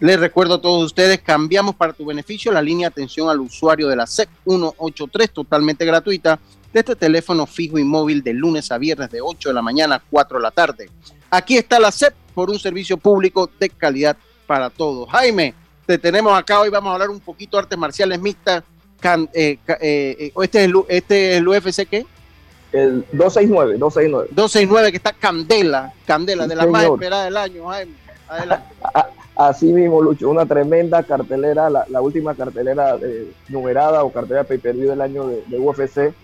Les 0.00 0.18
recuerdo 0.18 0.54
a 0.54 0.60
todos 0.62 0.86
ustedes, 0.86 1.20
cambiamos 1.20 1.74
para 1.74 1.92
tu 1.92 2.06
beneficio 2.06 2.50
la 2.50 2.62
línea 2.62 2.88
de 2.88 2.92
atención 2.92 3.28
al 3.28 3.40
usuario 3.40 3.88
de 3.88 3.96
la 3.96 4.06
CEP 4.06 4.30
183, 4.46 5.30
totalmente 5.30 5.84
gratuita, 5.84 6.40
de 6.72 6.80
este 6.80 6.96
teléfono 6.96 7.44
fijo 7.44 7.78
y 7.78 7.84
móvil 7.84 8.22
de 8.22 8.32
lunes 8.32 8.72
a 8.72 8.78
viernes 8.78 9.10
de 9.10 9.20
8 9.20 9.50
de 9.50 9.54
la 9.54 9.60
mañana 9.60 9.96
a 9.96 10.02
4 10.08 10.38
de 10.38 10.42
la 10.42 10.50
tarde. 10.50 10.88
Aquí 11.28 11.58
está 11.58 11.78
la 11.78 11.92
CEP 11.92 12.14
por 12.34 12.48
un 12.48 12.58
servicio 12.58 12.96
público 12.96 13.50
de 13.60 13.68
calidad 13.68 14.16
para 14.46 14.70
todos. 14.70 15.10
Jaime, 15.10 15.54
te 15.86 15.98
tenemos 15.98 16.36
acá 16.36 16.60
hoy, 16.60 16.68
vamos 16.68 16.90
a 16.90 16.94
hablar 16.94 17.10
un 17.10 17.20
poquito 17.20 17.56
de 17.56 17.62
artes 17.62 17.78
marciales 17.78 18.20
mixtas. 18.20 18.64
Eh, 19.04 19.58
eh, 19.68 19.78
eh, 19.80 20.32
este, 20.42 20.58
es 20.58 20.64
el, 20.64 20.74
¿Este 20.88 21.36
el 21.36 21.46
UFC 21.46 21.86
qué? 21.88 22.04
El 22.72 23.04
269, 23.12 23.78
269. 23.78 24.28
269, 24.32 24.90
que 24.90 24.96
está 24.96 25.12
Candela, 25.12 25.92
Candela, 26.04 26.46
de 26.46 26.56
la 26.56 26.66
más 26.66 26.84
esperada 26.84 27.24
del 27.24 27.36
año, 27.36 27.68
Jaime. 27.68 27.92
Adelante. 28.28 28.66
Así 29.36 29.66
mismo, 29.66 30.02
Lucho, 30.02 30.30
una 30.30 30.46
tremenda 30.46 31.02
cartelera, 31.02 31.68
la, 31.68 32.00
última 32.00 32.34
cartelera 32.34 32.98
numerada 33.48 34.02
o 34.02 34.10
cartelera 34.10 34.44
pay-per-view 34.44 34.88
del 34.88 35.00
año 35.02 35.26
de, 35.26 35.58
UFC. 35.58 36.14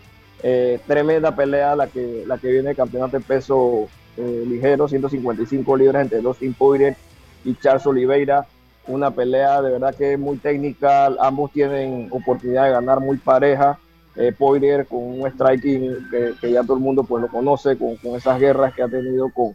tremenda 0.86 1.36
pelea 1.36 1.76
la 1.76 1.88
que, 1.88 2.24
la 2.26 2.38
que 2.38 2.48
viene 2.48 2.70
el 2.70 2.76
campeonato 2.76 3.18
de 3.18 3.22
peso 3.22 3.86
ligero, 4.16 4.88
155 4.88 5.76
libras 5.76 6.02
entre 6.02 6.22
dos 6.22 6.38
Poirier 6.56 6.96
y 7.44 7.54
Charles 7.56 7.86
Oliveira. 7.86 8.46
Una 8.87 9.11
pelea 9.11 9.62
de 9.62 9.70
verdad 9.70 9.95
que 9.95 10.14
es 10.14 10.18
muy 10.18 10.39
técnica, 10.39 11.07
ambos 11.20 11.53
tienen 11.53 12.09
oportunidad 12.11 12.64
de 12.64 12.70
ganar 12.72 13.01
muy 13.01 13.16
pareja. 13.16 13.78
Eh, 14.16 14.33
Poirier 14.37 14.87
con 14.87 14.99
un 14.99 15.26
striking 15.30 16.09
que, 16.11 16.53
ya 16.53 16.62
todo 16.62 16.76
el 16.76 16.83
mundo 16.83 17.05
pues 17.05 17.22
lo 17.22 17.28
conoce, 17.28 17.78
con, 17.78 17.97
esas 18.14 18.39
guerras 18.39 18.74
que 18.74 18.83
ha 18.83 18.89
tenido 18.89 19.30
con, 19.33 19.55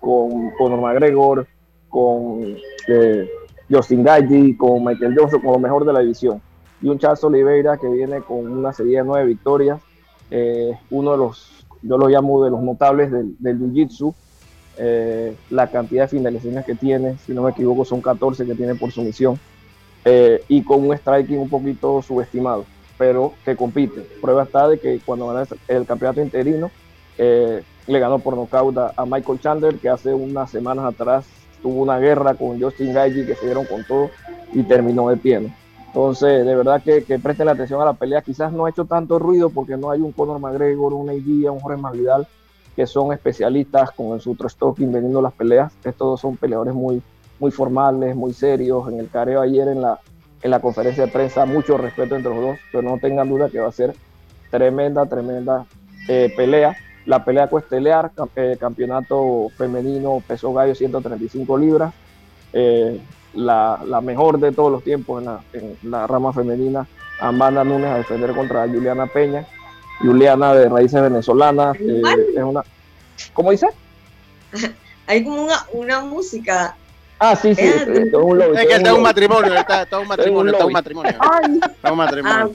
con 0.00 0.50
Conor 0.52 0.80
McGregor, 0.80 1.46
con 1.88 2.56
eh, 2.88 3.28
Justin 3.70 4.04
con 4.56 4.84
Michael 4.84 5.14
Johnson, 5.18 5.40
con 5.40 5.52
lo 5.52 5.58
mejor 5.58 5.84
de 5.84 5.92
la 5.92 6.00
división. 6.00 6.40
Y 6.80 6.88
un 6.88 6.98
Charles 6.98 7.22
Oliveira 7.24 7.76
que 7.76 7.88
viene 7.88 8.22
con 8.22 8.50
una 8.50 8.72
serie 8.72 8.98
de 8.98 9.04
nueve 9.04 9.26
victorias, 9.26 9.80
eh, 10.30 10.72
uno 10.90 11.12
de 11.12 11.18
los, 11.18 11.66
yo 11.82 11.98
lo 11.98 12.08
llamo 12.08 12.42
de 12.42 12.50
los 12.50 12.62
notables 12.62 13.10
del, 13.10 13.36
del 13.38 13.58
Jiu-Jitsu, 13.58 14.14
eh, 14.76 15.34
la 15.50 15.66
cantidad 15.70 16.04
de 16.04 16.08
finalizaciones 16.08 16.64
que 16.64 16.74
tiene, 16.74 17.16
si 17.26 17.32
no 17.32 17.42
me 17.42 17.50
equivoco 17.50 17.84
son 17.84 18.00
14 18.00 18.46
que 18.46 18.54
tiene 18.54 18.74
por 18.74 18.92
sumisión, 18.92 19.38
eh, 20.04 20.42
y 20.48 20.62
con 20.62 20.86
un 20.86 20.96
striking 20.96 21.38
un 21.38 21.48
poquito 21.48 22.00
subestimado, 22.02 22.64
pero 22.96 23.34
que 23.44 23.56
compite. 23.56 24.00
Prueba 24.20 24.44
está 24.44 24.68
de 24.68 24.78
que 24.78 25.00
cuando 25.04 25.26
ganó 25.26 25.46
el 25.68 25.86
campeonato 25.86 26.22
interino, 26.22 26.70
eh, 27.18 27.62
le 27.86 27.98
ganó 27.98 28.18
por 28.18 28.36
nocaut 28.36 28.76
a, 28.78 29.04
Michael 29.04 29.40
Chandler, 29.40 29.76
que 29.76 29.88
hace 29.88 30.14
unas 30.14 30.50
semanas 30.50 30.86
atrás 30.86 31.26
tuvo 31.62 31.82
una 31.82 31.98
guerra 31.98 32.34
con 32.34 32.60
Justin 32.60 32.94
Gaethje 32.94 33.26
que 33.26 33.34
se 33.34 33.44
dieron 33.44 33.66
con 33.66 33.84
todo 33.84 34.10
y 34.54 34.62
terminó 34.62 35.10
de 35.10 35.16
pie. 35.16 35.52
Entonces, 35.88 36.46
de 36.46 36.54
verdad 36.54 36.82
que, 36.82 37.02
presten 37.18 37.48
atención 37.48 37.82
a 37.82 37.84
la 37.84 37.94
pelea. 37.94 38.22
Quizás 38.22 38.52
no 38.52 38.64
ha 38.64 38.70
hecho 38.70 38.84
tanto 38.84 39.18
ruido 39.18 39.50
porque 39.50 39.76
no 39.76 39.90
hay 39.90 40.00
un 40.00 40.12
Conor 40.12 40.38
McGregor, 40.38 40.94
un 40.94 41.10
AD, 41.10 41.50
un 41.50 41.60
Jorge 41.60 41.80
Masvidal 41.80 42.28
que 42.76 42.86
son 42.86 43.12
especialistas 43.12 43.90
con 43.92 44.14
el 44.14 44.20
Sutro 44.20 44.48
Stocking 44.48 44.92
vendiendo 44.92 45.20
las 45.20 45.32
peleas. 45.32 45.72
Estos 45.84 46.08
dos 46.08 46.20
son 46.20 46.36
peleadores 46.36 46.74
muy, 46.74 47.02
muy 47.38 47.50
formales, 47.50 48.14
muy 48.14 48.32
serios. 48.32 48.88
En 48.88 49.00
el 49.00 49.08
careo 49.08 49.40
ayer 49.40 49.68
en 49.68 49.82
la, 49.82 50.00
en 50.42 50.50
la 50.50 50.60
conferencia 50.60 51.06
de 51.06 51.12
prensa, 51.12 51.44
mucho 51.46 51.76
respeto 51.76 52.16
entre 52.16 52.34
los 52.34 52.42
dos, 52.42 52.58
pero 52.72 52.82
no 52.82 52.98
tengan 52.98 53.28
duda 53.28 53.48
que 53.48 53.60
va 53.60 53.68
a 53.68 53.72
ser 53.72 53.94
tremenda, 54.50 55.06
tremenda 55.06 55.66
eh, 56.08 56.32
pelea. 56.36 56.76
La 57.06 57.24
pelea 57.24 57.48
cuestelear, 57.48 58.12
eh, 58.36 58.56
campeonato 58.60 59.48
femenino, 59.56 60.22
peso 60.26 60.52
gallo 60.52 60.74
135 60.74 61.58
libras. 61.58 61.94
Eh, 62.52 63.00
la, 63.34 63.80
la, 63.86 64.00
mejor 64.00 64.38
de 64.38 64.52
todos 64.52 64.72
los 64.72 64.82
tiempos 64.82 65.20
en 65.20 65.26
la, 65.26 65.40
en 65.52 65.76
la 65.90 66.06
rama 66.06 66.32
femenina, 66.32 66.86
Amanda 67.20 67.62
Núñez 67.62 67.90
a 67.90 67.98
defender 67.98 68.34
contra 68.34 68.66
Juliana 68.66 69.06
Peña. 69.06 69.46
Juliana 70.00 70.54
de 70.54 70.68
raíces 70.68 71.00
venezolanas. 71.00 71.76
Eh, 71.78 72.02
es 72.36 72.42
una, 72.42 72.62
¿Cómo 73.32 73.50
dice? 73.50 73.68
Hay 75.06 75.24
como 75.24 75.44
una, 75.44 75.66
una 75.72 76.00
música. 76.00 76.76
Ah, 77.18 77.36
sí, 77.36 77.54
sí. 77.54 77.62
Es, 77.62 77.86
es, 77.86 78.14
un 78.14 78.40
es 78.40 78.66
que 78.66 78.74
está 78.76 78.94
un 78.94 79.02
matrimonio, 79.02 79.54
está, 79.54 79.82
está 79.82 79.98
un 79.98 80.08
matrimonio, 80.08 80.52
está 80.52 80.66
un 80.66 80.72
matrimonio. 80.72 81.10
Está 81.10 81.92
un 81.92 81.98
matrimonio. 81.98 82.50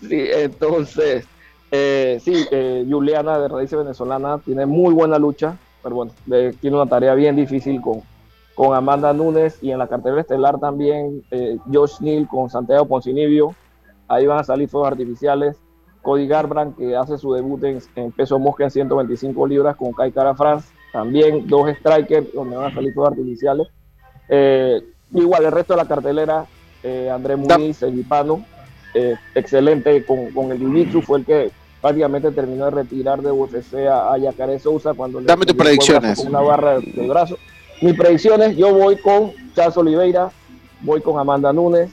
Sí, 0.00 0.26
entonces, 0.30 1.24
eh, 1.70 2.20
sí, 2.22 2.46
eh, 2.50 2.86
Juliana 2.88 3.38
de 3.38 3.48
raíces 3.48 3.78
venezolanas 3.78 4.42
tiene 4.42 4.66
muy 4.66 4.92
buena 4.92 5.18
lucha, 5.18 5.56
pero 5.82 5.96
bueno, 5.96 6.12
tiene 6.60 6.76
una 6.76 6.86
tarea 6.86 7.14
bien 7.14 7.34
difícil 7.34 7.80
con, 7.80 8.02
con 8.54 8.74
Amanda 8.74 9.12
Núñez 9.12 9.58
y 9.62 9.70
en 9.70 9.78
la 9.78 9.86
cartera 9.86 10.20
estelar 10.20 10.58
también 10.58 11.24
eh, 11.30 11.56
Josh 11.72 12.00
Neal 12.00 12.28
con 12.28 12.50
Santiago 12.50 12.86
Poncinibio 12.86 13.54
ahí 14.12 14.26
van 14.26 14.40
a 14.40 14.44
salir 14.44 14.68
fuegos 14.68 14.92
artificiales. 14.92 15.56
Cody 16.02 16.26
Garbrandt, 16.26 16.76
que 16.76 16.96
hace 16.96 17.16
su 17.16 17.32
debut 17.32 17.62
en, 17.64 18.12
peso 18.12 18.38
mosca 18.38 18.64
en 18.64 18.70
125 18.70 19.46
libras 19.46 19.76
con 19.76 19.92
Kai 19.92 20.10
Cara 20.10 20.34
France. 20.34 20.68
También 20.92 21.46
dos 21.46 21.70
strikers 21.78 22.32
donde 22.34 22.56
van 22.56 22.70
a 22.70 22.74
salir 22.74 22.92
fuegos 22.92 23.12
artificiales. 23.12 23.68
Eh, 24.28 24.82
igual 25.12 25.44
el 25.44 25.52
resto 25.52 25.74
de 25.74 25.76
la 25.78 25.88
cartelera, 25.88 26.44
eh, 26.82 27.08
Andrés 27.10 27.38
Muniz, 27.38 27.82
el 27.82 28.04
eh, 28.94 29.16
excelente 29.34 30.04
con, 30.04 30.30
con 30.32 30.52
el 30.52 30.60
Jiu-Jitsu, 30.60 31.02
fue 31.02 31.20
el 31.20 31.24
que 31.24 31.50
prácticamente 31.80 32.30
terminó 32.30 32.66
de 32.66 32.70
retirar 32.70 33.22
de 33.22 33.30
UFC 33.30 33.86
a, 33.88 34.14
a 34.14 34.58
Sousa 34.58 34.94
cuando 34.94 35.20
Dame 35.20 35.44
tus 35.44 35.56
predicciones. 35.56 36.18
Con 36.18 36.28
una 36.28 36.40
barra 36.40 36.78
de, 36.78 37.08
brazo. 37.08 37.36
Mis 37.80 37.94
predicciones, 37.94 38.56
yo 38.56 38.72
voy 38.72 38.96
con 38.96 39.32
Charles 39.54 39.76
Oliveira, 39.76 40.30
voy 40.80 41.00
con 41.00 41.18
Amanda 41.18 41.52
Nunes, 41.52 41.90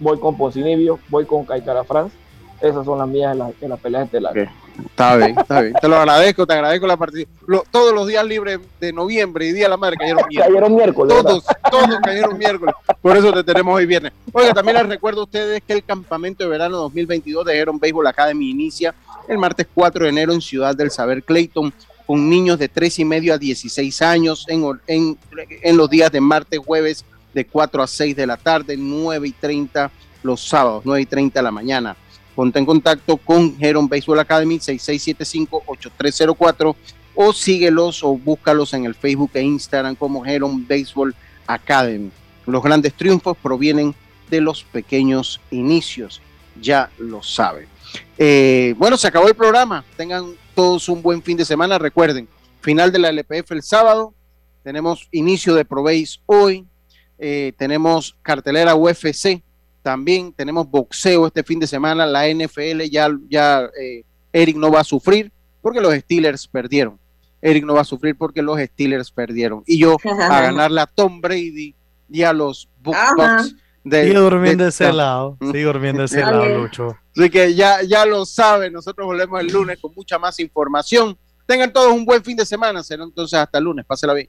voy 0.00 0.18
con 0.18 0.36
Poncinibio, 0.36 0.98
voy 1.08 1.24
con 1.26 1.44
Caicara 1.44 1.84
France. 1.84 2.16
Esas 2.60 2.84
son 2.84 2.98
las 2.98 3.08
mías 3.08 3.32
en, 3.32 3.38
la, 3.38 3.50
las 3.60 3.80
peleas 3.80 4.04
estelares. 4.04 4.50
Está 4.84 5.16
bien, 5.16 5.38
está 5.38 5.60
bien. 5.62 5.74
Te 5.80 5.88
lo 5.88 5.96
agradezco, 5.96 6.46
te 6.46 6.52
agradezco 6.54 6.86
la 6.86 6.96
participación. 6.96 7.62
todos 7.70 7.94
los 7.94 8.06
días 8.06 8.24
libres 8.24 8.60
de 8.80 8.92
noviembre 8.92 9.46
y 9.46 9.52
Día 9.52 9.64
de 9.64 9.70
la 9.70 9.76
Madre 9.76 9.96
cayeron 9.96 10.24
miércoles. 10.28 10.46
cayeron 10.46 10.76
miércoles. 10.76 11.16
Todos, 11.22 11.44
todos 11.70 11.98
cayeron 12.02 12.36
miércoles. 12.36 12.74
Por 13.00 13.16
eso 13.16 13.32
te 13.32 13.44
tenemos 13.44 13.74
hoy 13.74 13.86
viernes. 13.86 14.12
Oiga, 14.32 14.52
también 14.52 14.76
les 14.76 14.88
recuerdo 14.88 15.22
a 15.22 15.24
ustedes 15.24 15.62
que 15.66 15.72
el 15.72 15.84
campamento 15.84 16.44
de 16.44 16.50
verano 16.50 16.76
2022 16.78 17.46
de 17.46 17.58
Heron 17.58 17.78
Baseball 17.78 18.06
Academy 18.06 18.50
inicia 18.50 18.94
el 19.28 19.38
martes 19.38 19.66
4 19.72 20.04
de 20.04 20.10
enero 20.10 20.32
en 20.32 20.40
Ciudad 20.40 20.74
del 20.74 20.90
Saber 20.90 21.22
Clayton 21.22 21.72
con 22.06 22.28
niños 22.28 22.58
de 22.58 22.68
3 22.68 22.98
y 22.98 23.04
medio 23.04 23.32
a 23.32 23.38
16 23.38 24.02
años 24.02 24.44
en, 24.48 24.64
en, 24.86 25.16
en 25.62 25.76
los 25.76 25.88
días 25.88 26.10
de 26.10 26.20
martes, 26.20 26.58
jueves 26.58 27.04
de 27.34 27.46
4 27.46 27.82
a 27.82 27.86
6 27.86 28.16
de 28.16 28.26
la 28.26 28.36
tarde, 28.36 28.76
9 28.76 29.28
y 29.28 29.32
30 29.32 29.90
los 30.22 30.46
sábados, 30.46 30.82
9 30.84 31.00
y 31.02 31.06
30 31.06 31.38
de 31.38 31.42
la 31.42 31.50
mañana. 31.50 31.96
Ponte 32.34 32.58
en 32.58 32.66
contacto 32.66 33.16
con 33.16 33.56
Heron 33.60 33.88
Baseball 33.88 34.18
Academy 34.20 34.58
6675-8304 34.58 36.76
o 37.14 37.32
síguelos 37.32 38.02
o 38.02 38.16
búscalos 38.16 38.74
en 38.74 38.84
el 38.84 38.94
Facebook 38.94 39.30
e 39.34 39.42
Instagram 39.42 39.96
como 39.96 40.24
Heron 40.24 40.66
Baseball 40.66 41.14
Academy. 41.46 42.10
Los 42.46 42.62
grandes 42.62 42.94
triunfos 42.94 43.36
provienen 43.36 43.94
de 44.30 44.40
los 44.40 44.64
pequeños 44.64 45.40
inicios, 45.50 46.22
ya 46.60 46.90
lo 46.98 47.22
saben. 47.22 47.66
Eh, 48.16 48.74
bueno, 48.78 48.96
se 48.96 49.08
acabó 49.08 49.28
el 49.28 49.34
programa. 49.34 49.84
Tengan 49.96 50.34
todos 50.54 50.88
un 50.88 51.02
buen 51.02 51.22
fin 51.22 51.36
de 51.36 51.44
semana. 51.44 51.78
Recuerden, 51.78 52.28
final 52.60 52.92
de 52.92 52.98
la 52.98 53.10
LPF 53.10 53.52
el 53.52 53.62
sábado. 53.62 54.14
Tenemos 54.62 55.08
inicio 55.10 55.54
de 55.54 55.64
Proveis 55.64 56.20
hoy. 56.26 56.66
Eh, 57.20 57.52
tenemos 57.56 58.16
cartelera 58.22 58.74
UFC. 58.74 59.42
También 59.82 60.32
tenemos 60.32 60.68
boxeo 60.68 61.26
este 61.26 61.44
fin 61.44 61.60
de 61.60 61.66
semana. 61.66 62.06
La 62.06 62.26
NFL 62.28 62.82
ya, 62.90 63.08
ya 63.28 63.68
eh, 63.80 64.04
Eric 64.32 64.56
no 64.56 64.70
va 64.70 64.80
a 64.80 64.84
sufrir 64.84 65.30
porque 65.60 65.80
los 65.80 65.94
Steelers 65.94 66.48
perdieron. 66.48 66.98
Eric 67.42 67.64
no 67.64 67.74
va 67.74 67.82
a 67.82 67.84
sufrir 67.84 68.16
porque 68.16 68.42
los 68.42 68.58
Steelers 68.58 69.10
perdieron. 69.10 69.62
Y 69.66 69.78
yo 69.78 69.96
a 70.04 70.40
ganarle 70.40 70.80
a 70.80 70.86
Tom 70.86 71.20
Brady 71.20 71.74
y 72.08 72.22
a 72.22 72.32
los 72.32 72.68
Bucks 72.82 73.54
Sigue 73.82 74.14
durmiendo 74.14 74.64
de 74.64 74.70
ese 74.70 74.92
lado, 74.92 75.38
sigue 75.40 75.64
durmiendo 75.64 76.00
de 76.00 76.06
ese 76.06 76.20
lado, 76.20 76.46
Lucho. 76.46 76.98
Así 77.16 77.30
que 77.30 77.54
ya, 77.54 77.82
ya 77.82 78.04
lo 78.04 78.26
saben, 78.26 78.72
nosotros 78.72 79.06
volvemos 79.06 79.40
el 79.40 79.46
lunes 79.46 79.78
con 79.80 79.92
mucha 79.94 80.18
más 80.18 80.38
información. 80.38 81.16
Tengan 81.46 81.72
todos 81.72 81.92
un 81.92 82.04
buen 82.04 82.22
fin 82.22 82.36
de 82.36 82.44
semana, 82.44 82.82
será 82.82 83.04
entonces 83.04 83.38
hasta 83.38 83.58
el 83.58 83.64
lunes, 83.64 83.84
pásela 83.86 84.12
bien. 84.14 84.28